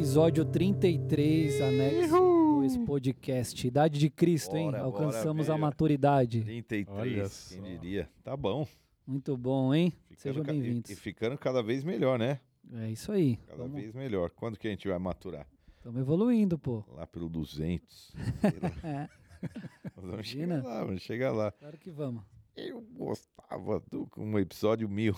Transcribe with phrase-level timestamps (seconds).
[0.00, 2.10] Episódio 33, anexo
[2.60, 3.66] 2 podcast.
[3.66, 4.66] Idade de Cristo, hein?
[4.66, 6.42] Bora, Alcançamos bora, a maturidade.
[6.42, 8.10] 33, Olha quem diria?
[8.22, 8.68] Tá bom.
[9.06, 9.94] Muito bom, hein?
[10.10, 10.90] Ficando Sejam ca- e- bem-vindos.
[10.90, 12.40] E, ficando cada vez melhor, né?
[12.74, 13.38] É isso aí.
[13.48, 14.28] Cada vez melhor.
[14.28, 15.46] Quando que a gente vai maturar?
[15.78, 16.84] Estamos evoluindo, pô.
[16.92, 18.12] Lá pelo 200.
[18.42, 18.72] sei lá.
[18.84, 19.08] É,
[19.96, 20.56] Nós vamos Imagina.
[20.60, 21.52] chegar lá, vamos chegar lá.
[21.52, 22.22] claro que vamos.
[22.56, 25.14] Eu gostava do um episódio mil.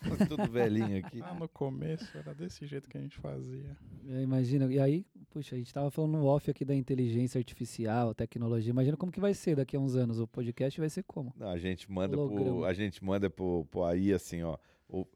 [0.28, 1.22] Tudo velhinho aqui.
[1.22, 3.76] Ah, no começo era desse jeito que a gente fazia.
[4.10, 4.66] É, imagina.
[4.72, 8.70] E aí, puxa, a gente tava falando no off aqui da inteligência artificial, tecnologia.
[8.70, 10.18] Imagina como que vai ser daqui a uns anos.
[10.18, 11.32] O podcast vai ser como?
[11.38, 14.58] Não, a gente manda pro, a gente manda pro, pro aí assim, ó.
[14.88, 15.08] ou-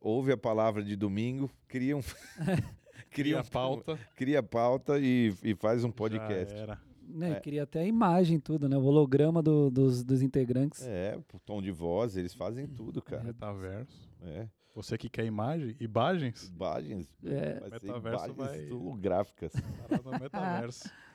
[0.00, 2.00] Ouve a palavra de domingo, cria um
[2.42, 2.64] cria,
[3.10, 3.98] Cria um, a pauta.
[4.16, 6.54] cria pauta e, e faz um Já podcast.
[6.54, 6.80] era.
[7.08, 7.32] Né?
[7.32, 7.40] É.
[7.40, 8.76] Queria até a imagem, tudo, né?
[8.76, 10.82] O holograma do- dos, dos integrantes.
[10.86, 13.22] É, o tom de voz, eles fazem tudo, cara.
[13.24, 14.08] Metaverso.
[14.22, 14.48] É.
[14.74, 17.60] Você que quer imagem, imagens, Imagens, É.
[17.60, 18.68] vai Metaverso imagens vai-
[19.88, 20.90] parada no metaverso.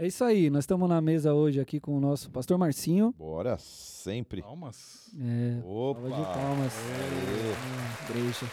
[0.00, 0.48] É isso aí.
[0.48, 3.12] Nós estamos na mesa hoje aqui com o nosso pastor Marcinho.
[3.18, 4.40] Bora, sempre.
[4.42, 5.12] Palmas.
[5.18, 6.00] É, Opa!
[6.02, 6.72] salva de palmas.
[6.78, 8.14] Aê.
[8.14, 8.46] É, igreja.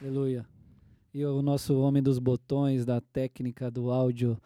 [0.00, 0.44] Aleluia.
[1.14, 4.36] E o nosso homem dos botões, da técnica do áudio,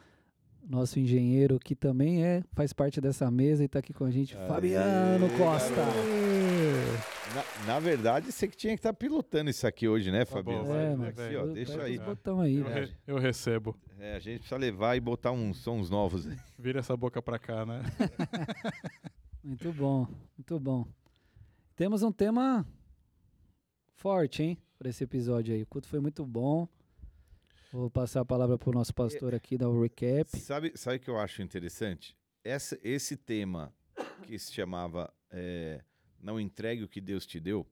[0.73, 4.37] nosso engenheiro, que também é, faz parte dessa mesa e está aqui com a gente,
[4.37, 5.83] Aê, Fabiano Costa.
[7.35, 10.65] Na, na verdade, você que tinha que estar pilotando isso aqui hoje, né, Tá Fabiano?
[10.65, 11.99] bom, É, mas Aqui, ó, deixa aí.
[11.99, 12.57] botão aí.
[12.57, 12.87] Eu, velho.
[12.87, 13.77] re- eu recebo.
[13.99, 16.27] É, a gente precisa levar e botar uns sons novos.
[16.27, 16.37] aí.
[16.59, 17.83] Vira essa boca pra cá, né?
[19.43, 20.07] Muito bom,
[20.39, 20.87] muito bom.
[21.75, 22.65] Temos um tema
[23.97, 25.63] forte, hein, para esse episódio aí.
[25.63, 26.69] O culto foi muito bom.
[27.73, 30.29] Vou passar a palavra para o nosso pastor aqui, dar o recap.
[30.39, 32.15] Sabe, sabe o que eu acho interessante?
[32.45, 33.75] Essa, esse tema
[34.27, 35.83] que se chamava é,
[36.21, 37.67] Não entregue o que Deus te deu,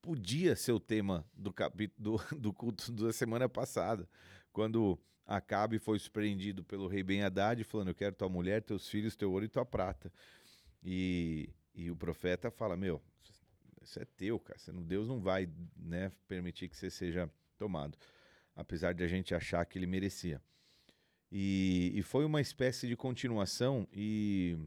[0.00, 4.08] podia ser o tema do, capi- do, do culto da semana passada,
[4.52, 9.14] quando Acabe foi surpreendido pelo rei Ben Haddad, falando: Eu quero tua mulher, teus filhos,
[9.14, 10.10] teu ouro e tua prata.
[10.82, 13.02] E, e o profeta fala: Meu,
[13.82, 14.58] isso é teu, cara.
[14.80, 15.46] Deus não vai
[15.76, 17.98] né, permitir que você seja tomado.
[18.58, 20.42] Apesar de a gente achar que ele merecia.
[21.30, 24.58] E, e foi uma espécie de continuação e,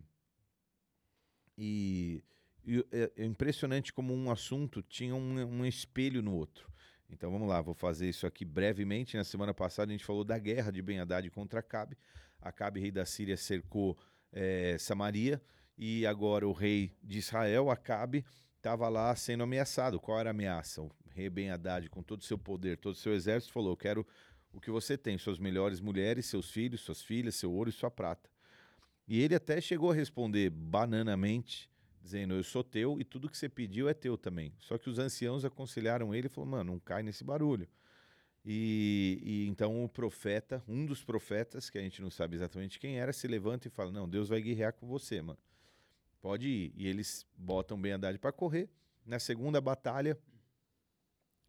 [1.57, 2.23] e,
[2.65, 6.71] e é, é impressionante como um assunto tinha um, um espelho no outro.
[7.09, 9.17] Então vamos lá, vou fazer isso aqui brevemente.
[9.17, 11.97] Na semana passada a gente falou da guerra de Ben Haddad contra Acabe.
[12.39, 13.97] Acabe, rei da Síria, cercou
[14.31, 15.41] eh, Samaria
[15.77, 18.25] e agora o rei de Israel, Acabe,
[18.55, 19.99] estava lá sendo ameaçado.
[19.99, 20.81] Qual era a ameaça?
[20.81, 24.05] O rei Ben Haddad, com todo o seu poder, todo o seu exército, falou: quero
[24.53, 27.89] o que você tem, suas melhores mulheres, seus filhos, suas filhas, seu ouro e sua
[27.89, 28.29] prata.
[29.07, 31.69] E ele até chegou a responder bananamente,
[32.01, 34.53] dizendo: Eu sou teu e tudo que você pediu é teu também.
[34.59, 37.67] Só que os anciãos aconselharam ele e falou: Mano, não cai nesse barulho.
[38.43, 42.99] E, e então o profeta, um dos profetas, que a gente não sabe exatamente quem
[42.99, 45.39] era, se levanta e fala: Não, Deus vai guerrear com você, mano.
[46.21, 46.73] Pode ir.
[46.75, 48.69] E eles botam Ben Haddad para correr.
[49.05, 50.17] Na segunda batalha,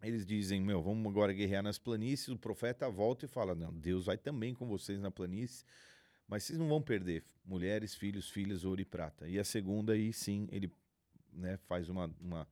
[0.02, 2.28] eles dizem: Meu, vamos agora guerrear nas planícies.
[2.28, 5.64] O profeta volta e fala: Não, Deus vai também com vocês na planície,
[6.26, 9.28] mas vocês não vão perder mulheres, filhos, filhas, ouro e prata.
[9.28, 10.72] E a segunda, aí sim, ele
[11.32, 12.48] né, faz uma, uma,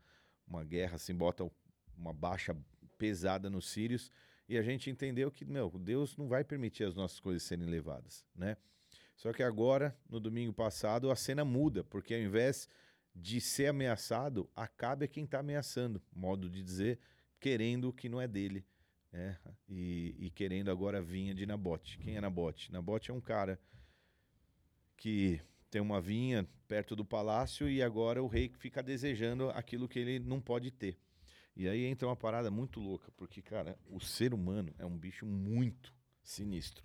[0.46, 1.50] uma guerra, assim, bota
[1.96, 2.56] uma baixa
[2.98, 4.10] pesada nos sírios.
[4.48, 8.24] E a gente entendeu que, meu, Deus não vai permitir as nossas coisas serem levadas,
[8.34, 8.56] né?
[9.16, 12.68] Só que agora, no domingo passado, a cena muda, porque ao invés
[13.14, 16.98] de ser ameaçado, Acabe quem está ameaçando, modo de dizer,
[17.40, 18.64] querendo o que não é dele,
[19.10, 19.38] né?
[19.68, 21.98] E, e querendo agora vinha de Nabote.
[21.98, 22.70] Quem é Nabote?
[22.70, 23.58] Nabote é um cara
[24.96, 25.40] que
[25.70, 30.18] tem uma vinha perto do palácio e agora o rei fica desejando aquilo que ele
[30.18, 30.98] não pode ter.
[31.56, 35.26] E aí entra uma parada muito louca, porque, cara, o ser humano é um bicho
[35.26, 36.84] muito sinistro.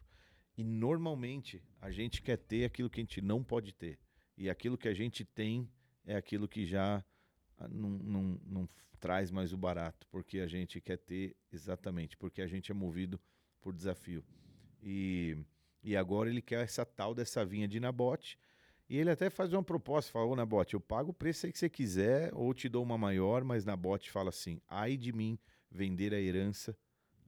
[0.57, 3.99] E normalmente a gente quer ter aquilo que a gente não pode ter.
[4.37, 5.69] E aquilo que a gente tem
[6.05, 7.03] é aquilo que já
[7.57, 8.69] ah, não, não, não
[9.05, 13.21] traz mais o barato, porque a gente quer ter exatamente, porque a gente é movido
[13.61, 14.25] por desafio.
[14.81, 15.37] E,
[15.83, 18.39] e agora ele quer essa tal dessa vinha de Nabote.
[18.89, 21.69] E ele até faz uma proposta, fala, Nabote, eu pago o preço aí que você
[21.69, 25.37] quiser, ou te dou uma maior, mas Nabote fala assim, ai de mim
[25.69, 26.75] vender a herança,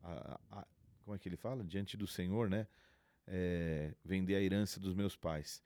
[0.02, 0.68] a- a-
[1.06, 1.64] como é que ele fala?
[1.64, 2.68] Diante do Senhor, né?
[3.28, 5.64] É, vender a herança dos meus pais.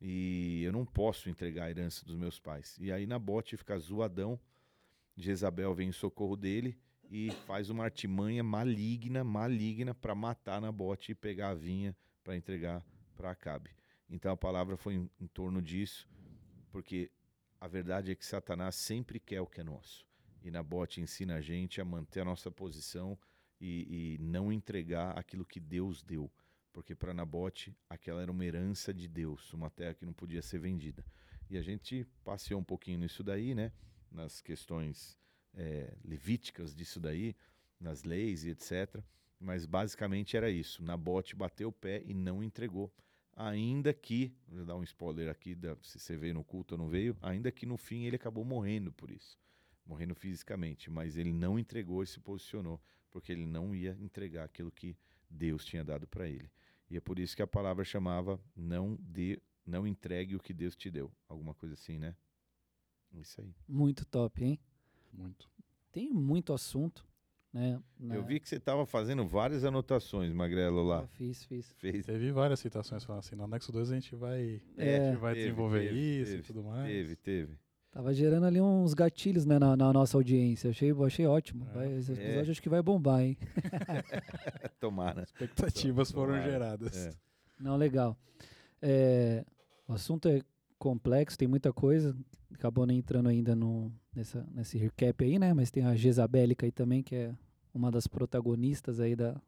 [0.00, 2.76] E eu não posso entregar a herança dos meus pais.
[2.80, 4.40] E aí Nabote fica zoadão,
[5.16, 6.78] Jezabel vem em socorro dele
[7.10, 12.84] e faz uma artimanha maligna, maligna, para matar Nabote e pegar a vinha para entregar
[13.14, 13.70] para Acabe.
[14.08, 16.08] Então a palavra foi em, em torno disso,
[16.70, 17.10] porque
[17.60, 20.06] a verdade é que Satanás sempre quer o que é nosso.
[20.42, 23.16] E Nabote ensina a gente a manter a nossa posição
[23.60, 26.30] e, e não entregar aquilo que Deus deu.
[26.72, 30.58] Porque para Nabote, aquela era uma herança de Deus, uma terra que não podia ser
[30.58, 31.04] vendida.
[31.48, 33.70] E a gente passeou um pouquinho nisso daí, né?
[34.12, 35.18] Nas questões
[35.54, 37.34] é, levíticas disso daí,
[37.80, 39.02] nas leis e etc.
[39.40, 40.82] Mas basicamente era isso.
[40.82, 42.92] Nabote bateu o pé e não entregou.
[43.34, 46.88] Ainda que, vou dar um spoiler aqui, da, se você veio no culto ou não
[46.88, 49.38] veio, ainda que no fim ele acabou morrendo por isso.
[49.86, 52.80] Morrendo fisicamente, mas ele não entregou e se posicionou,
[53.10, 54.96] porque ele não ia entregar aquilo que
[55.28, 56.50] Deus tinha dado para ele.
[56.90, 60.76] E é por isso que a palavra chamava não de não entregue o que Deus
[60.76, 61.10] te deu.
[61.28, 62.14] Alguma coisa assim, né?
[63.20, 63.54] Isso aí.
[63.68, 64.58] Muito top, hein?
[65.12, 65.48] Muito.
[65.92, 67.04] Tem muito assunto,
[67.52, 67.80] né?
[68.00, 71.02] na- Eu vi que você estava fazendo várias anotações, Magrelo, lá.
[71.02, 71.70] Eu fiz, fiz.
[71.74, 72.06] Fez.
[72.06, 75.34] Teve várias citações falando assim, no anexo 2 a gente vai, É, a gente vai
[75.34, 76.86] teve, desenvolver teve, isso teve, e tudo mais.
[76.90, 77.58] Teve, teve.
[77.90, 80.70] Tava gerando ali uns gatilhos né, na, na nossa audiência.
[80.70, 81.66] Achei, achei ótimo.
[81.72, 81.74] É.
[81.74, 82.14] Vai, esse É.
[82.14, 83.36] episódio acho que vai bombar, hein?
[84.80, 85.22] Tomara.
[85.22, 86.50] Expectativas foram Tomara.
[86.50, 86.96] geradas.
[87.06, 87.12] É.
[87.60, 88.16] Não, legal.
[88.80, 89.44] É,
[89.86, 90.40] o assunto é
[90.82, 92.16] complexo, tem muita coisa.
[92.52, 95.54] Acabou nem entrando ainda no, nessa, nesse recap aí, né?
[95.54, 97.32] Mas tem a Jezabélica aí também, que é
[97.72, 99.40] uma das protagonistas aí da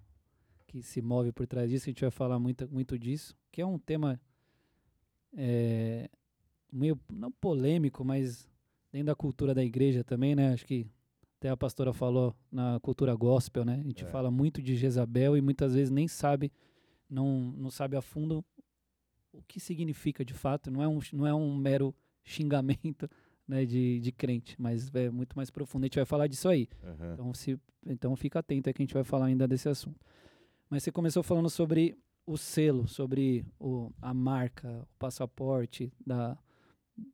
[0.68, 1.86] que se move por trás disso.
[1.86, 4.20] A gente vai falar muito, muito disso, que é um tema
[5.36, 6.08] é,
[6.72, 8.48] meio não polêmico, mas
[8.92, 10.52] dentro da cultura da igreja também, né?
[10.52, 10.86] Acho que
[11.40, 13.80] até a pastora falou na cultura gospel, né?
[13.80, 14.06] A gente É.
[14.06, 16.52] fala muito de Jezabel e muitas vezes nem sabe,
[17.10, 18.44] não, não sabe a fundo
[19.34, 20.70] o que significa de fato.
[20.70, 21.94] Não é um, não é um mero
[22.24, 23.08] xingamento
[23.46, 25.84] né, de, de crente, mas é muito mais profundo.
[25.84, 26.68] A gente vai falar disso aí.
[26.82, 27.12] Aham.
[27.12, 30.00] Então, se, então fica atento aí que a gente vai falar ainda desse assunto.
[30.70, 31.96] Mas você começou falando sobre
[32.26, 36.38] o selo, sobre o, a marca, o passaporte da,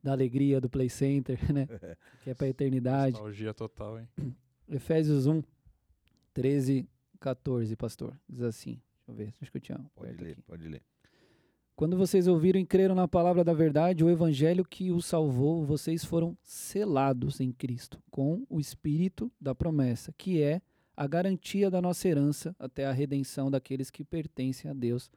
[0.01, 1.67] da alegria do Play Center, né?
[2.23, 3.13] que é para a eternidade.
[3.13, 4.07] Nostalgia total, hein?
[4.69, 5.41] Efésios 1,
[6.33, 6.87] 13,
[7.19, 8.17] 14, pastor.
[8.29, 8.81] Diz assim.
[9.05, 10.41] Deixa eu ver, acho que eu tinha Pode ler, aqui.
[10.43, 10.81] pode ler.
[11.81, 16.05] Quando vocês ouviram e creram na palavra da verdade, o evangelho que os salvou, vocês
[16.05, 20.61] foram selados em Cristo com o espírito da promessa, que é
[20.95, 25.09] a garantia da nossa herança até a redenção daqueles que pertencem a Deus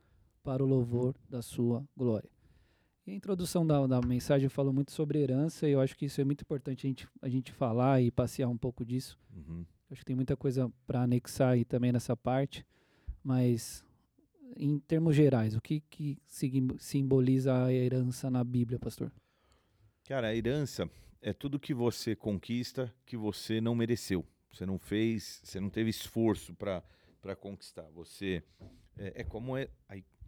[0.43, 2.31] para o louvor da sua glória.
[3.07, 6.19] E a introdução da, da mensagem falou muito sobre herança e eu acho que isso
[6.19, 9.19] é muito importante a gente, a gente falar e passear um pouco disso.
[9.37, 9.67] Uhum.
[9.91, 12.65] Acho que tem muita coisa para anexar aí também nessa parte,
[13.23, 13.84] mas
[14.57, 16.19] em termos gerais, o que, que
[16.79, 19.13] simboliza a herança na Bíblia, pastor?
[20.05, 20.89] Cara, a herança
[21.21, 24.25] é tudo que você conquista que você não mereceu.
[24.53, 27.89] Você não fez, você não teve esforço para conquistar.
[27.95, 28.43] Você
[28.97, 29.69] é, é como é,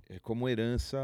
[0.09, 0.99] é como herança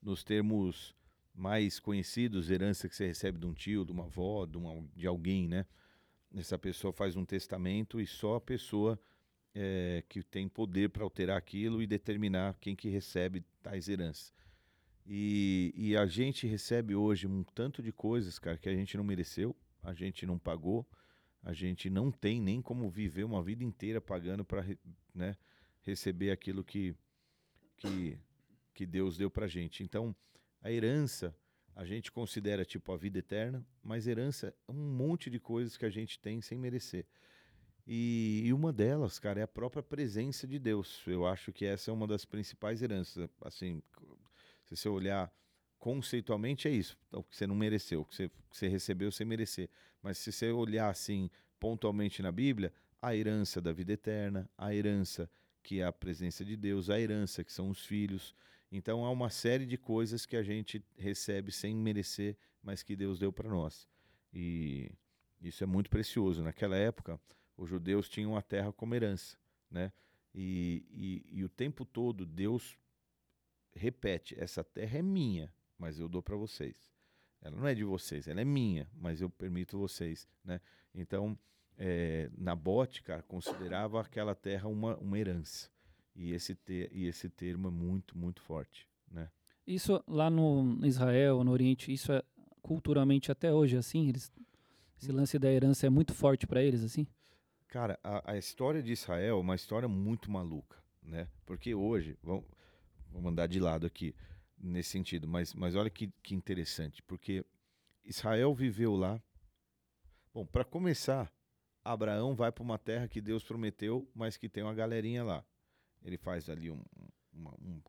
[0.00, 0.94] nos termos
[1.34, 5.06] mais conhecidos, herança que você recebe de um tio, de uma avó, de, uma, de
[5.06, 5.66] alguém, né?
[6.34, 8.98] Essa pessoa faz um testamento e só a pessoa
[9.54, 14.32] é, que tem poder para alterar aquilo e determinar quem que recebe tais heranças.
[15.06, 19.04] E, e a gente recebe hoje um tanto de coisas, cara, que a gente não
[19.04, 20.88] mereceu, a gente não pagou,
[21.42, 24.64] a gente não tem nem como viver uma vida inteira pagando para
[25.14, 25.36] né,
[25.82, 26.94] receber aquilo que,
[27.76, 28.18] que,
[28.72, 29.82] que Deus deu pra gente.
[29.82, 30.16] Então,
[30.62, 31.36] a herança
[31.76, 35.84] a gente considera tipo a vida eterna, mas herança é um monte de coisas que
[35.84, 37.04] a gente tem sem merecer.
[37.86, 41.02] E, e uma delas, cara, é a própria presença de Deus.
[41.06, 43.28] Eu acho que essa é uma das principais heranças.
[43.42, 43.82] Assim,
[44.64, 45.32] se você olhar
[45.78, 46.96] conceitualmente, é isso.
[47.12, 49.68] O que você não mereceu, o que você, que você recebeu sem merecer.
[50.02, 52.72] Mas se você olhar assim, pontualmente na Bíblia,
[53.02, 55.28] a herança da vida eterna, a herança
[55.62, 58.34] que é a presença de Deus, a herança que são os filhos.
[58.70, 63.18] Então há uma série de coisas que a gente recebe sem merecer, mas que Deus
[63.18, 63.88] deu para nós.
[64.32, 64.90] E
[65.42, 66.42] isso é muito precioso.
[66.42, 67.20] Naquela época,
[67.56, 69.36] os judeus tinham a terra como herança,
[69.70, 69.92] né?
[70.34, 72.76] E, e, e o tempo todo Deus
[73.74, 76.92] repete: essa terra é minha, mas eu dou para vocês.
[77.40, 80.60] Ela não é de vocês, ela é minha, mas eu permito vocês, né?
[80.94, 81.38] Então,
[81.76, 85.70] é, Nabote, cara, considerava aquela terra uma, uma herança.
[86.16, 89.30] E esse, te, e esse termo é muito, muito forte, né?
[89.66, 92.22] Isso lá no Israel, no Oriente, isso é
[92.62, 94.08] culturalmente até hoje assim?
[94.08, 94.32] Eles,
[95.00, 97.06] esse lance da herança é muito forte para eles, assim?
[97.68, 101.28] Cara, a, a história de Israel é uma história muito maluca, né?
[101.44, 102.44] Porque hoje, vamos,
[103.10, 104.14] vamos andar de lado aqui
[104.56, 107.44] nesse sentido, mas, mas olha que, que interessante, porque
[108.04, 109.20] Israel viveu lá.
[110.32, 111.32] Bom, para começar,
[111.84, 115.44] Abraão vai para uma terra que Deus prometeu, mas que tem uma galerinha lá.
[116.02, 116.82] Ele faz ali um,
[117.32, 117.80] uma- um,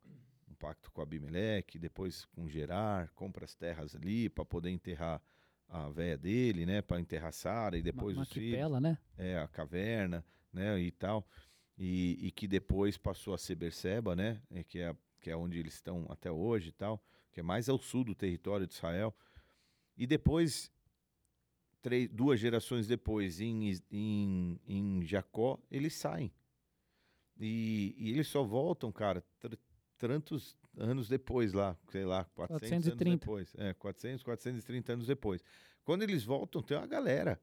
[0.50, 5.22] um pacto com Abimeleque, depois com Gerar, compra as terras ali para poder enterrar
[5.67, 6.81] a véia dele, né?
[6.81, 8.98] Para enterrar Sara e depois Ma- os filhos né?
[9.17, 11.27] é, a caverna, né, e tal.
[11.77, 14.41] e, e que depois passou a ser Berseba, né?
[14.51, 17.67] É, que, é, que é onde eles estão até hoje e tal, que é mais
[17.67, 19.13] ao sul do território de Israel.
[19.98, 20.72] E depois,
[21.81, 26.31] três, duas gerações depois, em, em, em Jacó, eles saem.
[27.38, 29.24] E, e eles só voltam, cara,
[29.98, 33.20] tantos anos depois lá, sei lá, 400 anos 430.
[33.20, 33.55] depois.
[33.58, 35.44] É, 400, 430 anos depois.
[35.84, 37.39] Quando eles voltam, tem uma galera,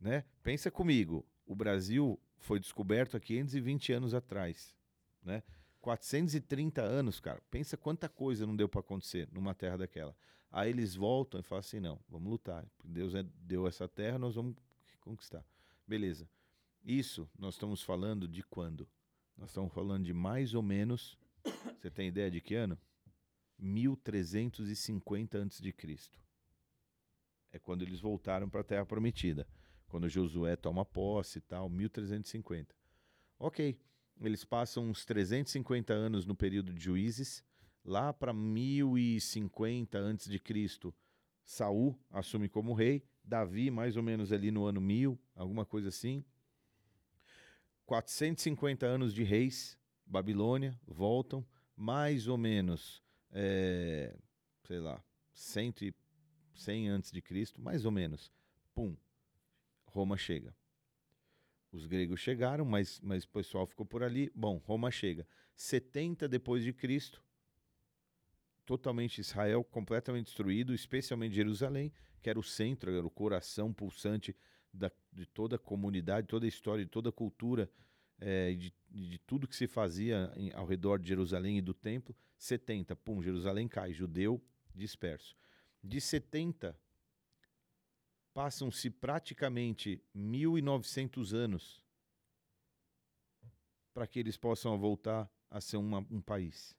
[0.00, 0.24] né?
[0.42, 4.74] Pensa comigo, o Brasil foi descoberto há 520 anos atrás,
[5.22, 5.42] né?
[5.80, 7.40] 430 anos, cara.
[7.50, 10.14] Pensa quanta coisa não deu para acontecer numa terra daquela.
[10.50, 12.66] Aí eles voltam e falam assim: não, vamos lutar.
[12.84, 14.56] Deus é- deu essa terra, nós vamos
[15.00, 15.44] conquistar.
[15.86, 16.28] Beleza.
[16.84, 18.88] Isso nós estamos falando de quando?
[19.36, 21.18] Nós estamos falando de mais ou menos.
[21.78, 22.78] Você tem ideia de que ano?
[23.58, 26.20] 1350 antes de Cristo.
[27.50, 29.46] É quando eles voltaram para a Terra Prometida.
[29.88, 32.74] Quando Josué toma posse e tal, 1350.
[33.38, 33.80] Ok.
[34.20, 37.44] Eles passam uns 350 anos no período de juízes.
[37.84, 40.94] Lá para 1050 antes de Cristo,
[41.44, 43.02] Saul assume como rei.
[43.24, 46.24] Davi, mais ou menos ali no ano 1000, alguma coisa assim.
[47.86, 49.78] 450 anos de reis,
[50.08, 51.46] Babilônia, voltam.
[51.76, 54.16] Mais ou menos, eh,
[54.64, 55.94] sei lá, 100, e-
[56.54, 58.32] 100 antes de Cristo, mais ou menos.
[58.74, 58.96] Pum,
[59.86, 60.54] Roma chega.
[61.70, 64.32] Os gregos chegaram, mas, mas o pessoal ficou por ali.
[64.34, 65.26] Bom, Roma chega.
[65.54, 67.22] 70 depois de Cristo,
[68.64, 74.34] totalmente Israel completamente destruído, especialmente Jerusalém, que era o centro, era o coração pulsante
[74.72, 77.70] da, de toda a comunidade, toda a história, de toda a cultura,
[78.20, 82.14] eh, de, de tudo que se fazia em- ao redor de Jerusalém e do templo.
[82.36, 84.42] 70, pum, Jerusalém cai, judeu
[84.74, 85.36] disperso.
[85.82, 86.76] De 70
[88.32, 91.82] passam-se praticamente 1.900 anos
[93.92, 96.76] para que eles possam voltar a ser uma- um país.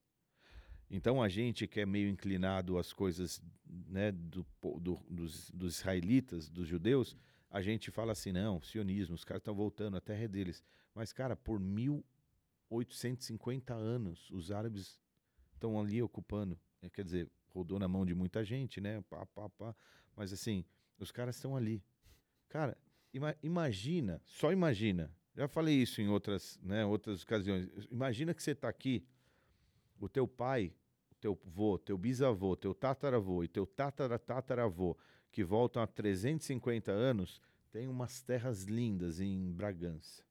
[0.89, 4.45] Então a gente que é meio inclinado às coisas né, do,
[4.79, 7.15] do- dos, dos israelitas, dos judeus,
[7.49, 10.63] a gente fala assim, não, sionismo, os caras estão voltando, a terra é deles.
[10.93, 14.99] Mas, cara, por 1850 anos, os árabes
[15.53, 16.59] estão ali ocupando.
[16.81, 19.01] É, Quer dizer, rodou na mão de muita gente, né?
[19.09, 19.75] Pá, pá, pá.
[20.15, 20.65] Mas assim,
[20.97, 21.83] os caras estão ali.
[22.47, 22.77] Cara,
[23.13, 25.11] ima- imagina, só imagina.
[25.35, 27.69] Já falei isso em outras, né, outras ocasiões.
[27.89, 29.05] Imagina que você está aqui,
[29.99, 30.73] o teu pai,
[31.11, 34.97] o teu avô, teu bisavô, teu tataravô e teu tataratataravô,
[35.31, 37.41] que voltam a 350 anos,
[37.71, 40.23] tem umas terras lindas em Bragança,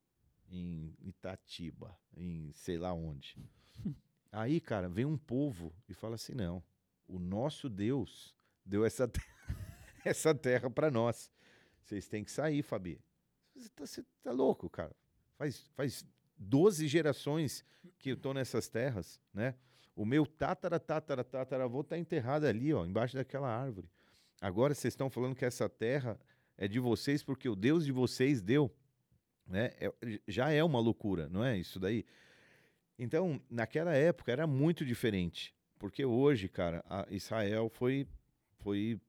[0.50, 3.36] em Itatiba, em sei lá onde.
[4.30, 6.62] Aí, cara, vem um povo e fala assim: não,
[7.06, 9.20] o nosso Deus deu essa, te-
[10.04, 11.30] essa terra para nós.
[11.82, 13.00] Vocês têm que sair, Fabi.
[13.54, 14.94] Você tá, você tá louco, cara.
[15.36, 17.64] Faz, faz 12 gerações
[17.98, 19.54] que eu tô nessas terras, né?
[19.96, 23.90] O meu tatara, tatara, tataravô tá enterrado ali, ó, embaixo daquela árvore.
[24.40, 26.20] Agora vocês estão falando que essa terra
[26.56, 28.72] é de vocês porque o Deus de vocês deu,
[29.48, 29.72] né?
[29.80, 32.04] É- já é uma loucura, não é isso daí?
[32.98, 38.06] Então, naquela época era muito diferente, porque hoje, cara, Israel foi
[38.60, 39.00] foi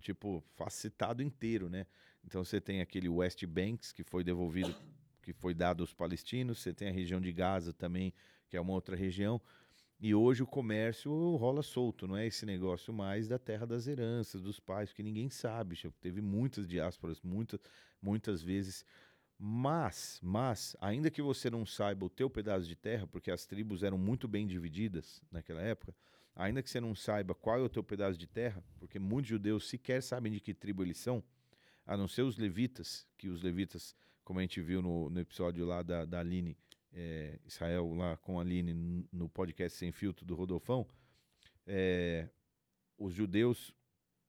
[0.00, 1.86] tipo facetado inteiro, né?
[2.24, 4.74] Então você tem aquele West Banks que foi devolvido,
[5.22, 8.12] que foi dado aos palestinos, você tem a região de Gaza também,
[8.48, 9.40] que é uma outra região.
[9.98, 14.40] E hoje o comércio rola solto, não é esse negócio mais da terra das heranças,
[14.40, 15.76] dos pais, que ninguém sabe.
[16.00, 17.60] Teve muitas diásporas, muitas,
[18.00, 18.84] muitas vezes.
[19.38, 23.82] Mas, mas, ainda que você não saiba o teu pedaço de terra, porque as tribos
[23.82, 25.94] eram muito bem divididas naquela época,
[26.36, 29.68] ainda que você não saiba qual é o teu pedaço de terra, porque muitos judeus
[29.68, 31.24] sequer sabem de que tribo eles são,
[31.86, 35.64] a não ser os levitas, que os levitas, como a gente viu no, no episódio
[35.64, 36.54] lá da, da Aline,
[36.92, 40.86] é, Israel lá com a Aline no podcast Sem Filtro do Rodolfão,
[41.66, 42.28] é,
[42.98, 43.74] os judeus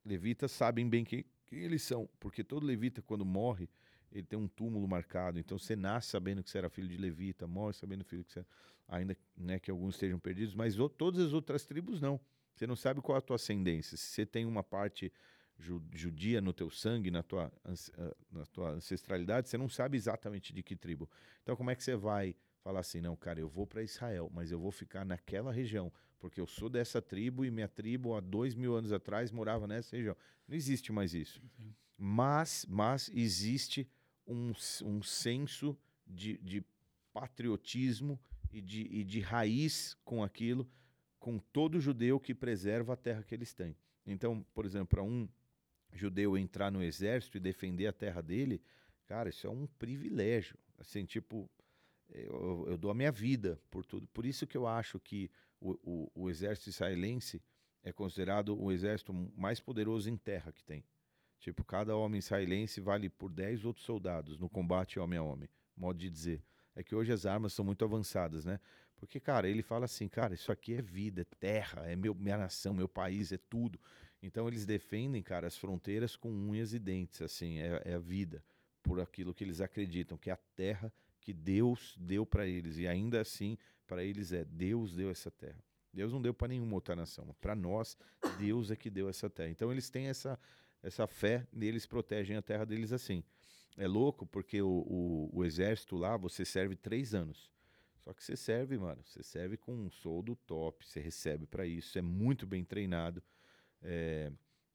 [0.05, 3.69] levitas sabem bem quem, quem eles são, porque todo levita, quando morre,
[4.09, 5.37] ele tem um túmulo marcado.
[5.37, 8.45] Então você nasce sabendo que você era filho de levita, morre sabendo filho que você
[8.87, 12.17] ainda né, que alguns estejam perdidos, mas o- todas as outras tribos não.
[12.55, 13.97] Você não sabe qual é a tua ascendência.
[13.97, 15.11] Se você tem uma parte
[15.59, 20.53] ju- judia no teu sangue, na tua, ah, na tua ancestralidade, você não sabe exatamente
[20.53, 21.09] de que tribo.
[21.43, 24.51] Então como é que você vai falar assim, não, cara, eu vou para Israel, mas
[24.53, 28.53] eu vou ficar naquela região, porque eu sou dessa tribo e minha tribo há dois
[28.53, 30.15] mil anos atrás morava nessa região.
[30.47, 31.41] Não existe mais isso.
[31.97, 33.89] Mas, mas existe
[34.25, 35.75] um, um senso
[36.05, 36.63] de, de
[37.11, 38.19] patriotismo
[38.51, 40.69] e de, e de raiz com aquilo,
[41.19, 43.75] com todo judeu que preserva a terra que eles têm.
[44.05, 45.27] Então, por exemplo, para um
[45.91, 48.61] judeu entrar no exército e defender a terra dele,
[49.05, 50.57] cara, isso é um privilégio.
[50.77, 51.49] Assim, tipo,
[52.11, 54.07] eu, eu dou a minha vida por tudo.
[54.07, 57.41] Por isso que eu acho que o, o, o exército israelense
[57.83, 60.83] é considerado o exército mais poderoso em terra que tem.
[61.39, 65.49] Tipo, cada homem israelense vale por 10 outros soldados no combate homem a homem.
[65.75, 66.43] Modo de dizer.
[66.75, 68.59] É que hoje as armas são muito avançadas, né?
[68.95, 72.37] Porque, cara, ele fala assim, cara, isso aqui é vida, é terra, é meu, minha
[72.37, 73.79] nação, meu país, é tudo.
[74.21, 78.43] Então eles defendem, cara, as fronteiras com unhas e dentes, assim, é, é a vida,
[78.83, 82.77] por aquilo que eles acreditam, que é a terra que Deus deu para eles.
[82.77, 85.63] E ainda assim, para eles é Deus deu essa terra.
[85.93, 87.35] Deus não deu para nenhuma outra nação.
[87.39, 87.97] Para nós,
[88.39, 89.49] Deus é que deu essa terra.
[89.49, 90.39] Então eles têm essa,
[90.81, 93.23] essa fé neles, protegem a terra deles assim.
[93.77, 97.51] É louco porque o, o, o exército lá, você serve três anos.
[98.03, 101.97] Só que você serve, mano, você serve com um soldo top, você recebe para isso,
[101.99, 103.21] é muito bem treinado.
[103.81, 104.31] É,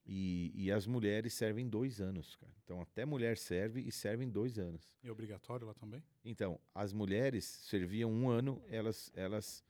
[0.07, 2.53] e, e, as mulheres servem dois anos, cara.
[2.65, 4.89] Então até mulher serve e servem dois anos.
[5.03, 6.03] E obrigatório lá também?
[6.25, 9.65] Então, as mulheres serviam um ano, elas, elas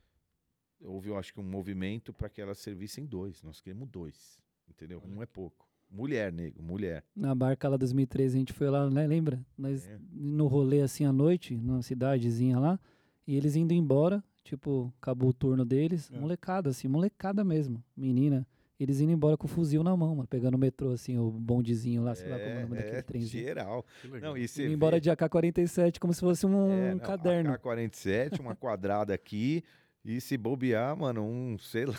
[0.81, 3.43] houve, eu acho que um movimento para que elas servissem dois.
[3.43, 4.39] Nós queremos dois,
[4.69, 5.01] entendeu?
[5.03, 5.15] Olha.
[5.15, 5.67] Um é pouco.
[5.91, 7.05] Mulher, nego, mulher.
[7.15, 9.07] Na barca lá 2013 a gente foi lá, né?
[9.07, 9.45] Lembra?
[9.57, 9.99] Nós é.
[10.13, 12.79] no rolê assim à noite, numa cidadezinha lá.
[13.27, 16.19] E eles indo embora, tipo, acabou o turno deles, é.
[16.19, 18.47] molecada, assim, molecada mesmo, menina.
[18.79, 22.03] Eles indo embora com o fuzil na mão, mano, pegando o metrô, assim, o bondezinho
[22.03, 23.45] lá, sei é, lá como é o nome é, daquele trenzinho.
[23.45, 23.87] geral.
[24.21, 27.53] Não, e indo embora de AK-47 como se fosse um, é, não, caderno.
[27.53, 29.65] AK-47, uma quadrada aqui,
[30.05, 31.97] e se bobear, mano, um, sei lá...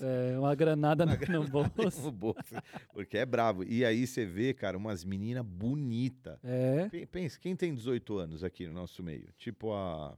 [0.00, 2.02] É, uma granada, uma no, granada no, bolso.
[2.02, 2.54] no bolso.
[2.92, 3.64] Porque é bravo.
[3.64, 6.38] E aí você vê, cara, umas meninas bonitas.
[6.44, 6.88] É.
[7.06, 9.28] Pensa, quem tem 18 anos aqui no nosso meio?
[9.36, 10.16] Tipo a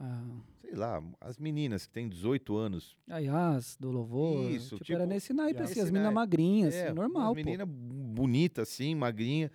[0.00, 0.40] ah.
[0.60, 2.96] Sei lá, as meninas que têm 18 anos.
[3.08, 4.50] A Yas, do Louvor.
[4.50, 7.34] Isso, tipo, tipo era nesse naipe, assim, as meninas magrinhas, é, assim, normal.
[7.34, 9.50] Menina bonita, assim, magrinha.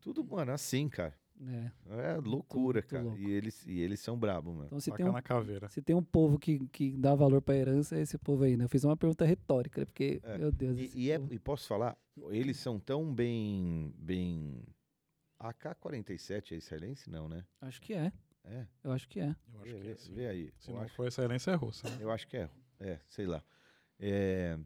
[0.00, 1.14] Tudo, mano, assim, cara.
[1.44, 1.70] É,
[2.12, 3.02] é loucura, muito, cara.
[3.02, 4.66] Muito e, eles, e eles são brabos, mano.
[4.66, 5.68] Então, se tem, um, caveira.
[5.68, 8.64] se tem um povo que, que dá valor pra herança, é esse povo aí, né?
[8.64, 10.38] Eu fiz uma pergunta retórica, porque, é.
[10.38, 10.78] meu Deus.
[10.78, 11.96] E, e, é, e, posso falar,
[12.30, 13.92] eles são tão bem.
[13.98, 14.62] bem...
[15.40, 17.10] AK-47 é israelense?
[17.10, 17.44] Não, né?
[17.60, 18.12] Acho que é.
[18.44, 18.66] É?
[18.82, 19.36] Eu acho que é.
[19.54, 19.96] Eu acho vê, que é.
[19.96, 20.14] Sim.
[20.14, 20.52] Vê aí.
[20.58, 20.94] Se eu não acho...
[20.94, 21.88] for excelência, é russa.
[21.88, 21.98] Né?
[22.00, 22.50] Eu acho que é.
[22.80, 23.42] É, sei lá.
[23.98, 24.58] É,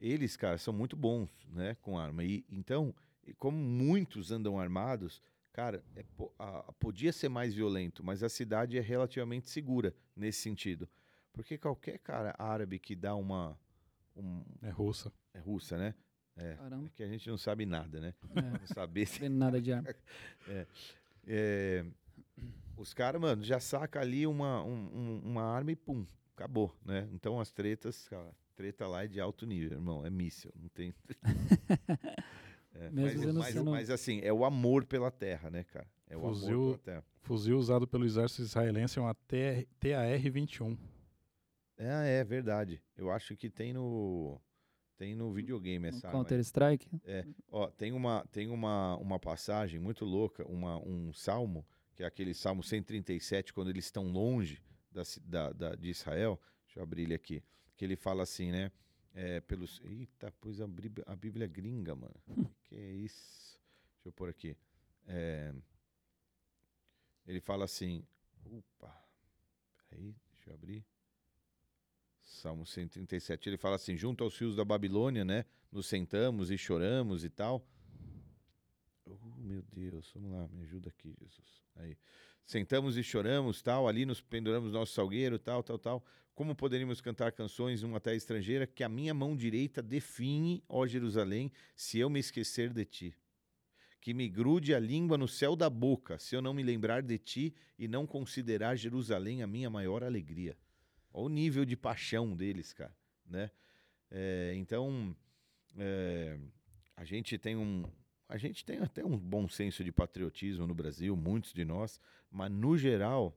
[0.00, 2.22] eles, cara, são muito bons, né, com arma.
[2.22, 2.94] E, então,
[3.38, 6.04] como muitos andam armados, cara, é,
[6.38, 10.88] a, a, podia ser mais violento, mas a cidade é relativamente segura nesse sentido.
[11.32, 13.58] Porque qualquer cara árabe que dá uma.
[14.14, 15.12] Um, é russa.
[15.32, 15.94] É russa, né?
[16.36, 16.86] É, Caramba.
[16.86, 18.14] é que a gente não sabe nada, né?
[18.36, 18.40] É.
[18.42, 19.28] Não saber se...
[19.28, 19.88] nada de arma.
[20.48, 20.66] é,
[21.26, 21.86] é,
[22.76, 27.08] os caras, mano, já saca ali uma, um, uma arma e pum, acabou, né?
[27.12, 30.94] Então as tretas, cara, treta lá é de alto nível, irmão, é míssil, não tem.
[32.74, 35.86] é, Mesmo mas, mas, mas, assim, é o amor pela terra, né, cara?
[36.08, 37.04] É o fuzil, amor pela terra.
[37.22, 40.76] Fuzil usado pelo exército israelense é uma TAR-21.
[41.76, 42.82] É, é verdade.
[42.96, 44.40] Eu acho que tem no
[44.96, 46.88] tem no videogame essa Counter Strike.
[47.04, 52.06] É, ó, tem uma tem uma, uma passagem muito louca, uma, um salmo que é
[52.06, 56.40] aquele Salmo 137, quando eles estão longe da, da, da, de Israel.
[56.64, 57.42] Deixa eu abrir ele aqui.
[57.76, 58.70] Que ele fala assim, né?
[59.14, 59.80] É, pelos.
[59.84, 60.64] Eita, pois a,
[61.06, 62.14] a Bíblia gringa, mano.
[62.64, 63.60] que é isso?
[63.94, 64.56] Deixa eu pôr aqui.
[65.06, 65.54] É,
[67.26, 68.04] ele fala assim.
[68.44, 68.94] Opa,
[69.88, 70.84] peraí, deixa eu abrir.
[72.20, 73.48] Salmo 137.
[73.48, 75.44] Ele fala assim: junto aos fios da Babilônia, né?
[75.70, 77.64] Nos sentamos e choramos e tal.
[79.44, 81.62] Meu Deus, vamos lá, me ajuda aqui, Jesus.
[81.76, 81.98] Aí.
[82.46, 86.04] Sentamos e choramos, tal, ali nos penduramos nosso salgueiro, tal, tal, tal.
[86.34, 91.52] Como poderíamos cantar canções numa terra estrangeira que a minha mão direita define, ó Jerusalém,
[91.76, 93.16] se eu me esquecer de ti?
[94.00, 97.18] Que me grude a língua no céu da boca, se eu não me lembrar de
[97.18, 100.56] ti e não considerar Jerusalém a minha maior alegria.
[101.12, 103.50] Olha o nível de paixão deles, cara, né?
[104.10, 105.14] É, então,
[105.76, 106.38] é,
[106.96, 107.84] a gente tem um,
[108.34, 112.50] a gente tem até um bom senso de patriotismo no Brasil, muitos de nós, mas
[112.50, 113.32] no geral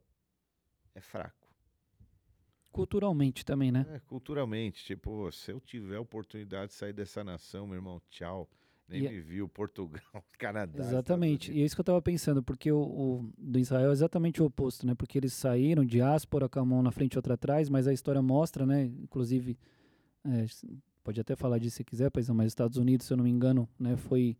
[0.95, 1.47] é fraco.
[2.71, 3.86] Culturalmente também, né?
[3.91, 4.83] É, culturalmente.
[4.83, 8.49] Tipo, se eu tiver oportunidade de sair dessa nação, meu irmão, tchau.
[8.89, 9.10] Nem e...
[9.10, 10.01] Me viu, Portugal,
[10.39, 10.83] Canadá.
[10.83, 11.51] Exatamente.
[11.51, 14.45] E é isso que eu estava pensando, porque o, o, do Israel é exatamente o
[14.45, 14.95] oposto, né?
[14.95, 18.21] Porque eles saíram, diáspora, com a mão na frente e outra atrás, mas a história
[18.23, 18.86] mostra, né?
[18.86, 19.60] Inclusive,
[20.25, 20.45] é,
[21.03, 23.69] pode até falar disso se quiser, mas os Estados Unidos, se eu não me engano,
[23.77, 23.95] né?
[23.95, 24.36] Foi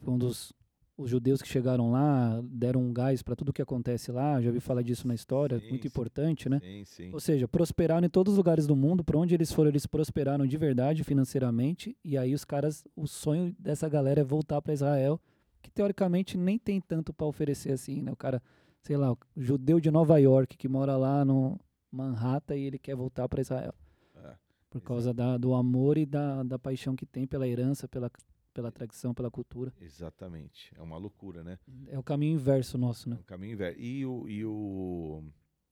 [0.00, 0.52] foi um dos
[0.96, 4.38] os judeus que chegaram lá, deram um gás para tudo que acontece lá.
[4.38, 5.88] Já ouvi falar disso na história, sim, muito sim.
[5.88, 6.60] importante, né?
[6.60, 7.10] Sim, sim.
[7.10, 10.46] Ou seja, prosperaram em todos os lugares do mundo, para onde eles foram, eles prosperaram
[10.46, 11.96] de verdade financeiramente.
[12.04, 15.18] E aí os caras, o sonho dessa galera é voltar para Israel,
[15.62, 18.12] que teoricamente nem tem tanto para oferecer assim, né?
[18.12, 18.42] O cara
[18.82, 21.58] sei lá, judeu de Nova York que mora lá no
[21.90, 23.74] Manhattan e ele quer voltar para Israel.
[24.16, 24.34] É,
[24.70, 28.10] Por causa da, do amor e da, da paixão que tem pela herança, pela,
[28.52, 29.72] pela tradição, pela cultura.
[29.80, 30.72] exatamente.
[30.76, 31.58] É uma loucura, né?
[31.88, 33.18] É o caminho inverso nosso, É né?
[33.20, 33.80] um caminho inverso.
[33.80, 35.24] E o, e o,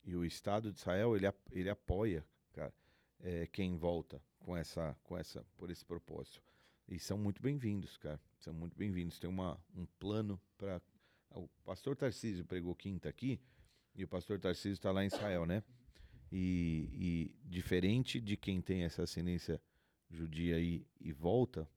[0.05, 2.73] e o Estado de Israel, ele, ele apoia, cara,
[3.21, 6.43] é, quem volta com essa, com essa, por esse propósito.
[6.89, 8.21] E são muito bem-vindos, cara.
[8.39, 9.19] São muito bem-vindos.
[9.19, 10.81] Tem uma, um plano para.
[11.35, 13.39] O pastor Tarcísio pregou quinta aqui,
[13.95, 15.63] e o pastor Tarcísio está lá em Israel, né?
[16.33, 16.89] E,
[17.45, 19.61] e diferente de quem tem essa ascendência
[20.11, 21.69] judia e, e volta,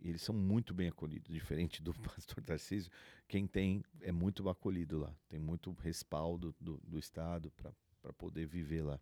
[0.00, 1.32] eles são muito bem acolhidos.
[1.32, 2.90] Diferente do pastor Tarcísio,
[3.26, 5.14] quem tem é muito acolhido lá.
[5.28, 7.52] Tem muito respaldo do, do Estado
[8.00, 9.00] para poder viver lá.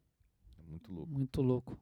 [0.59, 1.13] É muito louco.
[1.13, 1.79] Muito louco.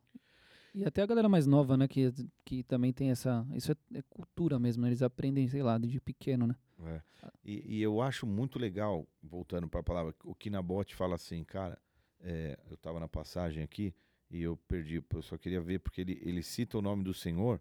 [0.74, 1.86] E até a galera mais nova, né?
[1.86, 2.12] Que,
[2.44, 3.46] que também tem essa.
[3.52, 4.88] Isso é, é cultura mesmo, né?
[4.88, 6.56] Eles aprendem, sei lá, de pequeno, né?
[6.82, 7.00] É.
[7.44, 11.78] E, e eu acho muito legal, voltando para a palavra, o Kinabote fala assim, cara,
[12.20, 13.94] é, eu estava na passagem aqui
[14.28, 17.60] e eu perdi, eu só queria ver, porque ele, ele cita o nome do Senhor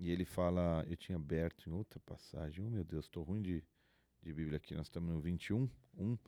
[0.00, 3.62] e ele fala, eu tinha aberto em outra passagem, oh meu Deus, estou ruim de,
[4.22, 6.18] de Bíblia aqui, nós estamos no 21, 1,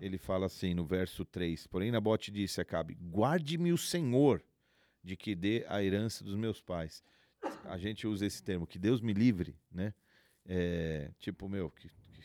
[0.00, 4.42] ele fala assim, no verso 3, porém Nabote disse a guarde-me o Senhor
[5.04, 7.04] de que dê a herança dos meus pais.
[7.64, 9.92] A gente usa esse termo, que Deus me livre, né?
[10.46, 12.22] É, tipo, meu, que, que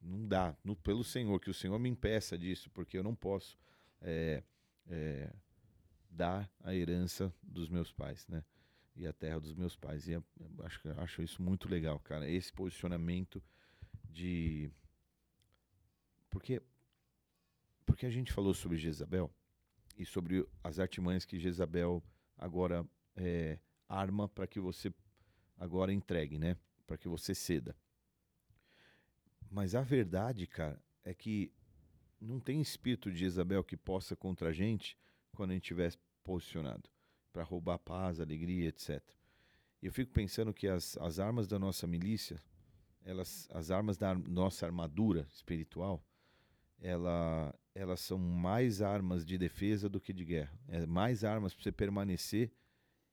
[0.00, 3.58] não dá, no- pelo Senhor, que o Senhor me impeça disso, porque eu não posso
[4.00, 4.42] é,
[4.88, 5.30] é,
[6.10, 8.42] dar a herança dos meus pais, né?
[8.96, 10.08] E a terra dos meus pais.
[10.08, 12.28] E é- eu acho, que- acho isso muito legal, cara.
[12.28, 13.42] Esse posicionamento
[14.08, 14.70] de.
[16.30, 16.62] Porque,
[17.84, 19.30] porque a gente falou sobre Jezabel
[19.96, 22.02] e sobre as artimanhas que Jezabel
[22.36, 24.92] agora é, arma para que você
[25.58, 26.56] agora entregue, né?
[26.86, 27.76] Para que você ceda.
[29.50, 31.52] Mas a verdade, cara, é que
[32.20, 34.98] não tem espírito de Jezabel que possa contra a gente
[35.32, 36.90] quando a gente estiver posicionado
[37.36, 39.02] para roubar paz, alegria, etc.
[39.82, 42.42] Eu fico pensando que as, as armas da nossa milícia,
[43.04, 46.02] elas, as armas da nossa armadura espiritual,
[46.80, 50.58] ela, elas são mais armas de defesa do que de guerra.
[50.66, 52.50] É mais armas para você permanecer,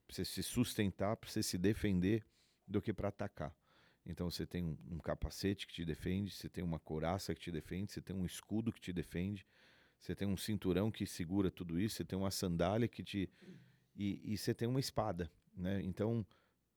[0.07, 2.25] para você se sustentar, para você se defender,
[2.65, 3.53] do que para atacar.
[4.05, 7.51] Então você tem um, um capacete que te defende, você tem uma couraça que te
[7.51, 9.45] defende, você tem um escudo que te defende,
[9.99, 13.29] você tem um cinturão que segura tudo isso, você tem uma sandália que te.
[13.95, 15.29] E, e você tem uma espada.
[15.55, 15.81] Né?
[15.83, 16.25] Então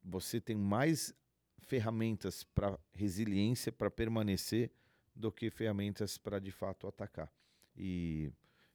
[0.02, 1.14] você tem mais
[1.58, 4.70] ferramentas para resiliência, para permanecer,
[5.14, 7.32] do que ferramentas para de fato atacar.
[7.74, 8.30] E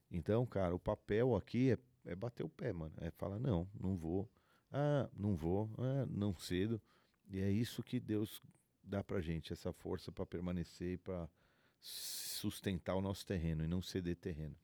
[0.09, 1.77] então, cara, o papel aqui é,
[2.11, 2.93] é bater o pé, mano.
[2.99, 4.29] É falar, não, não vou.
[4.71, 5.69] Ah, não vou.
[5.77, 6.81] Ah, não cedo.
[7.29, 8.41] E é isso que Deus
[8.83, 11.29] dá pra gente, essa força para permanecer e para
[11.79, 14.55] sustentar o nosso terreno e não ceder terreno.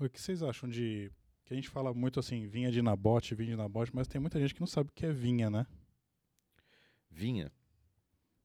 [0.00, 1.10] O que vocês acham de.
[1.44, 4.40] Que a gente fala muito assim, vinha de Nabote, vinha de Nabote, mas tem muita
[4.40, 5.66] gente que não sabe o que é vinha, né?
[7.10, 7.52] Vinha.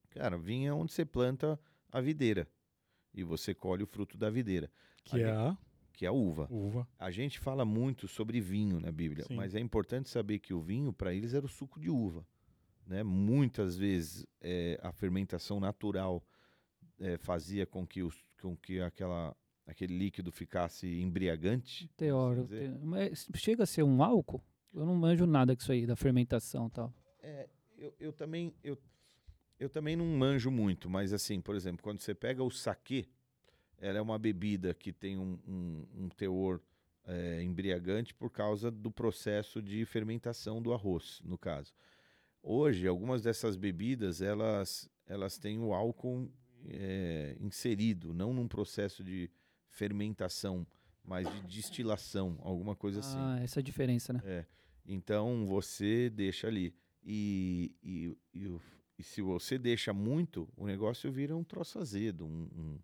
[0.10, 1.60] Cara, vinha é onde você planta
[1.92, 2.48] a videira
[3.14, 4.72] e você colhe o fruto da videira,
[5.04, 5.58] Que A é a
[5.94, 6.48] que é a uva.
[6.50, 6.88] uva.
[6.98, 9.36] A gente fala muito sobre vinho na Bíblia, Sim.
[9.36, 12.26] mas é importante saber que o vinho, para eles, era o suco de uva.
[12.88, 13.04] Né?
[13.04, 16.26] Muitas vezes é, a fermentação natural
[17.00, 19.36] é, fazia com que, os, com que aquela,
[19.70, 21.88] aquele líquido ficasse embriagante.
[21.96, 22.48] Teórico.
[22.48, 24.44] te- Mas chega a ser um álcool?
[24.74, 26.94] Eu não manjo nada com isso aí, da fermentação e tal.
[27.22, 28.78] É, eu, eu também eu,
[29.60, 33.08] eu também não manjo muito, mas assim, por exemplo, quando você pega o saquê,
[33.78, 36.62] ela é uma bebida que tem um, um, um teor
[37.06, 41.74] é, embriagante por causa do processo de fermentação do arroz, no caso.
[42.44, 46.30] Hoje, algumas dessas bebidas, elas, elas têm o álcool
[46.68, 49.30] é, inserido, não num processo de
[49.70, 50.66] fermentação,
[51.04, 53.18] mas de destilação, alguma coisa assim.
[53.18, 54.22] Ah, essa é a diferença, né?
[54.24, 54.46] É.
[54.86, 56.74] Então você deixa ali.
[57.04, 58.60] E, e, e,
[58.98, 62.80] e se você deixa muito, o negócio vira um troço azedo, um, um,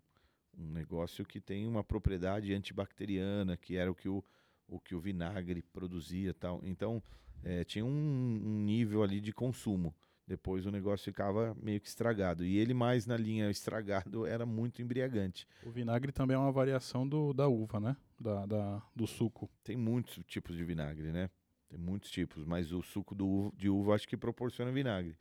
[0.58, 4.24] um negócio que tem uma propriedade antibacteriana, que era o que o,
[4.66, 6.60] o, que o vinagre produzia tal.
[6.64, 7.02] Então
[7.44, 9.94] é, tinha um, um nível ali de consumo.
[10.26, 12.44] Depois o negócio ficava meio que estragado.
[12.44, 15.46] E ele mais na linha estragado era muito embriagante.
[15.64, 17.96] O vinagre também é uma variação do, da uva, né?
[18.18, 19.48] Da, da- do suco.
[19.62, 21.30] Tem muitos tipos de vinagre, né?
[21.68, 25.16] Tem muitos tipos, mas o suco do uva- de uva acho que proporciona vinagre.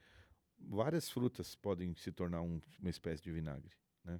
[0.58, 3.72] Várias frutas podem se tornar um- uma espécie de vinagre.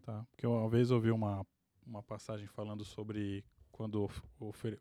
[0.04, 0.26] Tá?
[0.32, 1.46] Porque eu, uma vez ouvi uma,
[1.86, 4.10] uma passagem falando sobre quando,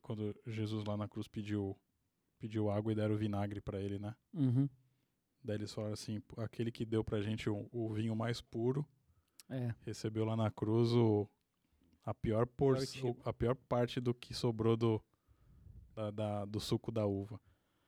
[0.00, 1.76] quando Jesus lá na cruz pediu,
[2.38, 4.14] pediu água e deram vinagre para ele, né?
[4.32, 4.68] Uhum.
[5.44, 8.84] Daí eles falaram assim, "Pô, aquele que deu pra gente o, o vinho mais puro,
[9.50, 9.74] É.
[9.82, 11.28] recebeu lá na cruz o,
[12.04, 15.02] A pior, porção, a pior parte do que sobrou do,
[15.94, 17.38] da, da- do suco da uva.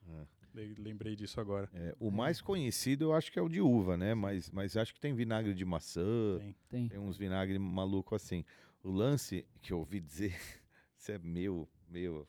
[0.06, 0.26] É.
[0.54, 1.68] Le- Lembrei disso agora.
[1.72, 4.14] É, o mais conhecido eu acho que é o de uva, né?
[4.14, 6.56] Mas, mas acho que tem vinagre de maçã, Tem.
[6.68, 6.88] Tem.
[6.88, 8.44] tem uns vinagre maluco assim.
[8.82, 10.34] O lance que eu ouvi dizer,
[10.96, 12.26] isso é meio, meio,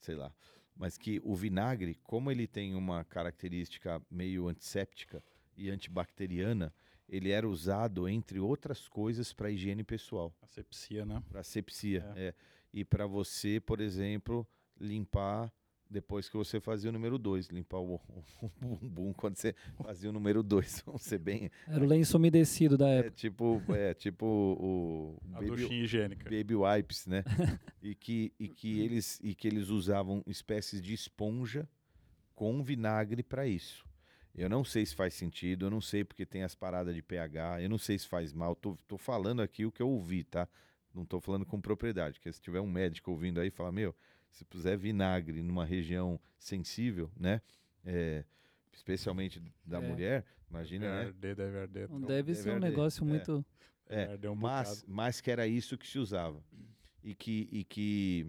[0.00, 0.32] sei lá,
[0.80, 5.22] mas que o vinagre, como ele tem uma característica meio antisséptica
[5.54, 6.72] e antibacteriana,
[7.06, 10.34] ele era usado, entre outras coisas, para higiene pessoal.
[10.40, 11.22] Asepsia, né?
[11.28, 12.10] Para sepsia.
[12.16, 12.34] É.
[12.72, 14.48] E para você, por exemplo,
[14.80, 15.52] limpar
[15.90, 17.94] depois que você fazia o número 2, limpar o,
[18.40, 20.82] o bumbum quando você fazia o número 2.
[20.86, 21.50] Vamos ser bem.
[21.66, 23.16] Era o lenço umedecido da É época.
[23.16, 26.24] tipo, é, tipo o, o A baby, duchinha higiênica.
[26.30, 27.24] baby wipes, né?
[27.82, 31.68] e, que, e, que eles, e que eles usavam espécies de esponja
[32.34, 33.84] com vinagre para isso.
[34.34, 37.60] Eu não sei se faz sentido, eu não sei porque tem as paradas de pH,
[37.62, 38.54] eu não sei se faz mal.
[38.54, 40.48] Tô, tô falando aqui o que eu ouvi, tá?
[40.94, 43.94] Não tô falando com propriedade, porque se tiver um médico ouvindo aí, fala, meu,
[44.30, 47.40] se puser vinagre numa região sensível, né?
[47.84, 48.24] É,
[48.72, 49.88] especialmente da É.
[49.88, 51.06] mulher, imagina, deve né?
[51.06, 51.88] arder, deve arder.
[51.90, 52.70] Não Então, deve deve ser um arder.
[52.70, 53.06] negócio É.
[53.06, 53.44] muito.
[53.86, 56.42] É, arder um mas, mas que era isso que se usava.
[57.02, 58.26] E que, e que,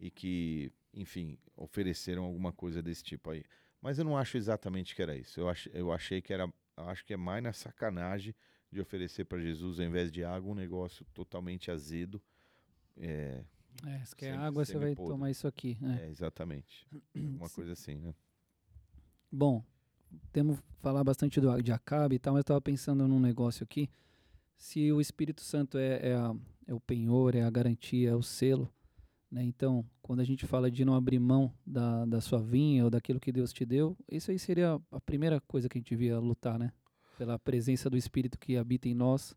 [0.00, 3.44] e que, enfim, ofereceram alguma coisa desse tipo aí.
[3.80, 5.38] Mas eu não acho exatamente que era isso.
[5.38, 6.44] Eu, ach, eu achei que era,
[6.76, 8.34] eu acho que é mais na sacanagem
[8.72, 12.20] de oferecer para Jesus, ao invés de água, um negócio totalmente azedo.
[12.96, 13.44] É,
[13.84, 15.76] É, se quer Sem- água, você vai tomar isso aqui.
[15.82, 16.06] é.
[16.06, 16.86] é, exatamente.
[17.14, 18.14] Uma coisa assim, né?
[19.30, 19.62] Bom,
[20.32, 23.64] temos que falar bastante do, de Acabe e tal, mas eu estava pensando num negócio
[23.64, 23.88] aqui.
[24.56, 26.34] Se o Espírito Santo é, é, a-
[26.66, 28.72] é o penhor, é a garantia, é o selo,
[29.30, 29.42] né?
[29.44, 33.20] Então, quando a gente fala de não abrir mão da, da sua vinha ou daquilo
[33.20, 36.58] que Deus te deu, isso aí seria a primeira coisa que a gente devia lutar,
[36.58, 36.72] né?
[37.18, 39.34] Pela presença do Espírito que habita em nós,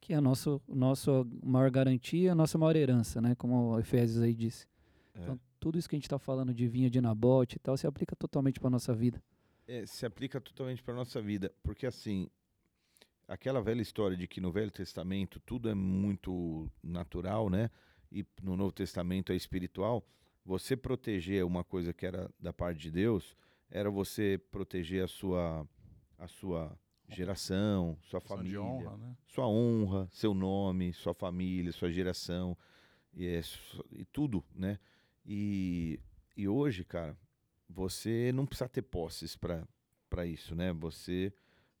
[0.00, 1.10] que é a nosso, nossa
[1.42, 3.34] maior garantia, a nossa maior herança, né?
[3.34, 4.66] Como o Efésios aí disse.
[5.14, 5.22] É.
[5.22, 7.86] Então, tudo isso que a gente está falando de vinha de Nabote e tal, se
[7.86, 9.22] aplica totalmente para nossa vida.
[9.68, 12.28] É, se aplica totalmente para nossa vida, porque assim,
[13.28, 17.70] aquela velha história de que no Velho Testamento tudo é muito natural, né?
[18.10, 20.04] E no Novo Testamento é espiritual.
[20.44, 23.36] Você proteger uma coisa que era da parte de Deus,
[23.70, 25.64] era você proteger a sua
[26.18, 26.76] a sua
[27.10, 29.16] geração, sua família, honra, né?
[29.26, 32.56] sua honra, seu nome, sua família, sua geração
[33.12, 33.40] e, é
[33.92, 34.78] e tudo, né?
[35.24, 36.00] E,
[36.36, 37.16] e hoje, cara,
[37.68, 40.72] você não precisa ter posses para isso, né?
[40.72, 41.32] Você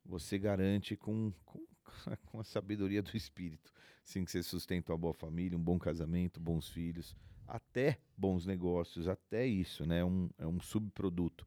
[0.04, 1.64] você garante com, com,
[2.26, 3.72] com a sabedoria do Espírito,
[4.04, 7.14] sim que você sustenta uma boa família, um bom casamento, bons filhos,
[7.46, 10.04] até bons negócios, até isso, né?
[10.04, 11.46] Um, é um subproduto,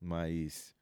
[0.00, 0.76] mas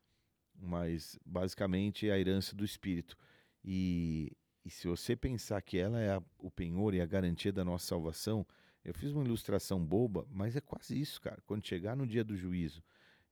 [0.61, 3.17] mas basicamente é a herança do Espírito.
[3.65, 7.65] E, e se você pensar que ela é a- o penhor e a garantia da
[7.65, 8.47] nossa salvação,
[8.85, 11.43] eu fiz uma ilustração boba, mas é quase isso, cara.
[11.47, 12.83] Quando chegar no dia do juízo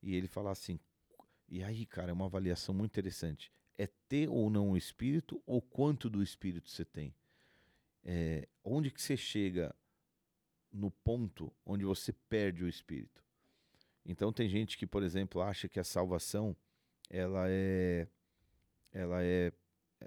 [0.02, 0.78] e ele falar assim,
[1.48, 3.50] e aí, cara, é uma avaliação muito interessante.
[3.76, 7.14] É ter ou não o Espírito ou quanto do Espírito você tem?
[8.04, 9.74] É, onde que você chega
[10.72, 13.24] no ponto onde você perde o Espírito?
[14.04, 16.56] Então tem gente que, por exemplo, acha que a salvação
[17.10, 18.06] ela é
[18.92, 19.52] ela é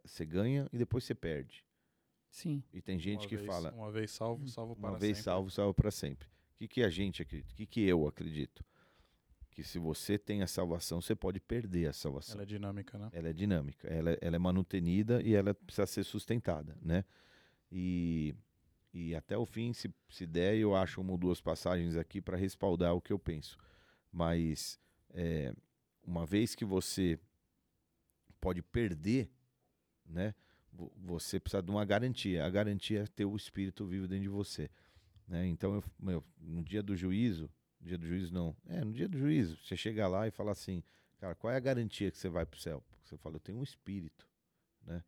[0.06, 1.66] você ganha e depois você perde.
[2.30, 2.64] Sim.
[2.74, 5.24] E tem gente Uma que vez- fala Uma vez salvo, salvo para uma vez sempre.
[5.24, 6.28] salvo, salvo para sempre.
[6.28, 7.52] O que, que a gente acredita?
[7.54, 8.64] O que, que eu acredito?
[9.50, 12.36] Que se você tem a salvação, você pode perder a salvação.
[12.36, 13.10] Ela é dinâmica, né?
[13.12, 17.04] Ela é dinâmica, ela, ela é manutenida e ela precisa ser sustentada, né?
[17.70, 18.34] E,
[18.94, 22.38] e até o fim, se, se der, eu acho uma ou duas passagens aqui para
[22.38, 23.58] respaldar o que eu penso.
[24.10, 25.54] Mas é,
[26.04, 27.20] uma vez que você
[28.40, 29.30] pode perder,
[30.06, 30.34] né?
[30.72, 32.46] vo- Você precisa de uma garantia.
[32.46, 34.70] A garantia é ter o Espírito vivo dentro de você.
[35.28, 35.48] Né?
[35.48, 39.08] Então, eu, meu, no dia do juízo, no dia do juízo não, é, no dia
[39.08, 40.84] do juízo, você chega lá e fala assim,
[41.20, 42.82] Cara, qual é a garantia que você vai pro céu?
[42.90, 44.28] Porque você fala, eu tenho um espírito,
[44.84, 45.04] né?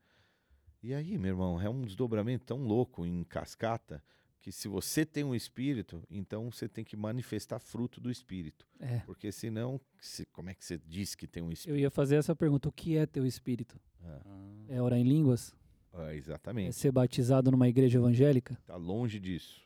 [0.84, 4.04] E aí, meu irmão, é um desdobramento tão louco em cascata
[4.44, 8.68] que se você tem um espírito, então você tem que manifestar fruto do espírito.
[8.78, 9.00] É.
[9.00, 11.80] Porque senão, se- como é que você diz que tem um Eu espírito?
[11.80, 13.80] ia fazer essa pergunta: o que é teu espírito?
[14.04, 14.22] Ah,
[14.68, 15.56] É orar em línguas?
[15.94, 16.76] ah, É exatamente.
[16.76, 18.58] ser batizado numa igreja evangélica?
[18.66, 19.66] Tá longe disso.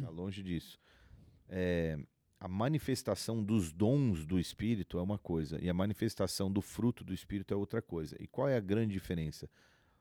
[0.00, 0.80] Tá longe disso.
[1.48, 1.98] É,
[2.40, 7.12] a manifestação dos dons do Espírito é uma coisa e a manifestação do fruto do
[7.12, 8.16] Espírito é outra coisa.
[8.18, 9.48] E qual é a grande diferença?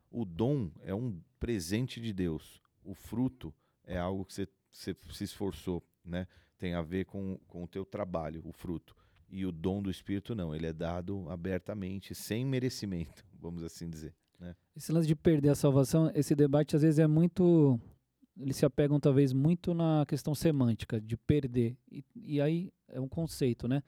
[0.09, 2.61] O dom é um presente de Deus.
[2.85, 3.53] O fruto
[3.85, 6.27] é algo que você, você se esforçou, né?
[6.57, 8.95] Tem a ver com, com o teu trabalho, o fruto.
[9.29, 14.13] E o dom do Espírito não, ele é dado abertamente, sem merecimento, vamos assim dizer.
[14.75, 17.79] Esse lance de perder a salvação, esse debate às vezes é muito
[18.37, 21.77] eles se apegam talvez muito na questão semântica de perder.
[21.91, 23.83] E, e aí é um conceito, né?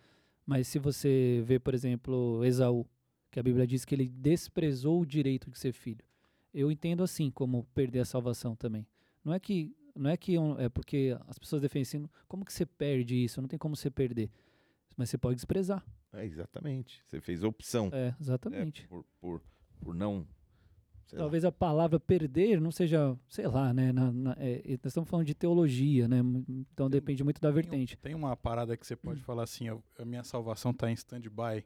[0.46, 2.86] Mas se você vê, por exemplo, Esaú,
[3.32, 6.06] que a Bíblia diz que ele desprezou o direito de ser filho.
[6.54, 8.88] Eu entendo assim como perder a salvação também.
[9.24, 12.66] Não é que não é que é porque as pessoas defendem assim, como que você
[12.66, 13.42] perde isso?
[13.42, 14.30] Não tem como você perder.
[14.98, 15.86] Mas você pode desprezar.
[16.14, 17.04] É, exatamente.
[17.06, 17.90] Você fez opção.
[17.92, 18.84] É, exatamente.
[18.84, 19.42] É, por, por,
[19.82, 20.28] por não
[21.16, 21.50] Talvez lá.
[21.50, 23.92] a palavra perder não seja, sei lá, né?
[23.92, 26.18] Na, na, é, nós estamos falando de teologia, né?
[26.50, 27.96] Então tem, depende muito da vertente.
[27.98, 29.24] Tem uma parada que você pode hum.
[29.24, 31.64] falar assim: a minha salvação está em stand-by.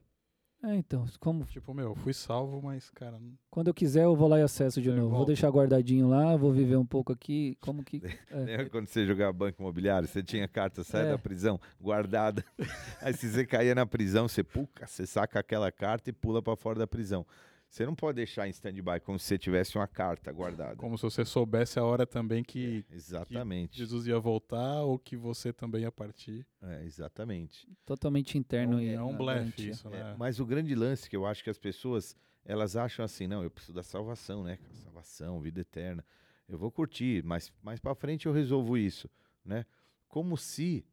[0.62, 1.46] É, então, como.
[1.46, 3.18] Tipo, meu, fui salvo, mas, cara.
[3.50, 5.16] Quando eu quiser, eu vou lá e acesso de novo.
[5.16, 7.58] Vou deixar guardadinho lá, vou viver um pouco aqui.
[7.62, 8.02] Como que.
[8.30, 8.38] É.
[8.38, 10.08] Lembra quando você jogava banco imobiliário?
[10.08, 11.12] Você tinha carta, sai é.
[11.12, 12.46] da prisão, guardada.
[13.02, 16.56] Aí se você caía na prisão, você, puca, você saca aquela carta e pula para
[16.56, 17.26] fora da prisão.
[17.70, 20.76] Você não pode deixar em stand-by como se você tivesse uma carta guardada.
[20.76, 23.74] Como se você soubesse a hora também que, é, exatamente.
[23.74, 26.48] Que Jesus ia voltar ou que você também ia partir.
[26.64, 27.68] É, exatamente.
[27.86, 28.80] Totalmente interno.
[28.80, 30.14] É, e é um blefe isso, né?
[30.14, 33.44] É, mas o grande lance que eu acho que as pessoas, elas acham assim, não,
[33.44, 34.58] eu preciso da salvação, né?
[34.84, 36.04] Salvação, vida eterna.
[36.48, 39.08] Eu vou curtir, mas mais para frente eu resolvo isso,
[39.46, 39.64] né?
[40.08, 40.84] Como se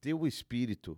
[0.00, 0.96] teu espírito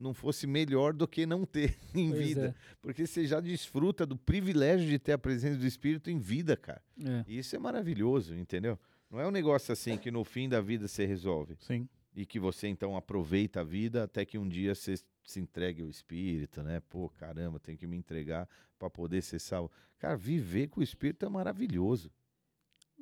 [0.00, 2.56] não fosse melhor do que não ter em pois vida.
[2.56, 2.76] É.
[2.80, 6.82] Porque você já desfruta do privilégio de ter a presença do Espírito em vida, cara.
[6.98, 7.24] É.
[7.28, 8.78] E isso é maravilhoso, entendeu?
[9.10, 11.56] Não é um negócio assim que no fim da vida você resolve.
[11.60, 11.88] Sim.
[12.14, 15.88] E que você então aproveita a vida até que um dia você se entregue ao
[15.88, 16.80] Espírito, né?
[16.88, 19.70] Pô, caramba, tem que me entregar para poder ser salvo.
[19.98, 22.10] Cara, viver com o Espírito é maravilhoso.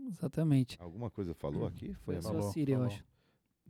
[0.06, 0.76] Exatamente.
[0.80, 1.94] Alguma coisa falou aqui?
[2.04, 3.04] Foi a sua Síria, eu acho.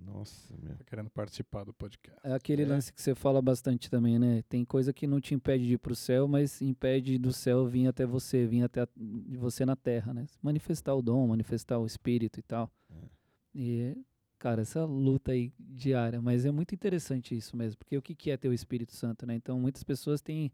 [0.04, 0.74] Nossa, meu.
[0.76, 2.18] Tá querendo participar do podcast.
[2.24, 2.66] É aquele é.
[2.66, 4.42] lance que você fala bastante também, né?
[4.48, 7.86] Tem coisa que não te impede de ir pro céu, mas impede do céu vir
[7.86, 10.26] até você, vir até a, de você na terra, né?
[10.42, 12.70] Manifestar o dom, manifestar o espírito e tal.
[12.90, 12.94] É.
[13.54, 13.96] E,
[14.38, 18.30] cara, essa luta aí diária, mas é muito interessante isso mesmo, porque o que, que
[18.30, 19.34] é ter o Espírito Santo, né?
[19.34, 20.52] Então, muitas pessoas têm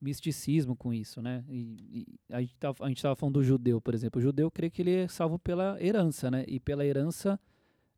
[0.00, 1.44] misticismo com isso, né?
[1.48, 4.18] E, e a gente tava, a gente tava falando do judeu, por exemplo.
[4.20, 6.44] O judeu crê que ele é salvo pela herança, né?
[6.46, 7.40] E pela herança...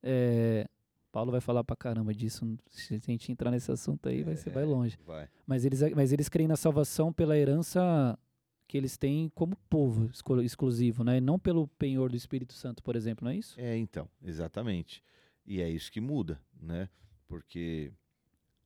[0.07, 0.68] É,
[1.14, 2.44] Paulo vai falar pra caramba disso.
[2.68, 4.98] Se a gente entrar nesse assunto aí, vai, ser, vai é, longe.
[5.07, 5.29] Vai.
[5.46, 8.18] Mas, eles, mas eles creem na salvação pela herança
[8.66, 10.11] que eles têm como povo
[10.42, 11.20] exclusivo, né?
[11.20, 13.55] Não pelo penhor do Espírito Santo, por exemplo, não é isso?
[13.61, 15.05] É, então, exatamente.
[15.46, 16.88] E é isso que muda, né?
[17.29, 17.92] Porque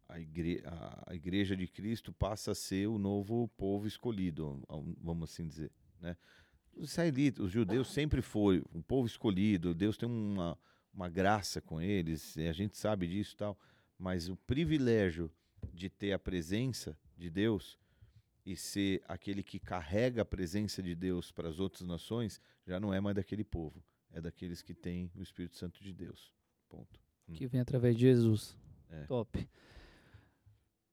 [0.09, 4.63] a, igre a igreja de Cristo passa a ser o novo povo escolhido,
[5.03, 6.17] vamos assim dizer, né?
[6.75, 9.75] Os israelitas, os judeus sempre foi um povo escolhido.
[9.75, 10.57] Deus tem uma
[10.93, 13.59] uma graça com eles, a gente sabe disso e tal,
[13.99, 15.31] mas o privilégio
[15.73, 17.79] de ter a presença de Deus
[18.45, 22.95] e ser aquele que carrega a presença de Deus para as outras nações já não
[22.95, 26.33] é mais daquele povo, é daqueles que têm o Espírito Santo de Deus.
[26.69, 27.01] Ponto.
[27.29, 27.35] Hum.
[27.35, 28.57] Que vem através de Jesus.
[28.91, 29.03] É.
[29.05, 29.49] Top.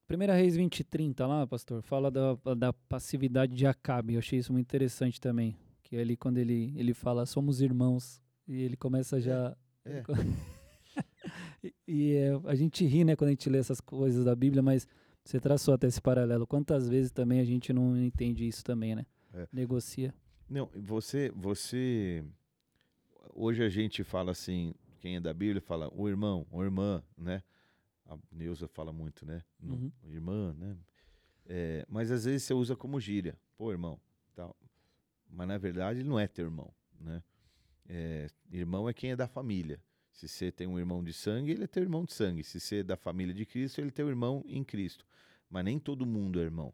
[0.06, 4.14] Primeira Reis 20 e 30 lá, pastor, fala da, da passividade de Acabe.
[4.14, 5.56] Eu achei isso muito interessante também.
[5.82, 8.22] Que é ali quando ele, ele fala, somos irmãos.
[8.46, 9.56] E ele começa já
[9.86, 10.02] é.
[11.62, 14.62] e, e é, a gente ri, né, quando a gente lê essas coisas da Bíblia,
[14.62, 14.86] mas
[15.24, 16.46] você traçou até esse paralelo.
[16.46, 19.06] Quantas vezes também a gente não entende isso também, né?
[19.32, 19.48] É.
[19.52, 20.14] Negocia.
[20.48, 22.24] Não, você, você.
[23.34, 27.42] Hoje a gente fala assim, quem é da Bíblia fala o irmão, ou irmã, né?
[28.06, 29.42] A Neuza fala muito, né?
[29.62, 29.90] Uhum.
[30.04, 30.76] Irmã, né?
[31.44, 34.00] É, mas às vezes você usa como gíria, pô, irmão,
[34.34, 34.56] tal.
[35.28, 37.22] Mas na verdade ele não é teu irmão, né?
[37.88, 39.80] É, irmão é quem é da família.
[40.12, 42.42] Se você tem um irmão de sangue, ele é teu irmão de sangue.
[42.42, 45.06] Se você é da família de Cristo, ele é teu irmão em Cristo.
[45.50, 46.72] Mas nem todo mundo é irmão.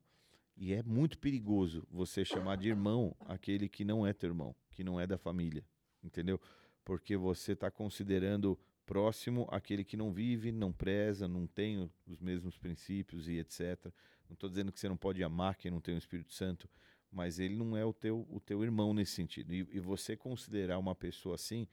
[0.57, 4.84] E é muito perigoso você chamar de irmão aquele que não é teu irmão, que
[4.84, 5.64] não é da família.
[6.03, 6.41] Entendeu?
[6.84, 12.57] Porque você está considerando próximo aquele que não vive, não preza, não tem os mesmos
[12.57, 13.86] princípios e etc.
[14.28, 16.68] Não estou dizendo que você não pode amar quem não tem o Espírito Santo,
[17.12, 19.52] mas ele não é o teu, o teu irmão nesse sentido.
[19.52, 21.68] E, e você considerar uma pessoa assim.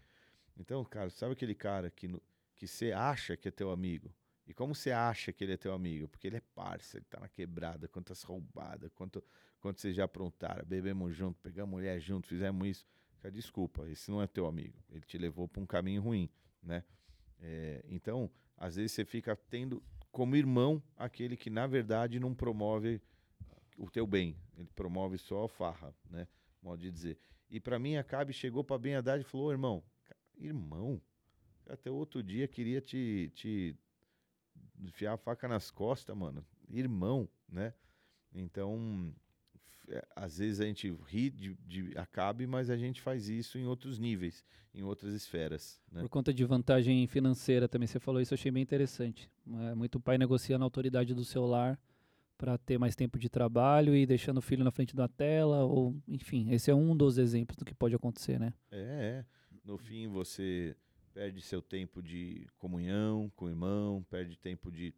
[0.58, 2.14] Então, cara, sabe aquele cara que,
[2.56, 4.14] que você acha que é teu amigo?
[4.46, 6.08] E como você acha que ele é teu amigo?
[6.08, 9.24] Porque ele é parça, ele tá na quebrada, quantas roubadas, quanto,
[9.62, 12.88] quanto vocês já aprontaram, bebemos junto, pegamos mulher junto, fizemos isso.
[13.22, 14.76] Cara, desculpa, esse não é teu amigo.
[14.90, 16.30] Ele te levou para um caminho ruim,
[16.64, 16.84] né?
[17.40, 19.82] É, então, às vezes você fica tendo
[20.12, 23.02] como irmão aquele que, na verdade, não promove
[23.80, 24.36] o teu bem.
[24.58, 26.28] Ele promove só farra, né?
[26.62, 27.18] Modo de dizer.
[27.50, 29.84] E para mim, Acabe chegou para Ben Haddad e falou: oh, irmão,
[30.38, 31.02] irmão,
[31.68, 33.76] até outro dia queria te, te
[34.80, 36.46] enfiar a faca nas costas, mano.
[36.68, 37.74] Irmão, né?
[38.34, 39.12] Então,
[39.88, 43.66] é, às vezes a gente ri de, de Acabe, mas a gente faz isso em
[43.66, 45.82] outros níveis, em outras esferas.
[45.92, 46.02] Né?
[46.02, 49.32] Por conta de vantagem financeira também, você falou isso, eu achei bem interessante.
[49.48, 51.80] É, muito pai negociando a autoridade do celular
[52.40, 55.94] para ter mais tempo de trabalho e deixando o filho na frente da tela, ou
[56.08, 58.54] enfim, esse é um dos exemplos do que pode acontecer, né?
[58.72, 59.26] É, é.
[59.66, 60.74] no fim você
[61.14, 64.96] perde seu tempo de comunhão com o irmão, perde tempo de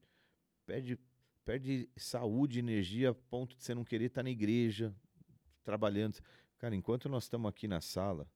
[0.67, 0.99] perde
[1.43, 4.93] perde saúde, energia, a ponto de você não querer estar na igreja,
[5.63, 6.19] trabalhando.
[6.59, 8.29] Cara, enquanto nós estamos aqui na sala,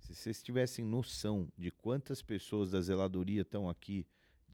[0.00, 4.04] se vocês tivessem noção de quantas pessoas da zeladoria estão aqui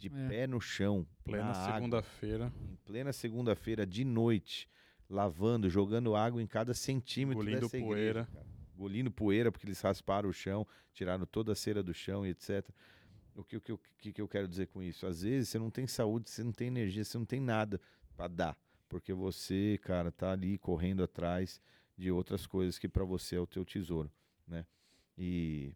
[0.01, 0.29] de É.
[0.29, 4.69] pé no chão, Plena segunda-feira, em plena segunda-feira de noite,
[5.09, 8.29] lavando, jogando água em cada centímetro Engolindo dessa igreja, poeira.
[8.33, 8.47] cara.
[8.75, 12.67] Engolindo poeira porque eles rasparam o chão, tiraram toda a cera do chão e etc.
[13.37, 15.07] O que, o que, o que, que eu quero dizer com isso?
[15.07, 17.81] Às vezes você não tem saúde, você não tem energia, você não tem nada
[18.17, 21.61] para dar, porque você, cara, tá ali correndo atrás
[21.97, 24.11] de outras coisas que para você é o teu tesouro,
[24.49, 24.65] né?
[25.17, 25.75] E,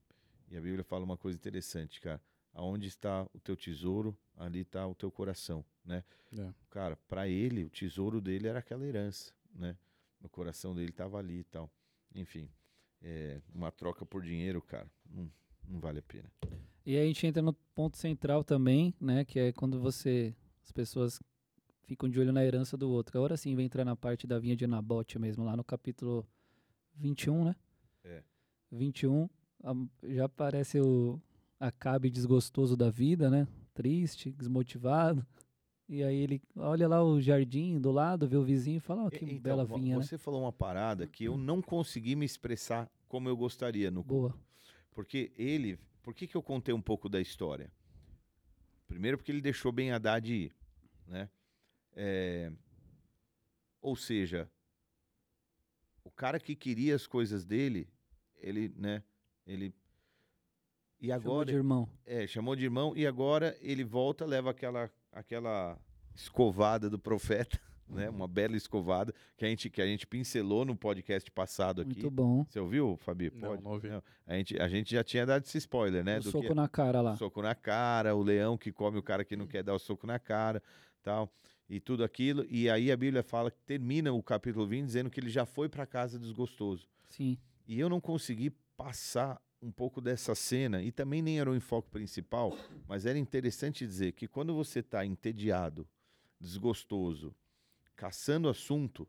[0.50, 2.20] e a Bíblia fala uma coisa interessante, cara.
[2.54, 6.04] Aonde está o teu tesouro, ali está o teu coração, né?
[6.38, 6.52] É.
[6.70, 9.76] Cara, para ele, o tesouro dele era aquela herança, né?
[10.22, 11.70] O coração dele estava ali e tal.
[12.14, 12.48] Enfim,
[13.02, 15.30] é, uma troca por dinheiro, cara, não,
[15.68, 16.30] não vale a pena.
[16.86, 19.24] E aí a gente entra no ponto central também, né?
[19.24, 20.34] Que é quando você.
[20.62, 21.20] As pessoas
[21.82, 23.18] ficam de olho na herança do outro.
[23.18, 26.26] Agora sim vai entrar na parte da vinha de Nabote mesmo, lá no capítulo
[26.96, 27.56] 21, né?
[28.04, 28.22] É.
[28.70, 29.28] 21.
[29.62, 29.74] a-
[30.08, 31.20] Já aparece o
[31.66, 33.48] Acabe desgostoso da vida, né?
[33.72, 35.26] Triste, desmotivado.
[35.88, 39.10] E aí ele olha lá o jardim do lado, vê o vizinho e fala, ó,
[39.10, 40.02] que E- bela vinha, né?
[40.02, 44.34] Você falou uma parada que eu não consegui me expressar como eu gostaria no Boa.
[44.92, 45.78] Porque ele.
[46.02, 47.72] Por que, que eu contei um pouco da história?
[48.86, 50.54] Primeiro, porque ele deixou bem Haddad ir.
[51.06, 51.30] Né?
[51.94, 52.52] É,
[53.80, 54.50] ou seja,
[56.02, 57.88] o cara que queria as coisas dele,
[58.36, 59.02] ele, né?
[59.46, 59.74] Ele.
[61.04, 61.46] E Chamou agora.
[61.46, 61.88] de irmão.
[62.06, 65.78] É, chamou de irmão e agora ele volta, leva aquela, aquela
[66.14, 68.08] escovada do profeta, né?
[68.08, 71.92] Uma bela escovada que a gente, que a gente pincelou no podcast passado aqui.
[71.94, 72.46] Muito bom.
[72.48, 73.30] Você ouviu, Fabi?
[73.34, 73.62] Não, Pode?
[73.64, 73.88] não ouvi.
[74.26, 76.18] A, gente, a gente já tinha dado esse spoiler, né?
[76.18, 77.16] o do soco que- na cara lá.
[77.16, 80.06] soco na cara, o leão que come o cara que não quer dar o soco
[80.06, 80.62] na cara,
[81.02, 81.30] tal,
[81.68, 82.46] e tudo aquilo.
[82.48, 85.68] E aí a Bíblia fala que termina o capítulo 20 dizendo que ele já foi
[85.68, 86.86] para casa desgostoso.
[87.08, 87.36] Sim.
[87.66, 91.88] E eu não consegui passar um pouco dessa cena, e também nem era o enfoque
[91.88, 92.56] principal,
[92.86, 95.88] mas era interessante dizer que quando você está entediado,
[96.38, 97.34] desgostoso,
[97.96, 99.08] caçando assunto,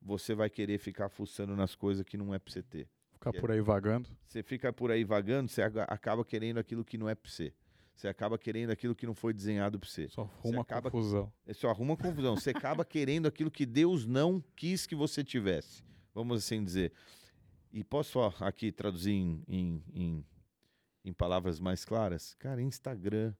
[0.00, 2.88] você vai querer ficar fuçando nas coisas que não é para você ter.
[3.10, 4.08] Ficar é- por aí vagando.
[4.24, 7.52] Você fica por aí vagando, você acaba querendo aquilo que não é para você.
[7.96, 10.06] Você acaba querendo aquilo que não foi desenhado para você.
[10.10, 11.32] Só arruma acaba- confusão.
[11.46, 12.36] Isso arruma confusão.
[12.36, 15.82] Você acaba querendo aquilo que Deus não quis que você tivesse.
[16.14, 16.92] Vamos assim dizer.
[17.76, 20.24] E posso só aqui traduzir em, em, em,
[21.04, 22.34] em palavras mais claras?
[22.38, 23.34] Cara, Instagram.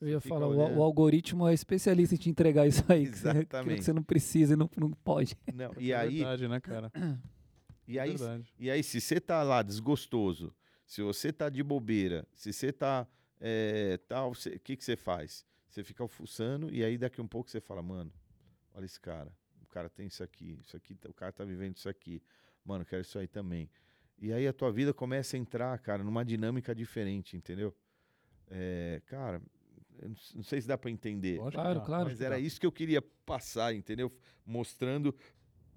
[0.00, 3.02] Eu ia falar, o, o algoritmo é especialista em te entregar isso aí.
[3.10, 3.78] que você- Exatamente.
[3.78, 5.36] Que você não precisa e não, não pode.
[5.52, 6.92] Não, e, é aí, verdade, né, cara?
[7.88, 8.54] e, aí, verdade.
[8.56, 10.54] e aí, se você tá lá desgostoso,
[10.86, 13.08] se você tá de bobeira, se você tá
[13.40, 15.44] é, tal, o que, que você faz?
[15.68, 18.12] Você fica fuçando e aí daqui um pouco você fala, mano,
[18.72, 19.32] olha esse cara.
[19.60, 22.22] O cara tem isso aqui, isso aqui, o cara tá vivendo isso aqui.
[22.64, 23.68] Mano, eu quero isso aí também.
[24.18, 27.74] E aí a tua vida começa a entrar, cara, numa dinâmica diferente, entendeu?
[28.50, 29.42] É, cara,
[29.98, 31.38] eu não não sei se dá pra entender.
[31.52, 32.08] Claro, claro.
[32.08, 34.12] Mas era isso que eu queria passar, entendeu?
[34.46, 35.14] Mostrando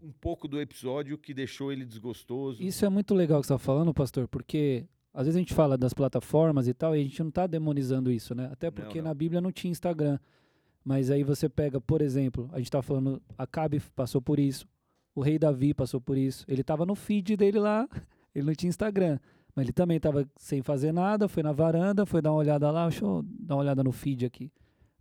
[0.01, 2.61] um pouco do episódio que deixou ele desgostoso.
[2.61, 5.77] Isso é muito legal que você está falando, pastor, porque às vezes a gente fala
[5.77, 8.49] das plataformas e tal, e a gente não está demonizando isso, né?
[8.51, 9.05] Até porque não.
[9.05, 10.19] na Bíblia não tinha Instagram.
[10.83, 14.65] Mas aí você pega, por exemplo, a gente tá falando, Acabe passou por isso,
[15.17, 16.45] o rei Davi passou por isso.
[16.47, 17.89] Ele tava no feed dele lá,
[18.35, 19.17] ele não tinha Instagram.
[19.55, 22.85] Mas ele também tava sem fazer nada, foi na varanda, foi dar uma olhada lá,
[22.85, 24.51] achou, dar uma olhada no feed aqui.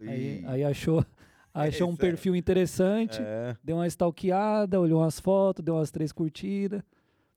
[0.01, 1.05] Aí, aí achou,
[1.53, 1.97] achou um é.
[1.97, 6.83] perfil interessante, É, deu uma stalkeada, olhou umas fotos, deu umas três curtidas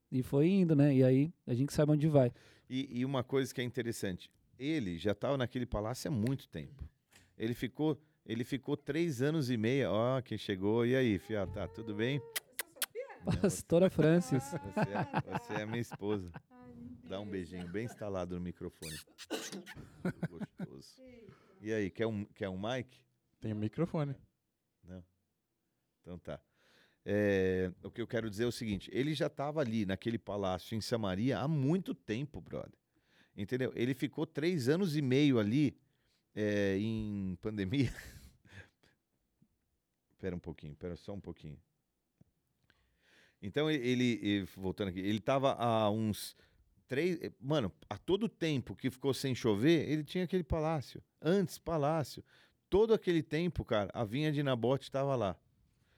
[0.10, 0.96] e foi indo, né?
[0.96, 2.32] E aí a gente sabe onde vai.
[2.70, 6.88] E, e uma coisa que é interessante, ele já estava naquele palácio há muito tempo.
[7.38, 9.90] Ele ficou, ele ficou três anos e meio.
[9.92, 10.86] Ó, quem chegou?
[10.86, 12.22] E aí, Fia, tá tudo bem?
[13.26, 14.44] Pastora Francis.
[14.44, 16.32] Você é, você é minha esposa.
[17.04, 18.98] Dá um beijinho bem instalado no microfone.
[20.30, 21.02] Gostoso.
[21.62, 23.00] E aí, quer um, quer um mic?
[23.40, 24.16] Tem um microfone.
[24.84, 25.04] Não.
[26.02, 26.40] Então tá.
[27.06, 30.76] É, o que eu quero dizer é o seguinte: ele já estava ali naquele palácio
[30.76, 32.78] em Samaria há muito tempo, brother.
[33.36, 33.72] Entendeu?
[33.76, 35.78] Ele ficou três anos e meio ali
[36.36, 37.92] é, em pandemia.
[40.12, 41.58] Espera um pouquinho, espera só um pouquinho.
[43.42, 46.36] Então ele, ele- voltando aqui, ele tava há uns
[46.88, 51.02] três, eh, mano, a todo tempo que ficou sem chover, ele tinha aquele palácio.
[51.22, 52.24] Antes palácio,
[52.70, 55.38] todo aquele tempo, cara, a vinha de Nabote estava lá.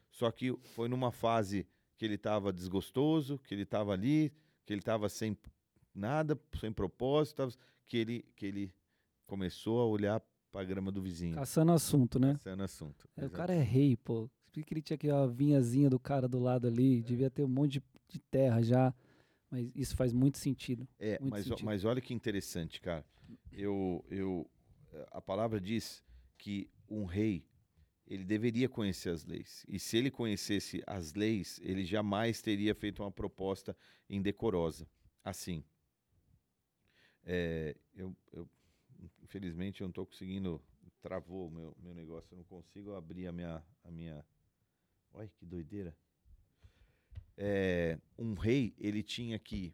[0.09, 1.65] Só que foi numa fase
[1.97, 4.31] que ele estava desgostoso, que ele estava ali,
[4.65, 5.37] que ele estava sem
[5.95, 7.53] nada, sem propósito, tava-
[7.87, 8.73] que ele que ele
[9.25, 10.21] começou a olhar
[10.51, 11.35] para a grama do vizinho.
[11.35, 12.33] Caçando assunto, né?
[12.33, 13.07] Caçando assunto.
[13.15, 14.29] É, o cara é rei, pô.
[14.51, 17.01] Por que ele tinha aquela vinhazinha do cara do lado ali?
[17.01, 18.93] Devia ter um monte de, de terra já.
[19.49, 20.87] Mas isso faz muito sentido.
[20.99, 21.65] É, Muito mas, sentido.
[21.65, 23.05] mas olha que interessante, cara.
[23.51, 24.49] Eu, eu,
[25.11, 26.03] a palavra diz
[26.37, 27.45] que um rei
[28.07, 29.65] ele deveria conhecer as leis.
[29.69, 33.75] E se ele conhecesse as leis, ele jamais teria feito uma proposta
[34.09, 34.87] indecorosa.
[35.23, 35.63] Assim,
[37.23, 38.49] é, eu, eu-
[39.21, 40.61] infelizmente eu não estou conseguindo
[41.01, 44.23] travou o meu, meu negócio, eu não consigo abrir a minha a minha.
[45.13, 45.95] Olha que doideira.
[47.37, 49.73] É, um rei ele tinha que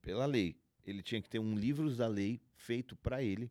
[0.00, 0.56] pela lei.
[0.84, 3.50] Ele tinha que ter um livro da lei feito para ele.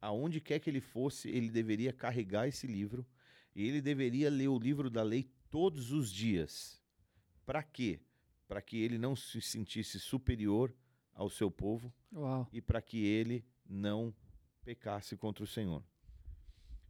[0.00, 3.04] Aonde quer que ele fosse, ele deveria carregar esse livro.
[3.54, 6.80] E ele deveria ler o livro da lei todos os dias.
[7.44, 7.98] Para quê?
[8.46, 10.72] Para que ele não se sentisse superior
[11.12, 12.48] ao seu povo Uau.
[12.52, 14.14] e para que ele não
[14.64, 15.82] pecasse contra o Senhor.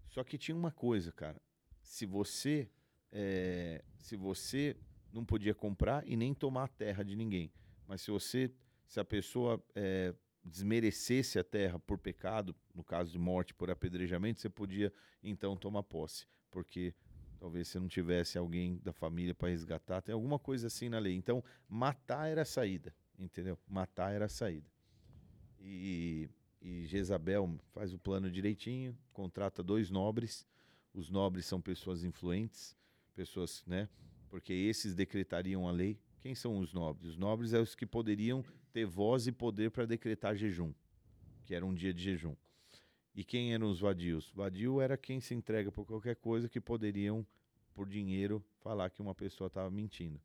[0.08, 1.40] Só que tinha uma coisa, cara.
[1.82, 2.68] Se você
[3.12, 4.76] eh, se você
[5.12, 7.50] não podia comprar e nem tomar a terra de ninguém,
[7.86, 8.52] mas se você
[8.86, 14.40] se a pessoa eh, desmerecesse a terra por pecado, no caso de morte por apedrejamento,
[14.40, 14.92] você podia
[15.22, 16.94] então tomar posse, porque
[17.38, 21.14] talvez você não tivesse alguém da família para resgatar, tem alguma coisa assim na lei.
[21.14, 23.58] Então, matar era a saída, entendeu?
[23.66, 24.70] Matar era a saída.
[25.58, 26.30] E,
[26.62, 30.46] e Jezabel faz o plano direitinho, contrata dois nobres.
[30.94, 32.76] Os nobres são pessoas influentes,
[33.16, 33.88] pessoas, né?
[34.28, 35.98] Porque esses decretariam a lei.
[36.20, 37.12] Quem são os nobres?
[37.12, 40.72] Os nobres são os que poderiam ter voz e poder para decretar jejum,
[41.44, 42.36] que era um dia de jejum.
[43.14, 44.30] E quem eram os vadios?
[44.34, 47.26] Vadio era quem se entrega por qualquer coisa que poderiam,
[47.74, 50.20] por dinheiro, falar que uma pessoa estava mentindo.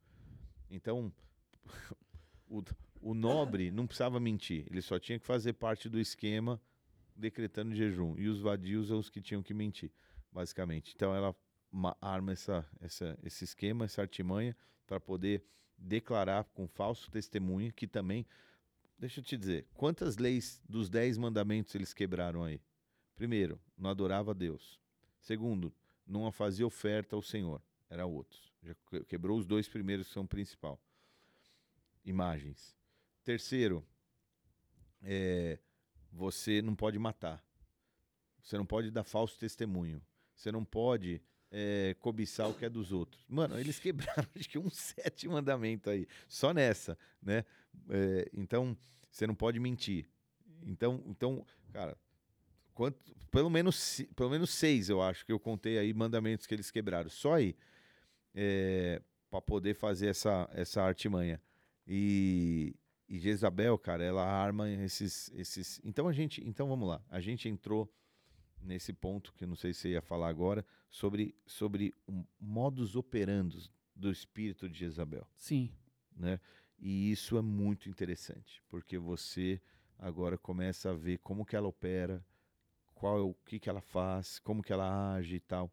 [0.70, 1.14] Então,
[2.50, 2.62] o,
[3.00, 6.62] o nobre não precisava mentir, ele só tinha que fazer parte do esquema
[7.16, 8.18] decretando jejum.
[8.18, 9.92] E os vadios são os que tinham que mentir,
[10.32, 10.94] basicamente.
[10.94, 11.34] Então ela
[11.72, 14.56] ma- arma essa, essa, esse esquema, essa artimanha,
[14.86, 15.44] para poder
[15.78, 18.26] declarar com falso testemunho que também.
[19.00, 22.62] Deixa eu te dizer, quantas leis dos dez mandamentos eles quebraram aí?
[23.16, 24.80] Primeiro, não adorava a Deus.
[25.20, 25.74] Segundo,
[26.06, 27.62] não fazia oferta ao Senhor.
[27.90, 28.52] Era outros.
[28.62, 30.80] Já que- quebrou os dois primeiros que são principal.
[32.04, 32.76] Imagens.
[33.24, 33.86] Terceiro,
[35.02, 35.60] é,
[36.12, 37.44] você não pode matar.
[38.42, 40.02] Você não pode dar falso testemunho.
[40.36, 41.22] Você não pode
[41.52, 43.24] é, cobiçar o que é dos outros.
[43.28, 46.08] Mano, eles quebraram acho que um sete mandamento aí.
[46.28, 47.44] Só nessa, né?
[47.90, 48.78] É, então,
[49.12, 50.08] você não pode mentir.
[50.64, 51.98] Então, então cara,
[52.74, 52.98] quanto,
[53.30, 57.10] pelo, menos, pelo menos seis, eu acho, que eu contei aí mandamentos que eles quebraram.
[57.10, 57.56] Só aí.
[58.34, 61.42] É, para poder fazer essa, essa artimanha.
[61.88, 62.76] E,
[63.08, 65.80] e Jezabel, cara, ela arma esses, esses.
[65.84, 66.46] Então a gente.
[66.46, 67.02] Então vamos lá.
[67.10, 67.92] A gente entrou
[68.64, 72.96] nesse ponto que eu não sei se você ia falar agora sobre, sobre o modus
[72.96, 75.72] operandos do espírito de Jezabel Sim.
[76.16, 76.40] né?
[76.80, 79.62] E isso é muito interessante, porque você
[80.00, 82.26] agora começa a ver como que ela opera,
[82.96, 85.72] qual é o que que ela faz, como que ela age e tal.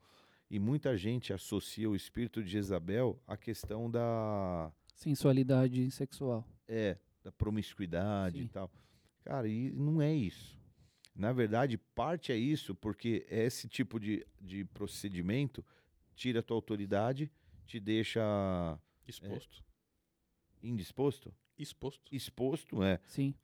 [0.50, 6.46] E muita gente associa o espírito de Jezabel à questão da Sensualidade sexual.
[6.66, 8.48] é, da promiscuidade e Sim.
[8.48, 8.70] tal.
[9.24, 10.57] Cara, e não é isso.
[11.18, 15.64] Na verdade, parte é isso, porque esse tipo de, de procedimento
[16.14, 17.28] tira a tua autoridade,
[17.66, 19.64] te deixa Exposto.
[20.62, 22.14] indisposto, Exposto.
[22.14, 23.34] exposto, é, Sim.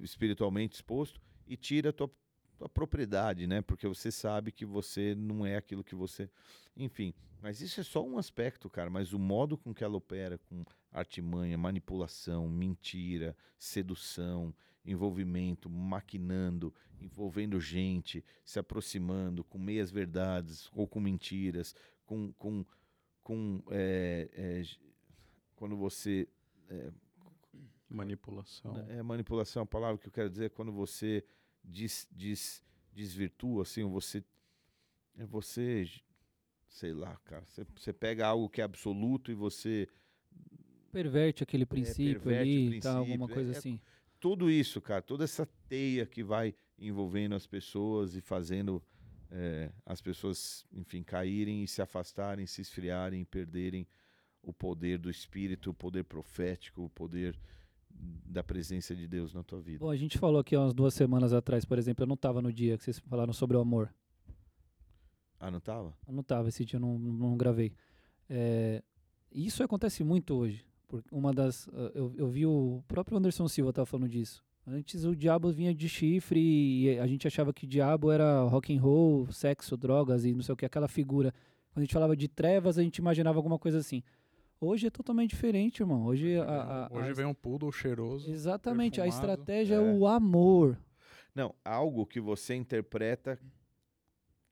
[0.00, 2.10] espiritualmente exposto, e tira a tua,
[2.56, 3.60] tua propriedade, né?
[3.60, 6.30] Porque você sabe que você não é aquilo que você.
[6.74, 7.12] Enfim,
[7.42, 8.88] mas isso é só um aspecto, cara.
[8.88, 14.54] Mas o modo com que ela opera, com artimanha, manipulação, mentira, sedução,
[14.90, 21.74] envolvimento, maquinando, envolvendo gente, se aproximando com meias verdades ou com mentiras,
[22.04, 22.32] com.
[22.32, 22.64] com,
[23.22, 24.62] com é, é,
[25.56, 26.28] quando você
[27.88, 28.76] Manipulação.
[28.88, 31.24] é, manipulação, a palavra que eu quero dizer é quando você
[31.64, 32.62] des, des,
[32.92, 34.22] desvirtua, assim, ou você.
[35.16, 35.90] É você.
[36.68, 37.44] Sei lá, cara.
[37.46, 39.88] Você, você pega algo que é absoluto e você.
[40.92, 43.80] Perverte aquele princípio É, perverte ali o e tal, alguma princípio, coisa é- é assim.
[44.20, 48.82] Tudo isso, cara, toda essa teia que vai envolvendo as pessoas e fazendo
[49.30, 53.86] é, as pessoas, enfim, caírem e se afastarem, se esfriarem, perderem
[54.42, 57.38] o poder do Espírito, o poder profético, o poder
[57.90, 59.80] da presença de Deus na tua vida.
[59.80, 62.40] Bom, a gente falou aqui há umas duas semanas atrás, por exemplo, eu não estava
[62.40, 63.92] no dia que vocês falaram sobre o amor.
[65.40, 65.96] Ah, não tava?
[66.06, 67.72] Eu não estava, esse dia eu não, não gravei.
[68.28, 68.82] É,
[69.30, 70.66] isso acontece muito hoje.
[70.88, 71.68] Porque uma das.
[71.72, 74.42] ah, Eu, eu vi o próprio Anderson Silva tava falando disso.
[74.66, 78.80] Antes o diabo vinha de chifre e a gente achava que diabo era rock and
[78.80, 81.32] roll, sexo, drogas e não sei o que, aquela figura.
[81.72, 84.02] Quando a gente falava de trevas, a gente imaginava alguma coisa assim.
[84.60, 86.04] Hoje é totalmente diferente, irmão.
[86.04, 88.30] Hoje a, a- a- Hoje vem um poodle cheiroso.
[88.30, 89.30] Exatamente, a perfumado.
[89.32, 89.80] estratégia é É.
[89.94, 90.76] o amor.
[91.34, 93.38] Não, algo que você interpreta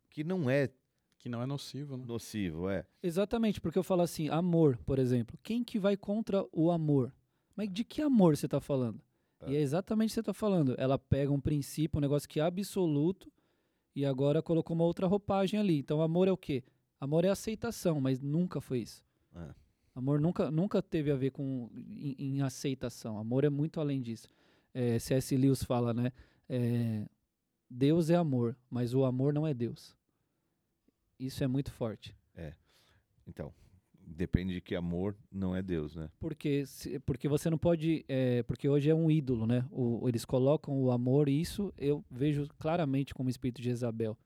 [0.09, 0.70] que não é
[1.19, 2.05] Que não é nocivo, né?
[2.07, 2.87] nocivo, é.
[3.03, 5.39] Exatamente, porque eu falo assim, amor, por exemplo.
[5.43, 7.12] Quem que vai contra o amor?
[7.55, 9.01] Mas de que amor você está falando?
[9.41, 9.53] É.
[9.53, 10.75] E é exatamente o que você está falando.
[10.79, 13.33] Ela pega um princípio, um negócio que é absoluto,
[13.95, 15.79] e agora colocou uma outra roupagem ali.
[15.79, 16.62] Então, amor é o quê?
[17.01, 19.05] Amor é aceitação, mas nunca foi isso.
[19.35, 19.55] É.
[19.95, 23.19] Amor nunca, nunca teve a ver com em, em aceitação.
[23.19, 24.29] Amor é muito além disso.
[24.75, 25.35] É, C.S.
[25.35, 26.12] Lewis fala, né?
[26.49, 27.07] é,
[27.69, 29.95] Deus é amor, mas o amor não é Deus.
[31.19, 32.17] Isso é muito forte.
[33.27, 33.53] Então,
[34.07, 36.09] depende de que amor não é Deus, né?
[36.21, 38.05] Porque, se- porque você não pode.
[38.09, 39.67] é, porque hoje é um ídolo, né?
[39.71, 44.17] O, eles colocam o amor, e isso eu vejo claramente como espírito de Jezabel.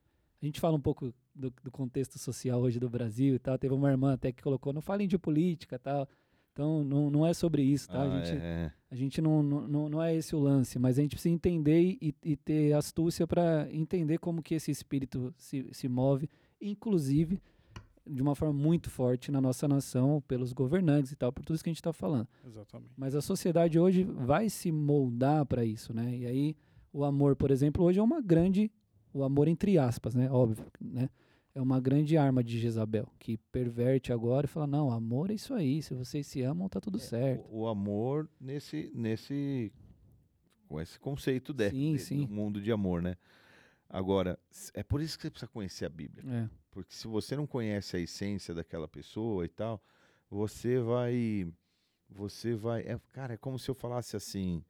[0.43, 3.59] A gente fala um pouco do, do contexto social hoje do Brasil e tal.
[3.59, 6.09] Teve uma irmã até que colocou: não falem de política e tal.
[6.53, 8.03] Então, não, não é sobre isso, tá?
[8.03, 10.99] Ah, a gente, é, a gente não, não, não não é esse o lance, mas
[10.99, 15.69] a gente precisa entender e, e ter astúcia para entender como que esse espírito se,
[15.73, 16.29] se move,
[16.61, 17.41] inclusive
[18.07, 21.63] de uma forma muito forte na nossa nação, pelos governantes e tal, por tudo isso
[21.63, 22.27] que a gente está falando.
[22.45, 22.93] Exatamente.
[22.97, 26.17] Mas a sociedade hoje vai se moldar para isso, né?
[26.17, 26.57] E aí
[26.93, 28.71] o amor, por exemplo, hoje é uma grande,
[29.13, 30.29] o amor entre aspas, né?
[30.31, 31.09] Óbvio, né?
[31.55, 35.53] É uma grande arma de Jezabel, que perverte agora e fala, não, amor é isso
[35.53, 37.45] aí, se vocês se amam, tá tudo certo.
[37.51, 39.73] O, o amor nesse, nesse,
[40.69, 42.25] com esse conceito de, Sim, de- sim.
[42.25, 43.17] do mundo de amor, né?
[43.93, 44.39] Agora,
[44.73, 46.25] é por isso que você precisa conhecer a Bíblia.
[46.33, 46.51] É.
[46.71, 49.83] Porque se você não conhece a essência daquela pessoa e tal,
[50.31, 51.53] você vai.
[52.09, 52.83] Você vai.
[52.83, 54.65] É, cara, é como se eu falasse assim.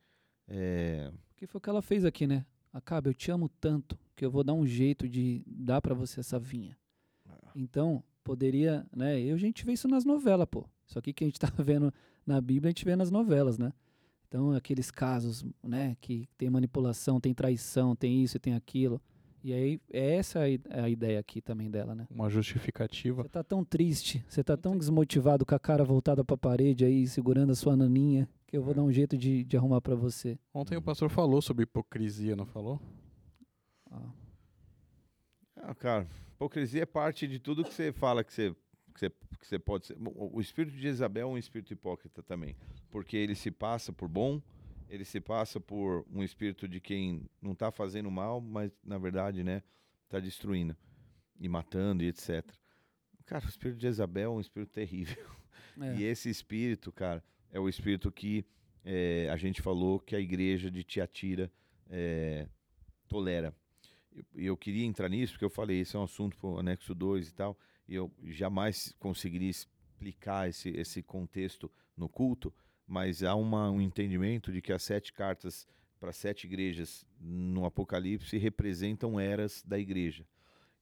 [0.49, 2.47] é, Que foi o que ela fez aqui, né?
[2.73, 6.21] Acabe, eu te amo tanto que eu vou dar um jeito de dar pra você
[6.21, 6.77] essa vinha.
[7.55, 9.21] Então, poderia, né?
[9.21, 10.65] Eu, a gente vê isso nas novelas, pô.
[10.87, 11.93] Isso aqui que a gente tá vendo
[12.25, 13.73] na Bíblia, a gente vê nas novelas, né?
[14.29, 19.03] Então, aqueles casos, né, que tem manipulação, tem traição, tem isso e tem aquilo.
[19.43, 22.07] E aí, é essa a i- a ideia aqui também dela, né?
[22.11, 23.23] Uma justificativa.
[23.23, 27.07] Você tá tão triste, você tá tão desmotivado com a cara voltada pra parede aí,
[27.07, 30.39] segurando a sua naninha, que eu vou dar um jeito de, de arrumar pra você.
[30.53, 32.79] Ontem o pastor falou sobre hipocrisia, não falou?
[33.91, 34.11] Ah,
[35.57, 38.55] Ah, cara, hipocrisia é parte de tudo que você fala que você,
[38.95, 39.97] que você, que você pode ser.
[39.99, 42.55] O, o espírito de Isabel é um espírito hipócrita também.
[42.91, 44.41] Porque ele se passa por bom,
[44.91, 49.45] ele se passa por um espírito de quem não está fazendo mal, mas na verdade,
[49.45, 49.63] né,
[50.05, 50.77] está destruindo
[51.39, 52.45] e matando e etc.
[53.25, 55.25] Cara, o espírito de Isabel é um espírito terrível.
[55.81, 55.95] é.
[55.97, 57.23] E esse espírito, cara,
[57.53, 58.45] é o espírito que
[58.85, 61.51] eh, a gente falou que a igreja de Tiatira
[61.89, 62.49] eh,
[63.07, 63.55] tolera.
[64.13, 66.59] E eu, eu queria entrar nisso, porque eu falei, isso é um assunto para o
[66.59, 72.53] anexo 2 e tal, e eu jamais conseguiria explicar esse, esse contexto no culto,
[72.91, 75.65] mas há uma, um entendimento de que as sete cartas
[76.01, 80.27] para sete igrejas no Apocalipse representam eras da igreja.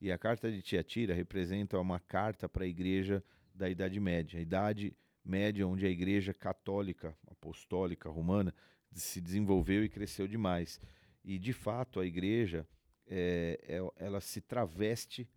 [0.00, 3.22] E a carta de Tiatira representa uma carta para a igreja
[3.54, 4.38] da Idade Média.
[4.38, 8.54] A Idade Média, onde a igreja católica, apostólica, romana,
[8.90, 10.80] se desenvolveu e cresceu demais.
[11.22, 12.66] E, de fato, a igreja,
[13.06, 15.28] é, é- ela se traveste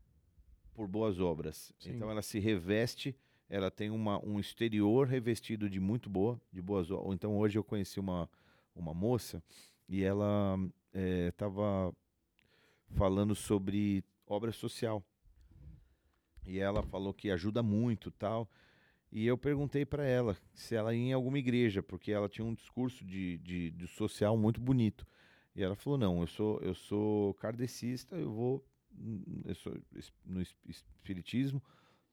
[0.73, 1.73] por boas obras.
[1.79, 1.91] Sim.
[1.95, 3.13] Então, ela se reveste,
[3.51, 7.13] ela tem uma, um exterior revestido de muito boa, de boas obras.
[7.13, 8.29] Então, hoje eu conheci uma,
[8.73, 9.43] uma moça
[9.89, 10.57] e ela
[11.27, 11.93] estava
[12.95, 15.03] falando sobre obra social.
[16.45, 18.49] E ela falou que ajuda muito tal.
[19.11, 22.53] E eu perguntei para ela se ela ia em alguma igreja, porque ela tinha um
[22.53, 25.05] discurso de, de, de social muito bonito.
[25.53, 28.65] E ela falou: não, eu sou, eu sou kardecista, eu vou
[28.97, 29.77] hum, eu sou
[30.25, 31.61] no es- espiritismo,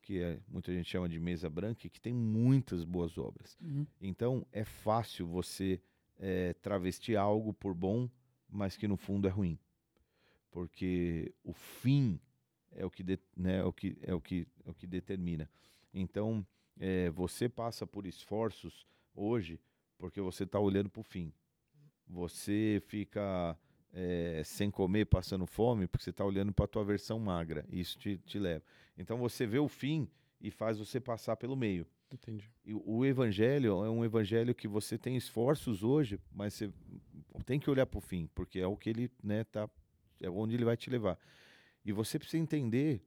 [0.09, 3.59] que é, muita gente chama de mesa branca, que tem muitas boas obras.
[3.61, 3.87] Uhum.
[4.01, 5.83] Então é fácil você
[6.19, 8.09] eh, travestir algo por bom,
[8.49, 9.59] mas que no fundo é ruim,
[10.51, 12.19] porque o fim
[12.73, 15.47] é o que, de- né, é o que, é o que, é o que determina.
[15.93, 16.47] Então
[16.81, 19.61] eh, você passa por esforços hoje
[19.99, 21.31] porque você está olhando para o fim.
[22.07, 23.55] Você fica
[23.93, 27.65] eh, sem comer, passando fome, porque você está olhando para a tua versão magra.
[27.71, 28.65] Isso te, te leva.
[28.97, 30.09] Então você vê o fim
[30.41, 31.87] e faz você passar pelo meio.
[32.13, 32.51] Entendi.
[32.65, 36.71] E o o evangelho é um evangelho que você tem esforços hoje, mas você
[37.45, 39.69] tem que olhar para o fim, porque é o que ele, né, tá,
[40.21, 41.19] é onde ele vai te levar.
[41.85, 43.03] E você precisa entender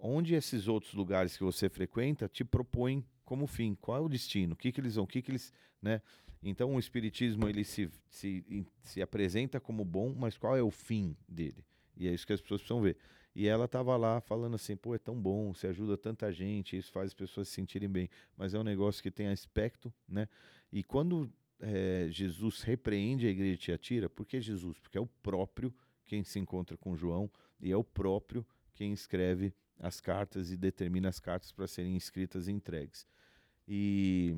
[0.00, 4.52] onde esses outros lugares que você frequenta te propõem como fim, qual é o destino,
[4.52, 6.02] o que que eles vão, o que que eles, né?
[6.44, 11.16] Então o espiritismo ele se, se, se apresenta como bom, mas qual é o fim
[11.28, 11.64] dele?
[11.96, 12.96] E é isso que as pessoas precisam ver.
[13.34, 16.92] E ela estava lá falando assim, pô, é tão bom, você ajuda tanta gente, isso
[16.92, 18.08] faz as pessoas se sentirem bem.
[18.36, 20.28] Mas é um negócio que tem aspecto, né?
[20.70, 24.78] E quando eh, Jesus repreende a igreja de Tiatira, por que Jesus?
[24.78, 25.74] Porque é o próprio
[26.04, 27.30] quem se encontra com João
[27.60, 32.46] e é o próprio quem escreve as cartas e determina as cartas para serem escritas
[32.46, 33.06] e entregues.
[33.66, 34.36] E,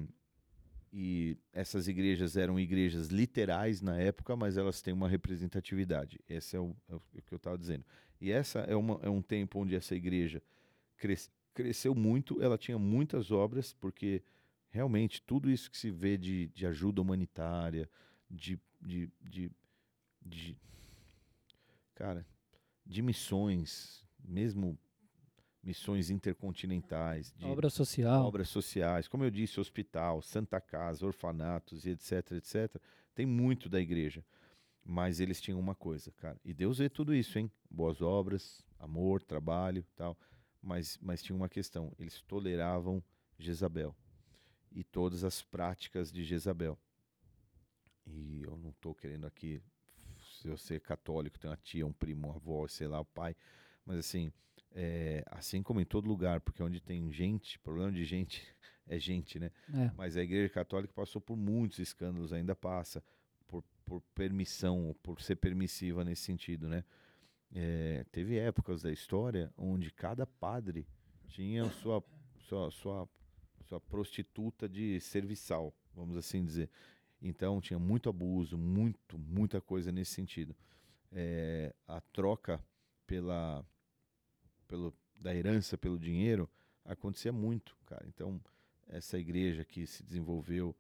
[0.93, 6.21] e essas igrejas eram igrejas literais na época, mas elas têm uma representatividade.
[6.29, 7.85] Esse é o, é o que eu estava dizendo.
[8.21, 10.43] E essa é, uma, é um tempo onde essa igreja
[10.97, 14.23] cres, cresceu muito, ela tinha muitas obras, porque
[14.71, 17.89] realmente tudo isso que se vê de, de ajuda humanitária,
[18.31, 19.51] de, de, de,
[20.25, 20.59] de
[21.95, 22.27] cara,
[22.85, 24.79] de missões, mesmo
[25.67, 28.25] missões intercontinentais, de Obra social.
[28.25, 32.81] obras sociais, como eu disse, hospital, Santa Casa, orfanatos e etc, etc.
[33.15, 34.25] Tem muito da igreja.
[34.85, 36.39] Mas eles tinham uma coisa, cara.
[36.45, 37.51] E Deus vê tudo isso, hein?
[37.69, 40.17] Boas obras, amor, trabalho, tal.
[40.63, 41.93] Mas, mas tinha uma questão.
[41.99, 43.03] Eles toleravam
[43.37, 43.97] Jezabel
[44.71, 46.79] e todas as práticas de Jezabel.
[48.07, 49.61] E eu não estou querendo aqui,
[50.41, 53.35] se eu ser católico, tem uma tia, um primo, uma avó, sei lá, o pai.
[53.85, 54.33] Mas assim,
[54.79, 58.47] é, assim como em todo lugar, porque onde tem gente, problema de gente
[58.87, 59.51] é gente, né?
[59.73, 59.91] É.
[59.97, 63.03] Mas a Igreja Católica passou por muitos escândalos, ainda passa,
[63.49, 66.85] por, por permissão, por ser permissiva nesse sentido, né?
[67.55, 70.87] É, teve épocas da história onde cada padre
[71.29, 72.05] tinha sua,
[72.41, 73.09] sua, sua,
[73.65, 76.69] sua prostituta de serviçal, vamos assim dizer.
[77.23, 80.55] Então tinha muito abuso, muito, muita coisa nesse sentido.
[81.11, 82.63] É, a troca
[83.07, 83.65] pela,
[84.67, 86.49] pelo, da herança pelo dinheiro
[86.85, 88.05] acontecia muito, cara.
[88.09, 88.41] Então
[88.89, 90.75] essa igreja que se desenvolveu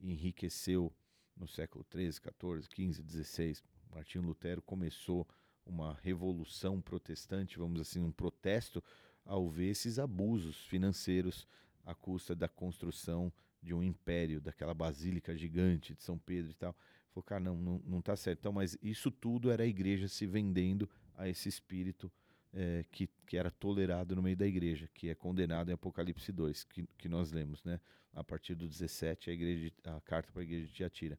[0.00, 0.92] e enriqueceu
[1.36, 5.26] no século 13, 14, 15, 16, Martinho Lutero começou
[5.64, 8.82] uma revolução protestante, vamos assim, um protesto
[9.24, 11.46] ao ver esses abusos financeiros
[11.84, 13.32] à custa da construção
[13.62, 16.76] de um império, daquela basílica gigante de São Pedro e tal.
[17.10, 18.40] Falou, cara, não, não, não tá certo.
[18.40, 22.10] Então, mas isso tudo era a igreja se vendendo a esse espírito
[22.54, 26.64] eh, que, que era tolerado no meio da igreja, que é condenado em Apocalipse 2,
[26.64, 27.80] que, que nós lemos, né?
[28.12, 31.18] A partir do 17, a, igreja a carta para a igreja de Tiatira.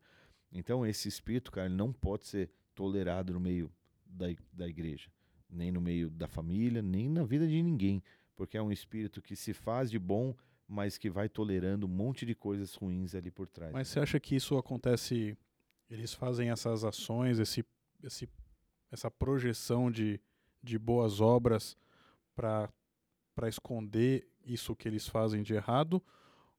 [0.51, 3.71] Então, esse espírito, cara, ele não pode ser tolerado no meio
[4.05, 5.09] da, da igreja,
[5.49, 8.03] nem no meio da família, nem na vida de ninguém,
[8.35, 10.35] porque é um espírito que se faz de bom,
[10.67, 13.73] mas que vai tolerando um monte de coisas ruins ali por trás.
[13.73, 15.35] Mas você acha que isso acontece?
[15.89, 17.65] Eles fazem essas ações, esse,
[18.03, 18.29] esse,
[18.91, 20.19] essa projeção de,
[20.63, 21.77] de boas obras
[22.35, 22.71] para
[23.47, 26.01] esconder isso que eles fazem de errado?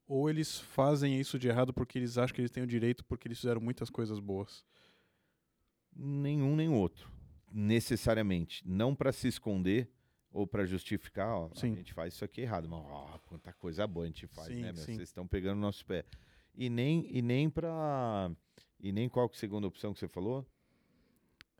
[0.06, 3.26] Ou eles fazem isso de errado porque eles acham que eles têm o direito porque
[3.26, 4.64] eles fizeram muitas coisas boas?
[5.96, 7.10] Nenhum nem outro,
[7.50, 8.62] necessariamente.
[8.66, 9.88] Não para se esconder
[10.30, 11.72] ou para justificar, ó, Sim.
[11.72, 14.62] a gente faz isso aqui errado, mas ó, quanta coisa boa a gente faz, Sim,
[14.62, 14.82] né, meu?
[14.82, 16.04] Vocês estão pegando o nosso pé.
[16.52, 18.30] E nem e nem para
[18.80, 20.44] e nem qual que é a segunda opção que você falou?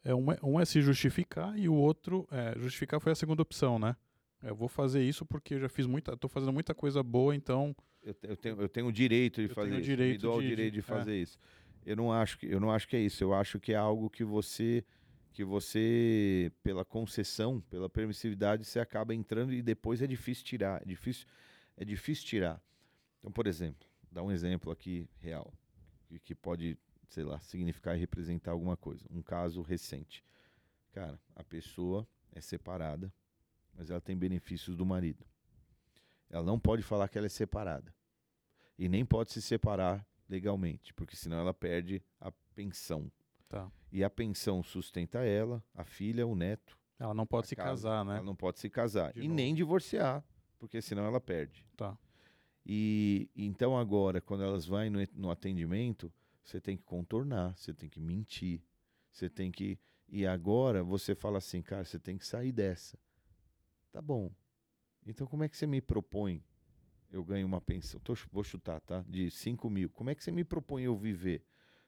[0.04, 3.42] É, um, é, um é se justificar e o outro é justificar foi a segunda
[3.42, 3.96] opção, né?
[4.42, 7.74] Eu vou fazer isso porque eu já fiz muita, tô fazendo muita coisa boa, então
[8.02, 9.90] Eu, eu tenho, eu tenho o direito de Eu fazer tenho o isso.
[9.90, 10.82] Me direito dou o de- direito de- é.
[10.82, 11.38] fazer isso.
[11.86, 13.24] Eu não acho que eu não acho que é isso.
[13.24, 14.84] Eu acho que é algo que você
[15.32, 20.82] que você pela concessão, pela permissividade, você acaba entrando e depois é difícil tirar.
[20.82, 21.26] É difícil
[21.76, 22.62] é difícil tirar.
[23.18, 25.52] Então, por exemplo, dá um exemplo aqui real
[26.06, 26.76] que, que pode,
[27.08, 29.04] sei lá, significar e representar alguma coisa.
[29.10, 30.24] Um caso recente.
[30.92, 33.12] Cara, a pessoa é separada,
[33.74, 35.24] mas ela tem benefícios do marido.
[36.30, 37.94] Ela não pode falar que ela é separada.
[38.78, 43.10] E nem pode se separar legalmente, porque senão ela perde a pensão.
[43.48, 43.70] tá.
[43.92, 46.76] E a pensão sustenta ela, a filha, o neto.
[46.98, 47.70] Ela não pode se casa.
[47.70, 48.16] casar, né?
[48.16, 49.12] Ela não pode se casar.
[49.12, 49.34] De e novo.
[49.34, 50.24] nem divorciar,
[50.58, 51.64] porque senão ela perde.
[51.76, 51.96] Tá.
[52.66, 56.12] E então agora, quando elas vão no, no atendimento,
[56.44, 58.62] você tem que contornar, você tem que mentir,
[59.10, 59.78] você tem que.
[60.08, 62.98] E agora você fala assim, cara, você tem que sair dessa.
[63.90, 64.30] Tá bom.
[65.06, 66.42] Então como é que você me propõe?
[67.10, 69.04] Eu ganho uma pensão, tô vou chutar, tá?
[69.08, 69.88] De 5 mil.
[69.90, 71.44] Como é que você me propõe eu viver?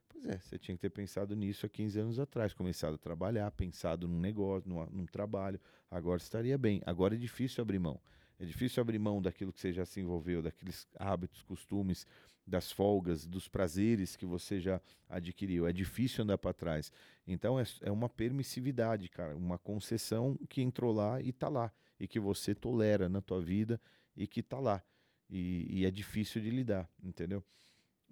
[0.08, 3.50] Pois é, você tinha que ter pensado nisso há 15 anos atrás, começado a trabalhar,
[3.50, 5.60] pensado num negócio, numa- num trabalho.
[5.90, 6.80] Agora estaria bem.
[6.86, 8.00] Agora é difícil abrir mão.
[8.38, 12.06] É difícil abrir mão daquilo que você já se envolveu, daqueles hábitos, costumes,
[12.46, 15.66] das folgas, dos prazeres que você já adquiriu.
[15.66, 16.92] É difícil andar para trás.
[17.26, 22.06] Então é, é uma permissividade, cara, uma concessão que entrou lá e tá lá e
[22.06, 23.80] que você tolera na tua vida
[24.16, 24.82] e que tá lá.
[25.28, 27.42] E, e é difícil de lidar, entendeu?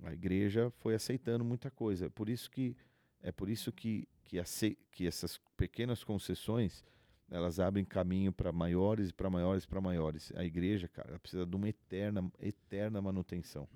[0.03, 2.11] A igreja foi aceitando muita coisa.
[2.11, 2.77] Por isso que
[3.23, 6.83] é por isso que que, que essas pequenas concessões
[7.31, 10.33] elas abrem caminho para maiores, para maiores, para maiores.
[10.37, 13.69] A igreja, cara, ela precisa de uma eterna, eterna manutenção,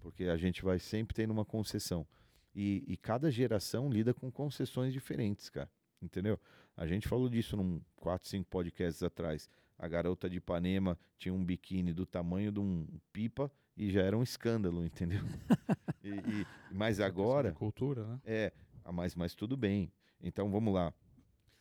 [0.00, 2.06] porque a gente vai sempre tendo uma concessão.
[2.54, 5.70] E, e cada geração lida com concessões diferentes, cara.
[6.00, 6.40] Entendeu?
[6.76, 9.48] A gente falou disso num 4, 5 podcasts atrás.
[9.78, 14.16] A garota de Ipanema tinha um biquíni do tamanho de um pipa e já era
[14.16, 15.20] um escândalo, entendeu?
[16.02, 17.52] e, e, mas agora.
[17.52, 18.20] Cultura, né?
[18.24, 18.52] É,
[18.90, 19.92] mas, mas tudo bem.
[20.22, 20.94] Então vamos lá.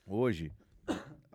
[0.06, 0.54] Hoje,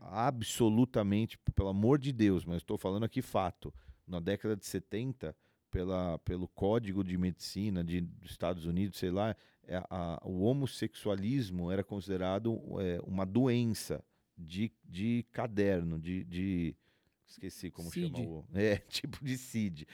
[0.00, 3.72] absolutamente, pelo amor de Deus, mas estou falando aqui fato.
[4.06, 5.36] Na década de 70,
[5.70, 11.70] pela, pelo Código de Medicina de, dos Estados Unidos, sei lá, é, a, o homossexualismo
[11.70, 14.02] era considerado é, uma doença
[14.36, 16.74] de, de caderno, de, de
[17.26, 18.16] esqueci como CID.
[18.16, 19.86] chama o é tipo de CID.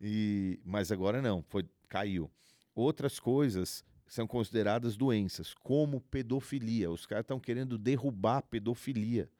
[0.00, 2.30] E mas agora não, foi caiu.
[2.74, 6.90] Outras coisas são consideradas doenças, como pedofilia.
[6.90, 9.30] Os caras estão querendo derrubar a pedofilia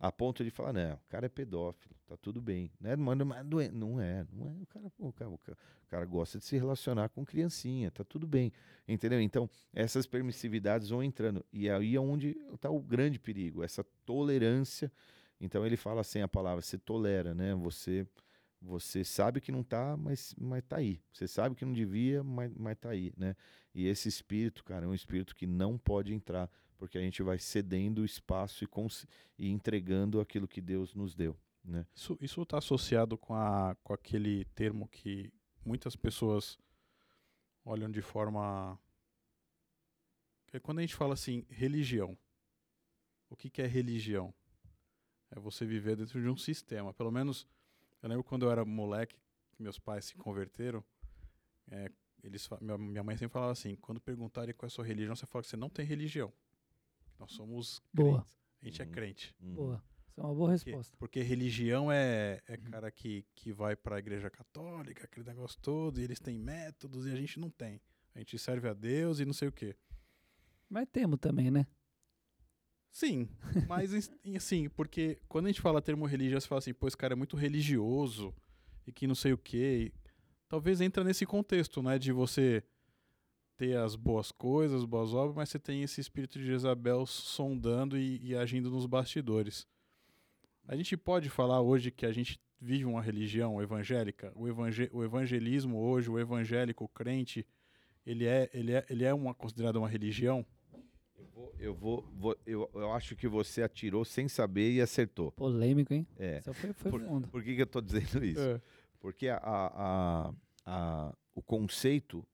[0.00, 2.72] a ponto de falar, não, o cara é pedófilo, tá tudo bem.
[2.80, 2.96] Né?
[2.96, 4.26] Mas não é, não é, não é.
[4.62, 5.40] O cara, o, cara, o,
[5.88, 8.50] cara, gosta de se relacionar com criancinha, tá tudo bem.
[8.88, 9.20] Entendeu?
[9.20, 11.44] Então, essas permissividades vão entrando.
[11.52, 14.90] E aí é onde está o grande perigo, essa tolerância.
[15.38, 17.54] Então ele fala assim a palavra, você tolera, né?
[17.54, 18.06] Você
[18.62, 21.00] você sabe que não tá, mas, mas tá aí.
[21.12, 23.34] Você sabe que não devia, mas, mas tá aí, né?
[23.74, 26.50] E esse espírito, cara, é um espírito que não pode entrar,
[26.80, 28.68] porque a gente vai cedendo espaço e,
[29.38, 31.86] e entregando aquilo que Deus nos deu, né?
[31.94, 35.30] Isso está associado com a com aquele termo que
[35.62, 36.58] muitas pessoas
[37.62, 38.80] olham de forma
[40.54, 42.16] é quando a gente fala assim religião.
[43.28, 44.34] O que, que é religião?
[45.30, 47.46] É você viver dentro de um sistema, pelo menos
[48.02, 49.20] eu lembro quando eu era moleque,
[49.52, 50.82] que meus pais se converteram,
[51.70, 55.26] é, eles, minha mãe sempre falava assim, quando perguntarem qual é a sua religião, você
[55.26, 56.32] fala que você não tem religião.
[57.20, 58.14] Nós somos Boa.
[58.22, 58.34] crentes.
[58.60, 58.88] A gente Uhum.
[58.88, 59.34] é crente.
[59.40, 59.54] Uhum.
[59.54, 59.84] Boa.
[60.08, 60.96] Isso é uma boa Porque, resposta.
[60.98, 66.00] porque religião é, é cara que, que vai para a igreja católica, aquele negócio todo,
[66.00, 67.80] e eles têm métodos e a gente não tem.
[68.14, 69.76] A gente serve a Deus e não sei o quê.
[70.68, 71.64] Mas temos também, né?
[72.92, 73.28] Sim,
[73.68, 73.92] mas
[74.36, 77.16] assim, porque quando a gente fala termo religião, você fala assim, pô, esse cara é
[77.16, 78.34] muito religioso
[78.84, 79.92] e que não sei o quê.
[79.94, 80.10] e
[80.48, 82.64] talvez entra nesse contexto, né, de você
[83.60, 88.18] ter as boas coisas, boas obras, mas você tem esse espírito de Jezabel sondando e,
[88.24, 89.66] e agindo nos bastidores.
[90.66, 95.04] A gente pode falar hoje que a gente vive uma religião evangélica, o, evangé o
[95.04, 97.46] evangelismo hoje, o evangélico, o crente,
[98.06, 100.46] ele é, ele é, ele é uma, considerado uma religião?
[101.18, 105.32] Eu vou, eu vou, vou- eu, eu acho que você atirou sem saber e acertou.
[105.32, 106.06] Polêmico, hein?
[106.18, 106.40] É.
[106.40, 107.28] Só foi, foi Por, fundo.
[107.28, 108.40] por que, que eu estou dizendo isso?
[108.40, 108.58] É.
[108.98, 110.34] Porque a, a- a-
[110.64, 112.26] a- o conceito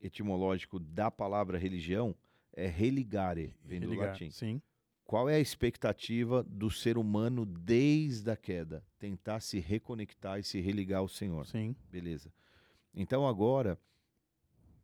[0.00, 2.14] etimológico da palavra religião
[2.52, 4.30] é religare, vem do Religar, latim.
[4.30, 4.62] Sim.
[5.04, 8.82] Qual é a expectativa do ser humano desde a queda?
[8.98, 11.46] Tentar se reconectar e se religar ao Senhor.
[11.46, 11.76] Sim.
[11.90, 12.32] Beleza.
[12.92, 13.78] Então agora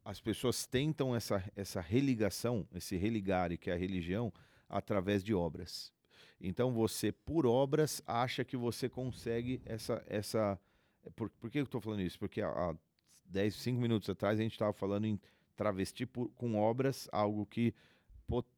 [0.05, 4.33] as pessoas tentam essa, essa religação, esse religare, que é a religião,
[4.69, 5.93] através de obras.
[6.41, 10.05] Então você, por obras, acha que você consegue essa.
[10.07, 10.59] essa
[11.15, 12.19] por, por que eu estou falando isso?
[12.19, 12.75] Porque há, há
[13.33, 15.19] 10, 5 minutos atrás a gente estava falando em
[15.57, 17.75] travesti por- com obras algo que,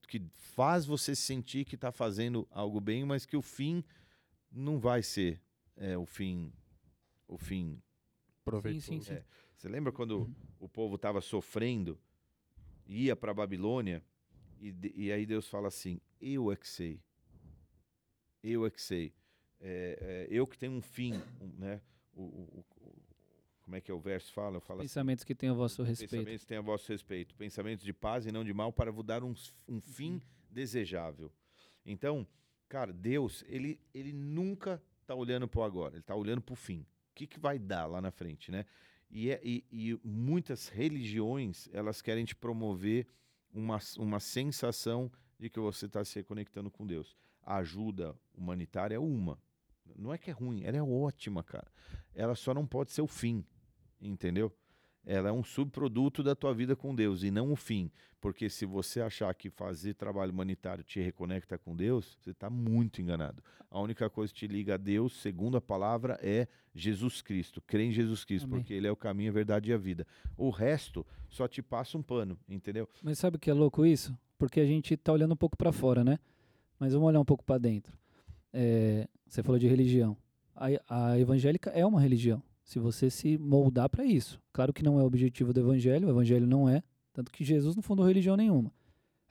[0.09, 3.83] que faz você sentir que está fazendo algo bem, mas que o fim
[4.51, 5.41] não vai ser
[5.77, 6.53] é, o fim.
[7.27, 7.81] O fim
[8.45, 8.87] Proveitoso.
[8.87, 9.15] Sim, sim, sim.
[9.15, 9.25] É.
[9.57, 10.35] Você lembra quando Uhum.
[10.61, 11.99] o povo estava sofrendo,
[12.87, 14.03] ia para a Babilônia,
[14.61, 17.01] e, de- e aí Deus fala assim: Eu é que sei.
[18.43, 19.13] Eu é que sei.
[19.61, 21.81] É, é, eu que tenho um fim, um, né?
[22.15, 23.03] O, o- o-
[23.65, 24.61] como é que é o verso fala?
[24.61, 26.11] Fala assim, Pensamentos que têm a vosso respeito.
[26.11, 27.35] Pensamentos têm a vosso respeito.
[27.35, 29.35] Pensamentos de paz e não de mal para vos dar um,
[29.67, 31.33] um fim desejável.
[31.85, 32.27] Então,
[32.69, 36.57] cara, Deus, ele, ele nunca está olhando para o agora, ele está olhando para o
[36.57, 36.81] fim.
[36.81, 38.65] O que, que vai dar lá na frente, né?
[39.11, 43.07] E, é- e, e muitas religiões, elas querem te promover
[43.53, 47.17] uma, uma sensação de que você está se reconectando com Deus.
[47.43, 49.39] A ajuda humanitária é uma.
[49.97, 51.71] Não é que é ruim, ela é ótima, cara.
[52.15, 53.45] Ela só não pode ser o fim,
[54.05, 54.53] entendeu?
[55.07, 57.91] ela é um subproduto da tua vida com Deus e não o fim.
[58.21, 63.03] Porque se você achar que fazer trabalho humanitário te reconecta com Deus, você está muito
[63.03, 63.43] enganado.
[63.71, 67.61] A única coisa que te liga a Deus, segundo a palavra, é Jesus Cristo.
[67.61, 68.61] Crê em Jesus Cristo, Amém.
[68.61, 70.07] porque Ele é o caminho, a verdade e a vida.
[70.39, 72.89] O resto só te passa um pano, entendeu?
[73.03, 74.17] Mas sabe o que é louco isso?
[74.39, 76.19] Porque a gente tá olhando um pouco para fora, né?
[76.79, 77.97] Mas vamos olhar um pouco para dentro.
[78.53, 80.17] É, você falou de religião.
[80.57, 82.43] A, a evangélica é uma religião.
[82.65, 84.41] Se você se moldar para isso.
[84.53, 86.83] Claro que não é o objetivo do evangelho, o evangelho não é.
[87.13, 88.73] Tanto que Jesus não fundou religião nenhuma.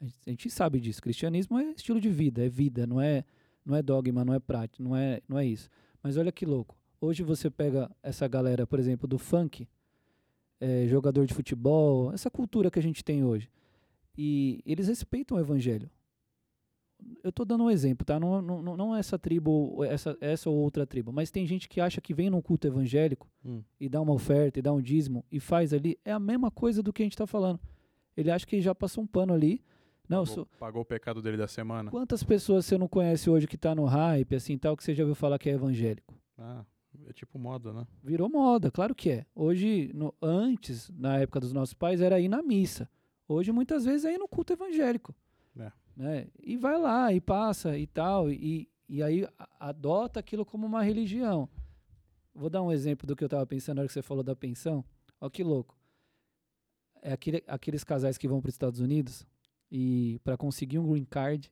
[0.02, 1.02] A gente, sabe disso.
[1.02, 3.26] Cristianismo é estilo de vida, é vida, não é,
[3.66, 5.70] não é dogma, não é prática, não é, não é isso.
[6.02, 6.78] Mas olha que louco.
[7.02, 9.68] Hoje você pega essa galera, por exemplo, do funk,
[10.60, 13.50] é, jogador de futebol, essa cultura que a gente tem hoje.
[14.18, 15.90] E eles respeitam o evangelho.
[17.24, 18.20] Eu estou dando um exemplo, tá?
[18.20, 22.00] Não, não, não- essa tribo, essa, essa ou outra tribo, mas tem gente que acha
[22.02, 23.62] que vem num culto evangélico Hum.
[23.80, 26.82] e dá uma oferta e dá um dízimo e faz ali, é a mesma coisa
[26.84, 27.60] do que a gente está falando.
[28.16, 29.62] Ele acha que já passou um pano ali.
[30.08, 31.90] Não, Pagou, sou- pagou o pecado dele da semana.
[31.90, 35.04] quantas pessoas você não conhece hoje que tá no hype, assim, tal, que você já
[35.04, 36.14] ouviu falar que é evangélico?
[36.38, 36.64] Ah,
[37.08, 37.88] é tipo moda, né?
[38.04, 39.26] Virou moda, claro que é.
[39.34, 42.90] Hoje, no- antes, na época dos nossos pais, era ir na missa.
[43.28, 45.16] Hoje, muitas vezes, é ir no culto evangélico.
[45.58, 45.72] É.
[45.96, 46.28] Né?
[46.42, 49.28] E vai lá, e passa, e tal, e, e aí
[49.60, 51.48] adota aquilo como uma religião.
[52.34, 54.36] Vou dar um exemplo do que eu estava pensando na hora que você falou da
[54.36, 54.84] pensão.
[55.22, 55.78] Olha que louco.
[57.02, 59.26] É aquele, aqueles casais que vão para os Estados Unidos
[59.72, 61.52] e para conseguir um green card,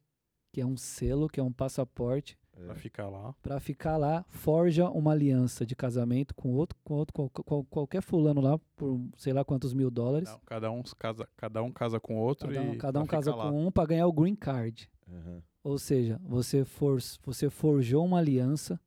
[0.52, 3.34] que é um selo, que é um passaporte, Pra ficar lá.
[3.42, 8.02] Pra ficar lá, forja uma aliança de casamento com outro, com outro qual- qual- qualquer
[8.02, 10.30] fulano lá por sei lá quantos mil dólares.
[10.30, 13.06] Não, cada, um casa, cada um casa com o outro Cada um, e cada um
[13.06, 13.50] casa lá.
[13.50, 14.90] com um pra ganhar o green card.
[15.10, 15.42] Aham.
[15.64, 18.80] Ou seja, você, for, você forjou uma aliança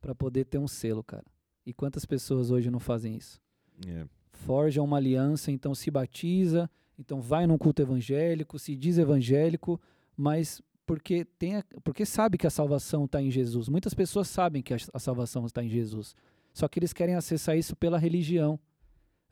[0.00, 1.24] pra poder ter um selo, cara.
[1.66, 3.40] E quantas pessoas hoje não fazem isso?
[3.88, 4.04] É.
[4.32, 9.80] Forja uma aliança, então se batiza, então vai num culto evangélico, se diz evangélico,
[10.16, 13.68] mas porque tem a- porque sabe que a salvação está em Jesus.
[13.68, 16.14] Muitas pessoas sabem que a, a salvação está em Jesus.
[16.52, 18.58] Só que eles querem acessar isso pela religião,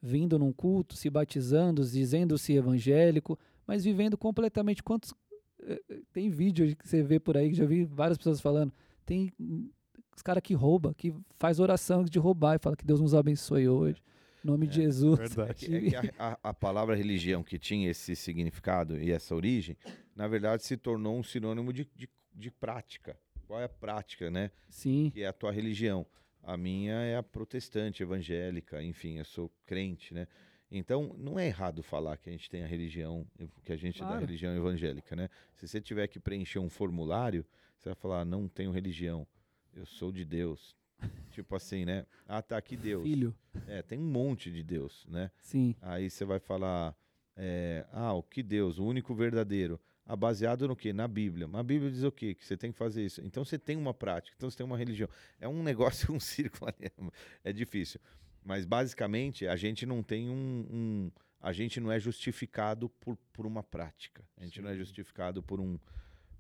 [0.03, 5.13] vindo num culto, se batizando, dizendo-se evangélico, mas vivendo completamente quantos
[5.63, 8.73] eh, eh, tem vídeo que você vê por aí que já vi várias pessoas falando,
[9.05, 9.31] tem
[10.17, 13.69] os caras que rouba, que faz oração de roubar e fala que Deus nos abençoe
[13.69, 14.03] hoje.
[14.43, 15.19] Em nome de É, Jesus.
[15.21, 15.67] É Verdade.
[15.67, 19.77] que, é que a, a- a palavra religião que tinha esse significado e essa origem,
[20.15, 23.19] na verdade se tornou um sinônimo de, de, de prática.
[23.47, 24.51] Qual é a prática, né?
[24.69, 26.07] Sim, Que é a tua religião.
[26.43, 30.27] A minha é a protestante, evangélica, enfim, eu sou crente, né?
[30.71, 33.27] Então, não é errado falar que a gente tem a religião,
[33.65, 34.21] que a gente é da Claro.
[34.25, 35.29] religião evangélica, né?
[35.57, 37.45] Se você tiver que preencher um formulário,
[37.79, 39.27] você vai falar, não tenho religião,
[39.75, 40.77] eu sou de Deus.
[41.33, 42.07] tipo assim, né?
[42.29, 43.03] Ah, tá aqui Deus.
[43.03, 43.35] filho.
[43.67, 45.31] É, tem um monte de Deus, né?
[45.41, 46.95] Sim, Aí você vai falar,
[47.37, 49.81] é, ah, o que Deus, o único verdadeiro.
[50.13, 50.93] Ah, baseado no quê?
[50.93, 51.47] Na Bíblia.
[51.47, 52.35] Mas a Bíblia diz o quê?
[52.35, 53.21] Que você tem que fazer isso.
[53.25, 55.09] Então você tem uma prática, então você tem uma religião.
[55.39, 56.91] É um negócio, um círculo ali.
[57.45, 58.01] É difícil.
[58.45, 60.67] Mas basicamente a gente não tem um.
[60.69, 64.25] um- a gente não é justificado por, por uma prática.
[64.37, 64.81] A gente não é Sim.
[64.81, 65.79] justificado por um,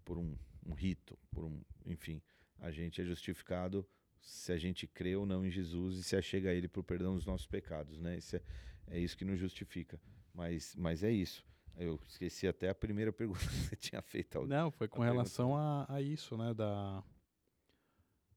[0.04, 0.34] por um,
[0.66, 1.62] um rito, por um.
[1.86, 2.20] Enfim.
[2.58, 3.86] A gente é justificado
[4.20, 7.14] se a gente crê ou não em Jesus e se achega a Ele por perdão
[7.14, 8.18] dos nossos pecados, né?
[8.18, 8.42] Isso é,
[8.88, 9.98] é isso que nos justifica.
[10.34, 11.48] Mas, mas é isso.
[11.76, 14.36] Eu esqueci até a primeira pergunta que você tinha feito.
[14.38, 16.52] ao- Não, foi com a relação a, a isso, né?
[16.52, 17.02] Da,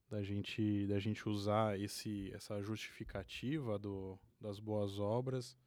[0.10, 5.58] da, gente, da gente usar esse, essa justificativa do, das boas obras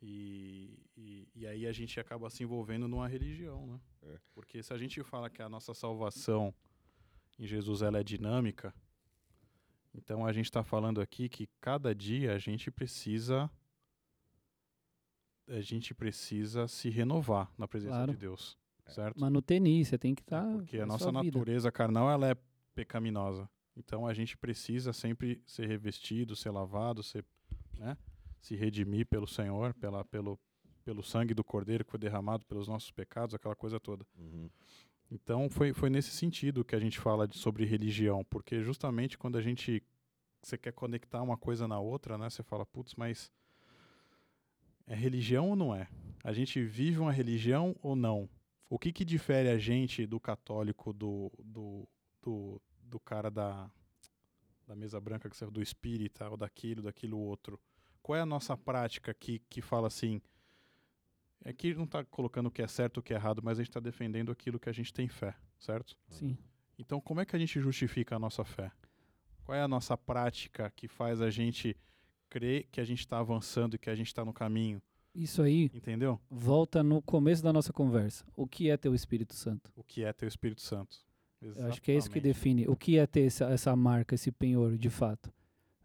[0.00, 3.80] e, e, e aí a gente acaba se envolvendo numa religião, né?
[4.02, 4.18] É.
[4.32, 6.54] Porque se a gente fala que a nossa salvação
[7.38, 8.72] em Jesus ela é dinâmica,
[9.92, 13.50] então a gente está falando aqui que cada dia a gente precisa
[15.48, 18.12] a gente precisa se renovar na presença Claro.
[18.12, 19.20] de Deus, certo?
[19.20, 20.46] manutenir, você tem que estar.
[20.46, 22.36] É, porque a nossa natureza carnal ela é
[22.74, 23.48] pecaminosa.
[23.76, 27.24] Então a gente precisa sempre ser revestido, ser lavado, ser,
[27.76, 27.96] né,
[28.40, 30.38] se redimir pelo Senhor, pela, pelo,
[30.84, 34.04] pelo sangue do Cordeiro que foi derramado pelos nossos pecados, aquela coisa toda.
[34.16, 34.50] Uhum.
[35.10, 39.38] Então foi, foi nesse sentido que a gente fala de, sobre religião, porque justamente quando
[39.38, 39.82] a gente
[40.42, 43.30] você quer conectar uma coisa na outra, né, você fala, putz, mas
[44.88, 45.86] é religião ou não é?
[46.24, 48.28] A gente vive uma religião ou não?
[48.68, 51.88] O que que difere a gente do católico do, do,
[52.20, 53.70] do, do cara da,
[54.66, 57.60] da mesa branca, que você, do espírita, ou daquilo, daquilo outro?
[58.02, 60.20] Qual é a nossa prática que, que fala assim,
[61.44, 63.70] Aqui não está colocando o que é certo o que é errado, mas a gente
[63.70, 65.96] está defendendo aquilo que a gente tem fé, certo?
[66.08, 66.36] Sim.
[66.78, 68.72] Então, como é que a gente justifica a nossa fé?
[69.44, 71.76] Qual é a nossa prática que faz a gente
[72.28, 74.80] crê que a gente está avançando e que a gente está no caminho.
[75.14, 76.20] Isso aí Entendeu?
[76.30, 78.24] volta no começo da nossa conversa.
[78.36, 79.70] O que é ter o Espírito Santo?
[79.74, 80.98] O que é ter o Espírito Santo.
[81.40, 82.22] Eu acho que é isso que Exatamente.
[82.22, 82.68] define.
[82.68, 85.32] O que é ter essa, essa marca, esse penhor, de fato?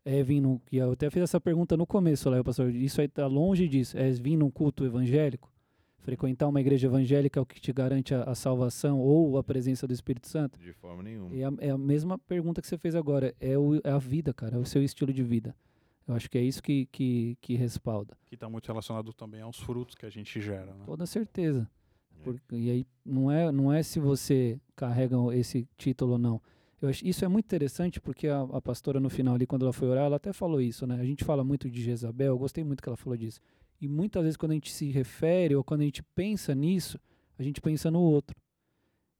[0.03, 0.57] É vir num.
[0.59, 2.73] que Eu até fiz essa pergunta no começo lá, pastor.
[2.73, 3.97] Isso aí tá longe disso.
[3.97, 5.51] É vir num culto evangélico?
[5.99, 9.87] Frequentar uma igreja evangélica é o que te garante a, a salvação ou a presença
[9.87, 10.59] do Espírito Santo?
[10.59, 11.33] De forma nenhuma.
[11.33, 13.33] É a, é a mesma pergunta que você fez agora.
[13.39, 14.57] É, o, é a vida, cara.
[14.57, 15.55] É o seu estilo de vida.
[16.07, 18.17] Eu acho que é isso que, que, que respalda.
[18.25, 20.73] Que está muito relacionado também aos frutos que a gente gera.
[20.73, 20.83] Né?
[20.85, 21.69] Toda certeza.
[22.19, 22.23] É.
[22.23, 26.41] Por- e aí não é, não é se você carrega esse título ou não.
[26.81, 29.71] Eu acho, isso é muito interessante porque a, a pastora no final ali, quando ela
[29.71, 30.99] foi orar, ela até falou isso, né?
[30.99, 33.39] A gente fala muito de Jezabel, eu gostei muito que ela falou disso.
[33.79, 36.99] E muitas vezes quando a gente se refere ou quando a gente pensa nisso,
[37.39, 38.35] a gente pensa no outro.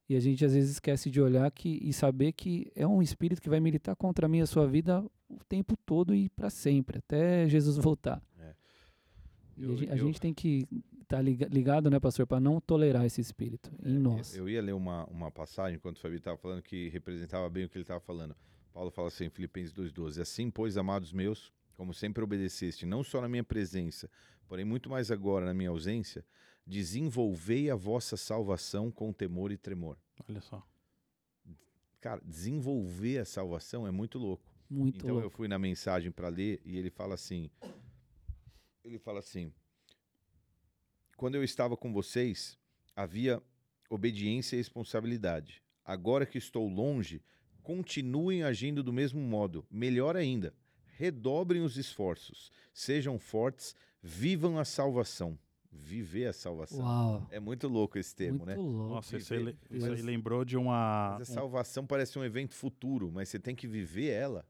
[0.09, 3.41] E a gente às vezes esquece de olhar que, e saber que é um espírito
[3.41, 5.03] que vai militar contra mim e a sua vida
[5.39, 8.21] o tempo todo e para sempre, até Jesus voltar.
[8.39, 8.53] É.
[9.57, 10.67] E Eu- a, gen- a eu- gente tem que
[11.01, 14.35] estar ligado, né, pastor, para não tolerar esse espírito em É, nós.
[14.35, 17.69] Eu ia ler uma, uma passagem enquanto o Fabi estava falando que representava bem o
[17.69, 18.35] que ele estava falando.
[18.73, 23.21] Paulo fala assim em Filipenses 2,12: Assim, pois, amados meus, como sempre obedeceste, não só
[23.21, 24.09] na minha presença,
[24.47, 26.25] porém muito mais agora na minha ausência,
[26.65, 29.97] desenvolvei a vossa salvação com temor e tremor.
[30.27, 30.65] Olha só.
[32.01, 34.43] Cara, desenvolver a salvação é muito louco.
[34.69, 35.37] Muito então eu louco.
[35.37, 37.49] fui na mensagem para ler e ele fala assim:
[38.83, 39.51] ele fala assim,
[41.15, 42.57] quando eu estava com vocês
[42.95, 43.41] havia
[43.89, 45.61] obediência e responsabilidade.
[45.85, 47.21] Agora que estou longe,
[47.61, 49.65] continuem agindo do mesmo modo.
[49.69, 50.53] Melhor ainda,
[50.85, 55.37] redobrem os esforços, sejam fortes, vivam a salvação.
[55.75, 56.79] Viver a salvação.
[56.79, 57.27] Uau.
[57.31, 58.55] É muito louco esse termo, muito né?
[58.55, 58.93] louco.
[58.93, 61.15] Nossa, isso, aí, lembrou de uma.
[61.17, 64.45] Mas a salvação parece um evento futuro, mas você tem que viver ela.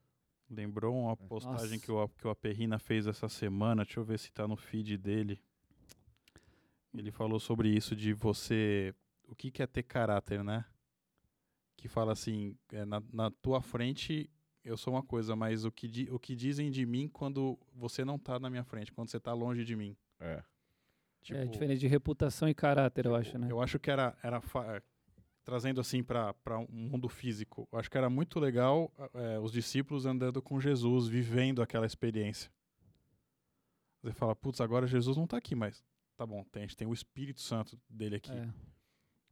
[0.50, 1.86] Lembrou uma postagem Nossa.
[1.86, 3.84] que o, que o Aperrina fez essa semana.
[3.84, 5.42] Deixa eu ver se tá no feed dele.
[6.94, 8.94] Ele falou sobre isso de você.
[9.28, 10.64] O que, que é ter caráter, né?
[11.76, 14.30] Que fala assim: é, na, na tua frente
[14.64, 18.06] eu sou uma coisa, mas o que, di- o que dizem de mim quando você
[18.06, 19.98] não tá na minha frente, quando você tá longe de mim.
[20.20, 20.42] É.
[21.22, 23.48] Tipo, é diferente de reputação e caráter, eu acho, né?
[23.52, 24.82] Eu acho que era, era fa- é,
[25.44, 26.36] trazendo assim para
[26.70, 27.68] um mundo físico.
[27.72, 32.52] Eu acho que era muito legal é, os discípulos andando com Jesus, vivendo aquela experiência.
[34.02, 35.84] Você fala, putz, agora Jesus não tá aqui, mas
[36.18, 38.32] tá bom, tem, a gente tem o Espírito Santo dele aqui.
[38.32, 38.54] É.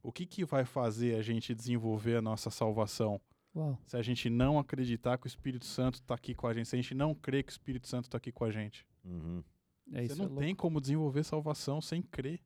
[0.02, 3.20] O que, que vai fazer a gente desenvolver a nossa salvação
[3.54, 3.78] Uau.
[3.84, 6.74] se a gente não acreditar que o Espírito Santo está aqui com a gente, se
[6.74, 8.86] a gente não crer que o Espírito Santo está aqui com a gente?
[9.04, 9.44] Uhum.
[9.92, 10.06] É.
[10.06, 10.40] Você é não louco.
[10.40, 12.40] tem como desenvolver salvação sem crer.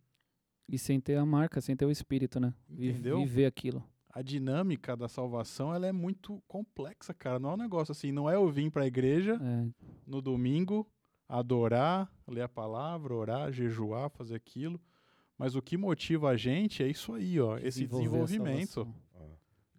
[0.69, 2.53] E sem ter a marca, sem ter o espírito, né?
[2.69, 3.19] Entendeu?
[3.21, 3.85] Viver aquilo.
[4.11, 7.39] a dinâmica da salvação ela é muito complexa, cara.
[7.39, 9.69] Não é um negócio assim, não é eu vim pra igreja É,
[10.07, 10.89] no domingo,
[11.29, 14.81] adorar, ler a palavra, orar, jejuar, fazer aquilo.
[15.39, 18.89] Mas o que motiva a gente é isso aí, ó, esse a desenvolvimento.
[19.15, 19.27] Ó,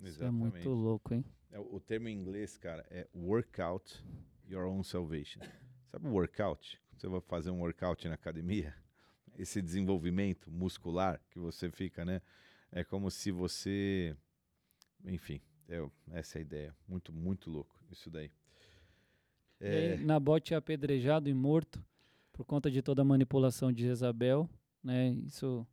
[0.04, 1.26] Isso é muito louco, hein?
[1.50, 4.04] É, o termo em inglês, cara, é workout
[4.48, 5.42] your own salvation.
[5.92, 6.80] Sabe o workout?
[6.90, 8.74] Quando você vai fazer um workout na academia,
[9.38, 12.22] esse desenvolvimento muscular que você fica, né?
[12.72, 14.16] É como se você.
[15.06, 16.76] Enfim, é, essa é a ideia.
[16.88, 18.32] Muito, muito louco isso daí.
[19.60, 21.84] É, aí, Nabote é apedrejado e morto
[22.32, 24.50] por conta de toda a manipulação de Jezabel,
[24.84, 25.10] né?
[25.26, 25.66] Isso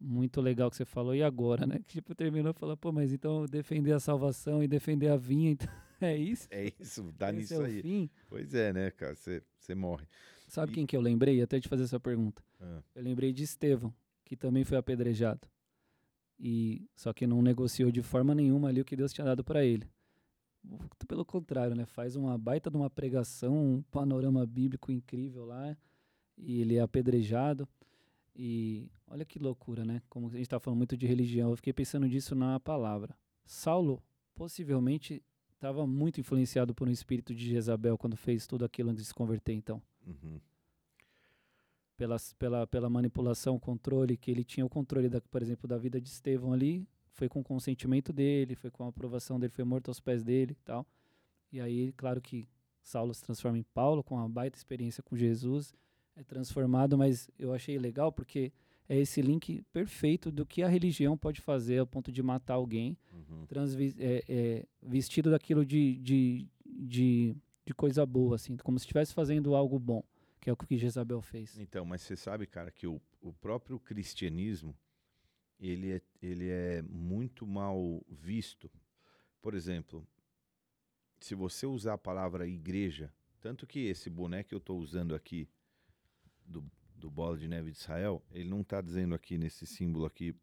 [0.00, 1.14] muito legal que você falou.
[1.14, 1.78] E agora, né?
[1.86, 5.50] Que tipo terminou e falou, pô, mas então defender a salvação e defender a vinha,
[5.52, 5.68] então,
[6.00, 6.46] é isso?
[6.50, 7.82] é isso, dá Esse nisso é aí.
[7.82, 8.10] fim?
[8.28, 9.14] Pois é, né, cara?
[9.14, 10.06] Você morre.
[10.48, 11.40] Sabe E- quem que eu lembrei?
[11.42, 12.42] Até te fazer essa pergunta.
[12.60, 13.94] Ah, Eu lembrei de Estevão,
[14.24, 15.46] que também foi apedrejado.
[16.40, 19.64] E só que não negociou de forma nenhuma ali o que Deus tinha dado para
[19.64, 19.88] ele.
[21.06, 21.86] Pelo contrário, né?
[21.86, 25.76] Faz uma baita de uma pregação, um panorama bíblico incrível lá,
[26.36, 27.66] e ele é apedrejado.
[28.36, 30.00] E olha que loucura, né?
[30.08, 33.16] Como a gente está falando muito de religião, eu fiquei pensando nisso na palavra.
[33.44, 34.02] Saulo
[34.34, 35.22] possivelmente
[35.58, 39.14] estava muito influenciado por um espírito de Jezabel quando fez tudo aquilo antes de se
[39.14, 40.40] converter, então uhum.
[41.96, 46.00] pelas, pela, pela manipulação, controle, que ele tinha o controle, da, por exemplo, da vida
[46.00, 49.88] de Estevão ali, foi com o consentimento dele, foi com a aprovação dele, foi morto
[49.88, 50.86] aos pés dele e tal.
[51.50, 52.48] E aí, claro que
[52.80, 55.74] Saulo se transforma em Paulo, com uma baita experiência com Jesus,
[56.14, 58.52] é transformado, mas eu achei legal porque
[58.88, 62.96] é esse link perfeito do que a religião pode fazer ao ponto de matar alguém,
[63.12, 63.46] Uhum.
[63.98, 67.36] é, é, vestido daquilo de, de, de,
[67.66, 70.02] de coisa boa, assim, como se estivesse fazendo algo bom,
[70.40, 71.58] que é o que Jezabel fez.
[71.58, 74.74] Então, mas você sabe, cara, que o, o próprio cristianismo
[75.60, 78.70] ele é, ele é muito mal visto.
[79.42, 80.06] Por exemplo,
[81.20, 85.48] se você usar a palavra igreja Tanto que esse boné que eu estou usando aqui,
[86.44, 86.64] do,
[86.98, 90.34] do Bola de Neve de Israel, ele não está dizendo aqui nesse símbolo aqui,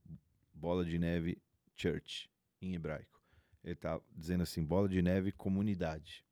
[0.54, 1.38] Bola de Neve
[1.76, 2.30] Church,
[2.62, 3.22] em hebraico.
[3.64, 6.24] Ele está dizendo assim, Bola de Neve Comunidade.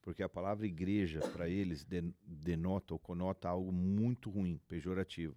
[0.00, 5.36] Porque a palavra igreja, para eles, den- denota ou conota algo muito ruim, pejorativo.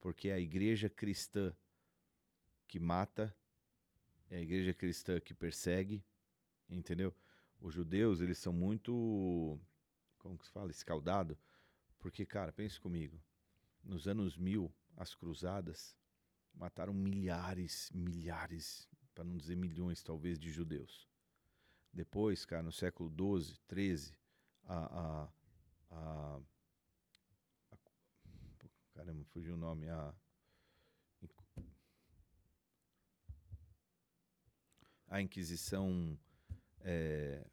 [0.00, 1.52] Porque é a igreja cristã
[2.66, 3.34] que mata,
[4.30, 6.02] é a igreja cristã que persegue,
[6.70, 7.14] entendeu?
[7.60, 9.58] Os judeus, eles são muito,
[10.18, 11.36] como que se fala, escaldado,
[11.98, 13.20] porque, cara, pense comigo,
[13.84, 15.96] nos anos mil, as cruzadas
[16.54, 21.08] mataram milhares, milhares, para não dizer milhões, talvez, de judeus.
[21.92, 24.12] Depois, cara, no século XII, XIII,
[24.64, 25.28] a, a,
[25.90, 26.40] a,
[27.72, 27.78] a-
[28.94, 30.14] caramba, fugiu o nome, a
[35.08, 36.18] a Inquisição
[36.80, 37.44] eh,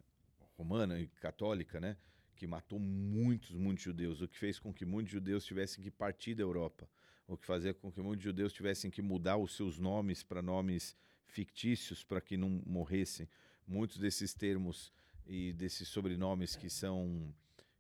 [0.57, 1.97] romana e católica, né,
[2.41, 6.33] que matou muitos, muitos judeus, o que fez com que muitos judeus tivessem que partir
[6.33, 6.89] da Europa,
[7.27, 10.95] o que fazia com que muitos judeus tivessem que mudar os seus nomes para nomes
[11.27, 13.29] fictícios para que não morressem.
[13.67, 14.91] Muitos desses termos
[15.27, 17.31] e desses sobrenomes que são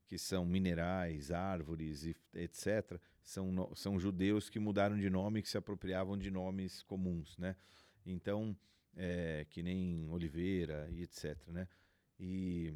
[0.05, 5.57] que são minerais, árvores etc, são, são judeus que mudaram de nome e que se
[5.57, 7.55] apropriavam de nomes comuns, né?
[8.05, 8.55] Então,
[8.95, 11.67] é, que nem Oliveira e etc, né?
[12.19, 12.75] E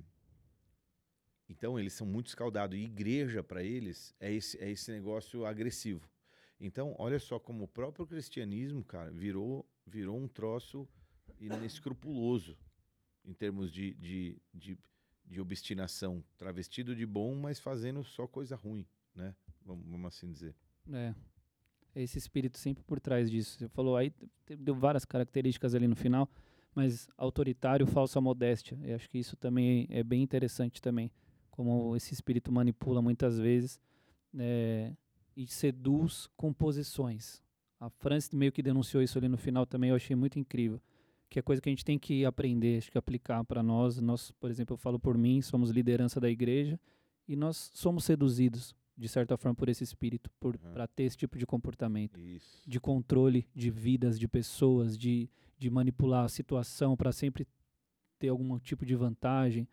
[1.48, 2.78] então eles são muito escaldados.
[2.78, 6.10] E igreja para eles é esse, é esse negócio agressivo.
[6.60, 10.88] Então, olha só como o próprio cristianismo, cara, virou, virou um troço
[11.40, 12.58] inescrupuloso
[13.26, 14.78] em termos de, de, de,
[15.26, 16.24] de obstinação.
[16.38, 19.36] Travestido de bom, mas fazendo só coisa ruim, né?
[19.66, 20.56] Vamos, vamos assim dizer.
[20.92, 21.14] É.
[21.96, 23.58] Esse espírito sempre por trás disso.
[23.58, 24.14] Você falou aí,
[24.60, 26.30] deu várias características ali no final,
[26.74, 28.78] mas autoritário, falsa modéstia.
[28.84, 31.12] Eu acho que isso também é bem interessante também.
[31.56, 33.80] Como esse espírito manipula muitas vezes
[34.38, 34.94] é,
[35.36, 37.42] e seduz com posições.
[37.80, 40.82] A Francis meio que denunciou isso ali no final também, eu achei muito incrível.
[41.30, 44.00] Que é coisa que a gente tem que aprender, acho que aplicar para nós.
[44.00, 46.80] Nós, por exemplo, eu falo por mim, somos liderança da igreja
[47.28, 50.72] e nós somos seduzidos, de certa forma, por esse espírito, por Uhum.
[50.74, 52.62] para ter esse tipo de comportamento, Isso.
[52.70, 57.48] de controle de vidas, de pessoas, de, de manipular a situação para sempre
[58.20, 59.68] ter algum tipo de vantagem.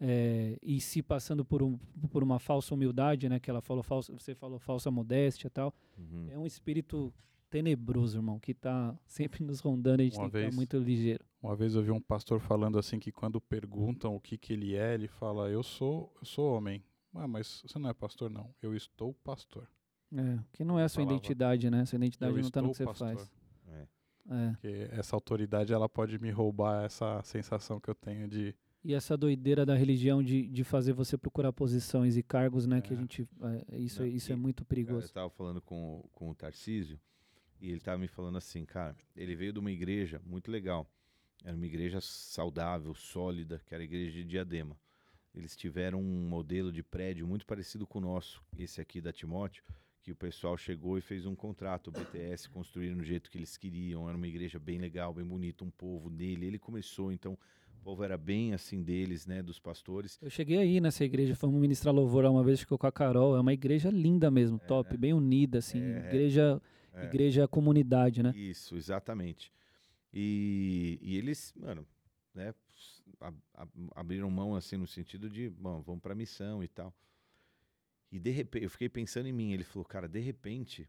[0.00, 1.76] É, e se passando por, um,
[2.10, 3.38] por uma falsa humildade, né?
[3.38, 5.74] Que ela falou falsa, você falou falsa modéstia e tal.
[5.98, 6.28] Uhum.
[6.30, 7.12] É um espírito
[7.48, 10.02] tenebroso, irmão, que tá sempre nos rondando.
[10.02, 11.24] A gente Uma tem que vez- estar muito ligeiro.
[11.40, 14.74] Uma vez eu vi um pastor falando assim que quando perguntam o que que ele
[14.74, 16.82] é, ele fala: "Eu sou, eu sou homem".
[17.14, 18.52] Ah, mas você não é pastor não.
[18.60, 19.68] Eu estou pastor.
[20.12, 21.84] É, que não é a sua Falava, identidade, né?
[21.84, 22.98] Sua identidade eu não tá no que você faz.
[22.98, 23.28] pastor.
[23.68, 23.86] É.
[24.30, 24.50] É.
[24.52, 28.54] Porque essa autoridade ela pode me roubar essa sensação que eu tenho de
[28.84, 32.82] E essa doideira da religião de, de fazer você procurar posições e cargos, né?
[32.82, 33.00] Que a É.
[33.00, 33.28] gente.
[33.70, 35.12] é, isso, Não, isso é e- muito Cara, eu perigoso.
[35.12, 37.00] tava falando com, o- com o Tarcísio
[37.60, 40.86] e ele tava me falando assim, cara, ele veio de uma igreja muito legal.
[41.42, 44.76] Era uma igreja saudável, sólida, que era a igreja de Diadema.
[45.34, 49.64] Eles tiveram um modelo de prédio muito parecido com o nosso, esse aqui da Timóteo,
[50.02, 53.56] que o pessoal chegou e fez um contrato, o BTS, construíram do jeito que eles
[53.56, 54.06] queriam.
[54.08, 56.46] Era uma igreja bem legal, bem bonita, um povo nele.
[56.46, 57.38] Ele começou, então
[57.84, 60.18] povo era bem assim deles, né, dos pastores.
[60.22, 63.36] Eu cheguei aí nessa igreja, fomos ministrar louvor uma vez, ficou com a Carol.
[63.36, 64.96] É uma igreja linda mesmo, top, né?
[64.96, 65.82] bem unida, assim.
[65.82, 66.62] É, igreja,
[66.94, 67.04] É.
[67.04, 68.32] igreja comunidade, né?
[68.34, 69.52] Isso, exatamente.
[70.12, 71.86] E, e eles, mano,
[72.34, 72.54] né,
[73.20, 76.94] ab- ab- abriram mão assim no sentido de, bom, vamos pra missão e tal.
[78.10, 80.88] E de repente, eu fiquei pensando em mim, ele falou, cara, de repente,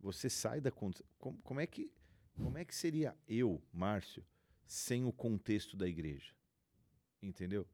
[0.00, 1.90] você sai da conta, como, como é que
[2.38, 4.24] como é que seria eu, Márcio,
[4.66, 6.32] sem o contexto da igreja?
[7.22, 7.66] Entendeu?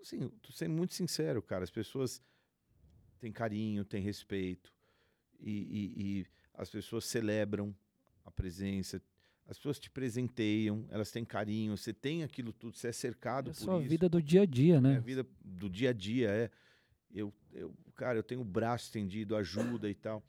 [0.00, 2.22] Assim, tô sendo muito sincero, cara, as pessoas
[3.18, 4.72] têm carinho, têm respeito
[5.40, 7.74] e, e- e as pessoas celebram
[8.24, 9.02] a presença,
[9.46, 13.54] as pessoas te presenteiam, elas têm carinho, você tem aquilo tudo, você é cercado É
[13.54, 13.88] por sua isso.
[13.88, 14.96] vida do dia a dia, É né?
[14.96, 16.50] a vida do dia a dia, é.
[17.12, 20.22] Eu, eu, cara, eu tenho o braço estendido, ajuda e tal.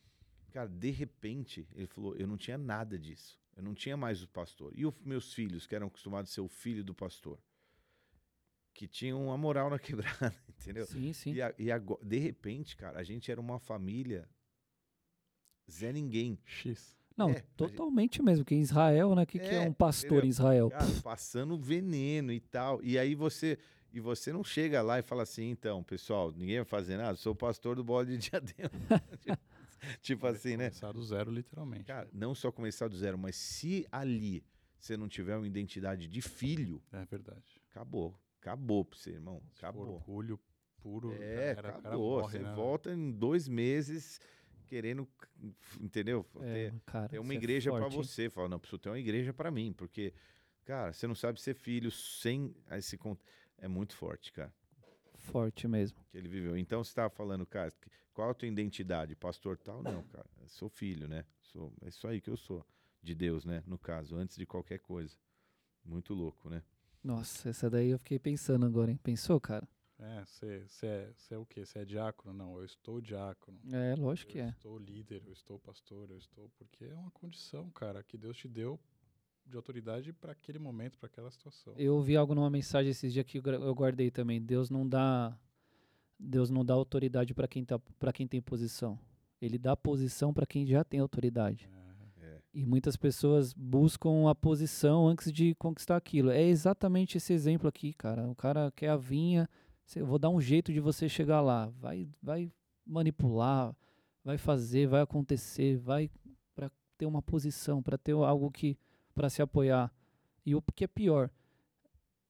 [0.52, 3.38] Cara, de repente, ele falou, eu não tinha nada disso.
[3.58, 4.72] Eu não tinha mais o pastor.
[4.76, 7.38] E os meus filhos, que eram acostumados a ser o filho do pastor?
[8.74, 10.86] Que tinham a moral na quebrada, entendeu?
[10.86, 11.34] Sim, sim.
[11.34, 14.30] E, a- e agora, de repente, cara, a gente era uma família
[15.70, 16.40] Zé Ninguém.
[16.46, 16.96] X.
[17.18, 18.46] Não, É, a gente- totalmente mesmo.
[18.46, 19.24] Que em Israel, né?
[19.24, 20.70] O que, que é É, um pastor em Israel?
[20.70, 22.80] Cara, passando veneno e tal.
[22.84, 23.58] E aí você.
[23.92, 27.32] E você não chega lá e fala assim, então, pessoal, ninguém vai fazer nada, sou
[27.32, 28.70] o pastor do bode de diadema.
[30.02, 30.70] tipo assim, né?
[30.70, 31.86] Começar do zero, literalmente.
[31.86, 34.44] Cara, não só começar do zero, mas se ali
[34.80, 37.62] você não tiver uma identidade de filho, É verdade.
[37.70, 38.20] acabou.
[38.40, 39.42] Acabou pra você, irmão.
[39.54, 39.96] Se for Acabou.
[39.96, 40.40] orgulho
[40.82, 41.12] puro.
[41.14, 42.22] É, era, acabou.
[42.22, 42.54] morre, você né?
[42.54, 44.20] volta em dois meses
[44.68, 45.08] querendo,
[45.80, 46.26] entendeu?
[46.42, 48.04] É, Ter, cara, ter uma é igreja pra forte, hein?
[48.04, 48.30] você.
[48.30, 50.14] Fala, não, preciso ter uma igreja pra mim, porque,
[50.66, 52.98] cara, você não sabe ser filho sem esse
[53.58, 54.54] é muito forte, cara,
[55.16, 55.98] Forte mesmo.
[56.10, 56.56] que ele viveu.
[56.56, 57.74] Então você tava falando, cara,
[58.18, 59.16] qual a tua identidade?
[59.16, 59.84] Pastor tal?
[59.84, 61.24] Não, cara, eu sou filho, né?
[61.40, 62.66] Sou, é isso aí que eu sou
[63.00, 63.64] de Deus, né?
[63.68, 65.16] No caso, antes de qualquer coisa.
[65.86, 66.64] Muito louco, né?
[67.04, 69.00] Nossa, essa daí eu fiquei pensando agora, hein?
[69.04, 69.68] Pensou, cara?
[70.00, 71.64] É, você é, é o quê?
[71.64, 72.34] Você é diácono?
[72.34, 73.60] Não, eu estou diácono.
[73.72, 74.50] É, lógico que eu é.
[74.50, 76.50] estou líder, eu estou pastor, eu estou.
[76.58, 78.80] Porque é uma condição, cara, que Deus te deu
[79.46, 81.76] de autoridade para aquele momento, para aquela situação.
[81.78, 84.42] Eu ouvi algo numa mensagem esses dias que eu eu guardei também.
[84.42, 85.38] Deus não dá
[86.20, 88.98] Deus não dá autoridade para quem tá para quem tem posição.
[89.42, 91.70] Ele dá posição para quem já tem autoridade.
[91.72, 92.40] É, É.
[92.54, 96.32] E muitas pessoas buscam a posição antes de conquistar aquilo.
[96.32, 98.28] É exatamente esse exemplo aqui, cara.
[98.28, 99.48] O cara quer a vinha,
[99.96, 101.68] eu vou dar um jeito de você chegar lá.
[101.80, 102.52] Vai, vai
[102.86, 103.76] manipular,
[104.24, 106.10] vai fazer, vai acontecer, vai
[106.56, 108.78] para ter uma posição, para ter algo que
[109.14, 109.94] para se apoiar.
[110.46, 111.30] E o que é pior,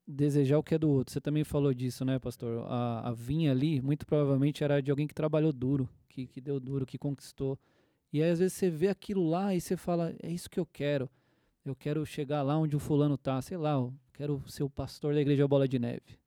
[0.08, 1.14] desejar o que é do outro.
[1.14, 2.66] Você também falou disso, né, pastor?
[2.68, 6.60] A, a vinha ali, muito provavelmente era de alguém que trabalhou duro, que, que deu
[6.60, 7.60] duro, que conquistou.
[8.14, 10.66] E aí, às vezes, você vê aquilo lá e você fala: é isso que eu
[10.66, 11.10] quero.
[11.66, 15.14] Eu quero chegar lá onde o fulano tá, sei lá, eu quero ser o pastor
[15.14, 16.18] da igreja Bola de Neve.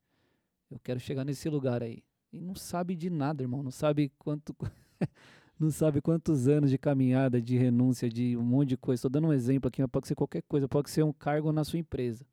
[0.69, 2.03] Eu quero chegar nesse lugar aí.
[2.31, 3.63] E não sabe de nada, irmão.
[3.63, 4.55] Não sabe quanto.
[5.59, 8.99] não sabe quantos anos de caminhada, de renúncia, de um monte de coisa.
[8.99, 10.67] Estou dando um exemplo aqui, mas pode ser qualquer coisa.
[10.69, 12.25] Pode ser um cargo na sua empresa.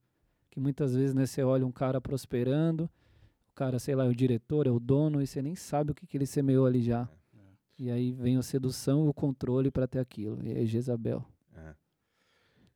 [0.59, 2.91] Que muitas vezes né, você olha um cara prosperando,
[3.49, 5.95] o cara, sei lá, é o diretor, é o dono, e você nem sabe o
[5.95, 7.09] que, que ele semeou ali já.
[7.33, 7.39] é.
[7.79, 10.45] E aí vem a sedução e o controle para ter aquilo.
[10.45, 11.25] E aí Jezabel.
[11.55, 11.75] É.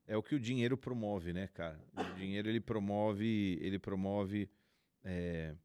[0.07, 1.77] É o que o dinheiro promove, né, cara?
[1.97, 4.49] O dinheiro ele promove, ele promove
[5.03, 5.57] é,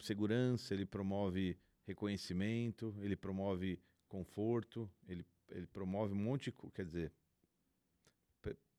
[0.00, 1.56] segurança, ele promove
[1.86, 7.12] reconhecimento, ele promove conforto, ele, ele promove um monte de, quer dizer,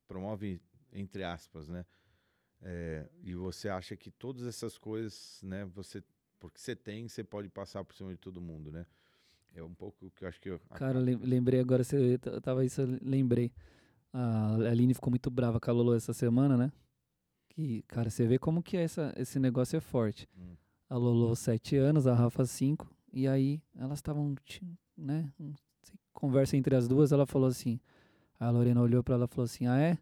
[0.06, 1.86] promove entre aspas, né?
[2.62, 5.66] É, e você acha que todas essas coisas, né?
[5.76, 6.04] Você,
[6.40, 8.86] porque você tem, você pode passar por cima de todo mundo, né?
[9.54, 12.64] É um pouco o que eu acho que eu Cara, lem- lembrei agora, você tava
[12.66, 13.52] isso, eu lembrei.
[14.14, 16.72] A Aline ficou muito brava com a Lolo essa semana, né?
[17.50, 20.28] Que, cara, você vê como que é essa, esse negócio é forte.
[20.38, 20.56] Hum.
[20.90, 22.90] A Lolo, sete anos, a Rafa, cinco.
[23.12, 24.36] E aí, elas estavam,
[24.98, 25.32] né?
[26.14, 27.80] Conversa entre as duas, ela falou assim.
[28.40, 29.98] A Lorena olhou pra ela e falou assim: Ah, é?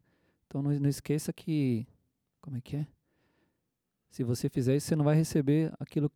[0.45, 1.87] Então não, não esqueça que.
[2.47, 2.87] Como é que é?
[4.09, 6.09] Se você fizer isso, você não vai receber aquilo,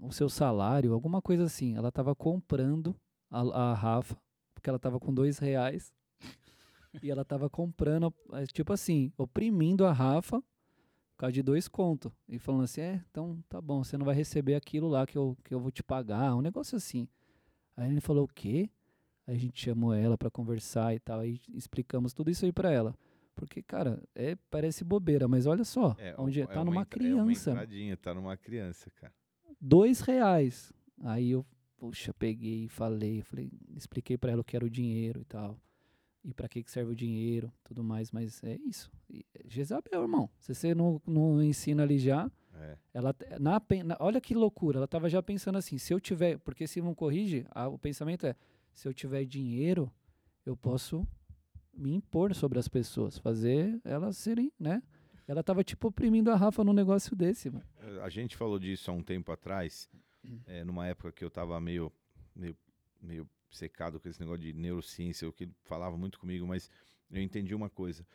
[0.00, 1.76] o seu salário, alguma coisa assim.
[1.76, 2.92] Ela tava comprando
[3.30, 4.16] a, a Rafa,
[4.52, 5.94] porque ela tava com dois reais.
[7.00, 12.10] e ela tava comprando, eh, tipo assim, oprimindo a Rafa por causa de dois contos.
[12.28, 15.38] E falando assim, é, então tá bom, você não vai receber aquilo lá que eu,
[15.44, 17.06] que eu vou te pagar, um negócio assim.
[17.76, 18.68] Aí ele falou, o quê?
[19.24, 22.72] Aí a gente chamou ela pra conversar e tal, aí explicamos tudo isso aí pra
[22.72, 22.92] ela.
[23.36, 27.04] Porque, cara, é, parece bobeira, mas olha só, É, onde é tá uma numa entra-
[27.06, 27.50] É uma criança.
[27.50, 29.12] entradinha, tá numa criança, cara.
[29.60, 30.72] dois reais.
[31.04, 31.44] Aí eu,
[31.76, 35.58] puxa, peguei e falei, falei, expliquei pra ela o que era o dinheiro e tal.
[36.24, 38.90] E pra que que serve o dinheiro, tudo mais, mas é isso.
[39.08, 40.28] E, é Jezabel, irmão.
[40.40, 42.76] Se você não, não ensina ali já, É.
[42.94, 46.66] ela na, na- olha que loucura, ela tava já pensando assim, se eu tiver, porque
[46.66, 48.34] se não corrige, a- o pensamento é,
[48.72, 49.92] se eu tiver dinheiro,
[50.44, 51.06] eu posso
[51.76, 54.82] me impor sobre as pessoas, fazer elas serem, né?
[55.28, 57.64] Ela tava tipo oprimindo a Rafa num negócio desse, mano.
[57.80, 59.88] Eh, A gente falou disso há um tempo atrás,
[60.46, 61.92] eh, numa época que eu tava meio,
[62.34, 62.56] meio,
[63.02, 66.70] meio secado com esse negócio de neurociência, o que falava muito comigo, mas
[67.10, 68.06] eu entendi uma coisa.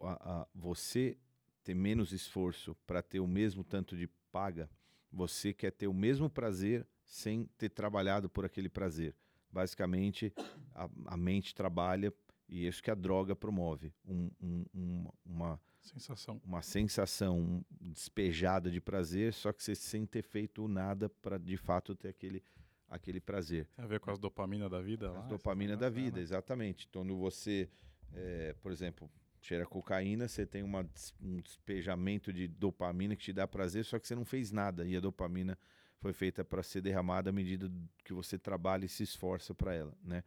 [0.00, 1.16] A- a- você
[1.64, 4.70] ter menos esforço para ter o mesmo tanto de paga,
[5.10, 9.14] você quer ter o mesmo prazer sem ter trabalhado por aquele prazer.
[9.50, 10.32] Basicamente,
[10.74, 12.12] a, a mente trabalha
[12.48, 13.92] e isso que a droga promove.
[14.06, 16.40] Um- um- um- uma, Sensação.
[16.44, 21.94] uma sensação despejada de prazer, só que você sem ter feito nada para de fato
[21.94, 22.42] ter aquele,
[22.88, 23.66] aquele prazer.
[23.76, 25.18] Tem a ver com as dopamina da vida lá?
[25.18, 26.22] As essa dopamina da vida, né?
[26.22, 26.88] exatamente.
[26.88, 27.68] Quando você,
[28.12, 29.10] eh, por exemplo,
[29.40, 30.88] cheira cocaína, você tem uma
[31.20, 34.96] um despejamento de dopamina que te dá prazer, só que você não fez nada e
[34.96, 35.58] a dopamina
[35.98, 37.70] foi feita para ser derramada à medida
[38.04, 40.22] que você trabalha e se esforça para ela, né?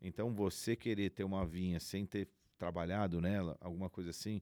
[0.00, 4.40] Então você querer ter uma vinha sem ter trabalhado nela, alguma coisa assim,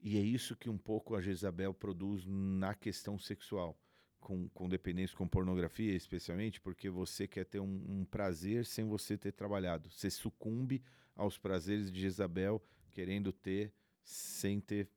[0.00, 3.78] e é isso que um pouco a Jezabel produz na questão sexual,
[4.18, 9.16] com, com dependência, com pornografia especialmente, porque você quer ter um, um prazer sem você
[9.16, 9.88] ter trabalhado.
[9.90, 10.82] Você sucumbe
[11.14, 12.60] aos prazeres de Jezabel,
[12.92, 14.88] querendo ter sem ter,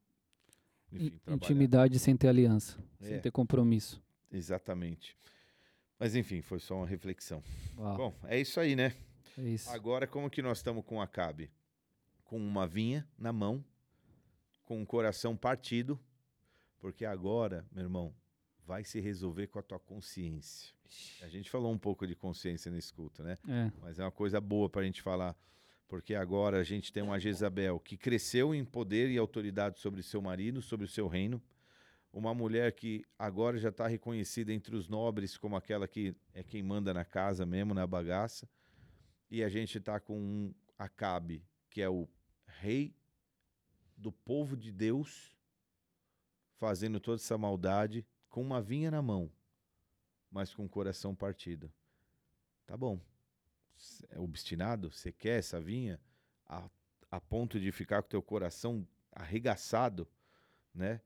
[0.92, 1.20] enfim.
[1.28, 3.20] Intimidade sem ter aliança, sem É.
[3.20, 4.02] ter compromisso.
[4.32, 5.16] Exatamente.
[6.00, 7.44] Mas enfim, foi só uma reflexão.
[7.78, 8.96] Uau, Bom, é isso aí, né?
[9.42, 9.70] Isso.
[9.70, 11.52] Agora, como que nós estamos com Acabe?
[12.24, 13.64] Com uma vinha na mão,
[14.64, 16.00] com o coração partido,
[16.80, 18.14] porque agora, meu irmão,
[18.66, 20.74] vai se resolver com a tua consciência.
[21.22, 23.38] A gente falou um pouco de consciência nesse culto, né?
[23.48, 25.36] É, Mas é uma coisa boa para a gente falar,
[25.88, 30.22] porque agora a gente tem uma Jezabel que cresceu em poder e autoridade sobre seu
[30.22, 31.42] marido, sobre o seu reino.
[32.12, 36.64] Uma mulher que agora já está reconhecida entre os nobres como aquela que é quem
[36.64, 38.48] manda na casa mesmo, na bagaça.
[39.30, 42.08] E a gente está com um Acabe, que é o
[42.46, 42.96] rei
[43.98, 45.36] do povo de Deus,
[46.58, 49.32] fazendo toda essa maldade com uma vinha na mão,
[50.30, 51.72] mas com o coração partido.
[52.66, 53.00] Tá bom
[54.10, 56.00] é obstinado, você quer essa vinha
[56.46, 56.70] a,
[57.12, 60.08] a ponto de ficar com teu coração arregaçado,
[60.74, 61.02] né?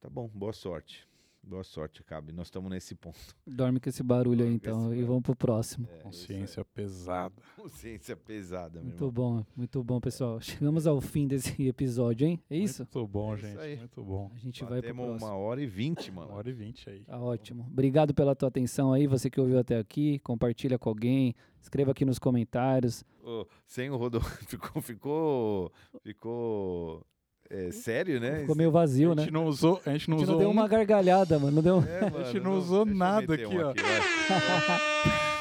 [0.00, 1.09] Tá bom, boa sorte.
[1.42, 2.32] Boa sorte, Cabe.
[2.32, 3.18] Nós estamos nesse ponto.
[3.46, 5.88] dorme com esse barulho aí então esse e vamos pro próximo.
[5.90, 7.34] É, Consciência pesada.
[7.56, 9.10] consciência pesada, meu Muito irmão.
[9.38, 10.40] bom, muito bom, pessoal.
[10.40, 12.40] Chegamos ao fim desse episódio, hein?
[12.48, 12.82] É isso?
[12.82, 13.58] Muito bom, É isso gente.
[13.58, 13.76] aí.
[13.78, 14.30] Muito bom.
[14.34, 15.26] A gente vai pro Batemos próximo.
[15.30, 16.34] uma hora e vinte, Uma mano.
[16.36, 17.00] hora e vinte aí.
[17.04, 17.66] Tá ótimo.
[17.70, 20.18] Obrigado pela tua atenção aí, você que ouviu até aqui.
[20.20, 23.02] Compartilha com alguém, escreva aqui nos comentários.
[23.24, 25.72] Ô, sem o Rodolfo, ficou, ficou,
[26.02, 27.06] ficou
[27.50, 28.40] é, sério, né?
[28.40, 29.22] Ficou meio vazio, a né?
[29.24, 31.56] gente não usou, a gente não A gente usou não deu um- uma gargalhada, mano.
[31.56, 31.82] Não deu.
[31.86, 33.72] É, A gente mano, não usou nada aqui, um ó.
[33.72, 33.74] vai.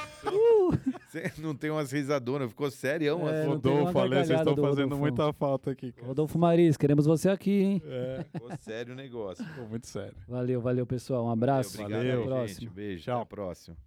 [1.09, 3.07] Cê não tem umas risadonas, ficou sério.
[3.27, 6.07] É, não Rodolfo, Ale, vocês estão do fazendo muita falta aqui, cara.
[6.07, 7.81] Rodolfo Maris, queremos você aqui, hein?
[7.85, 9.43] É, Ficou sério o negócio.
[9.43, 10.13] ficou muito sério.
[10.27, 11.25] Valeu, valeu, pessoal.
[11.25, 11.79] Um abraço.
[11.81, 12.19] Obrigado, Valeu.
[12.21, 12.59] aí, Próximo.
[12.61, 12.69] gente.
[12.69, 13.03] Beijo.
[13.05, 13.13] Tchau.
[13.15, 13.77] Até a próxima.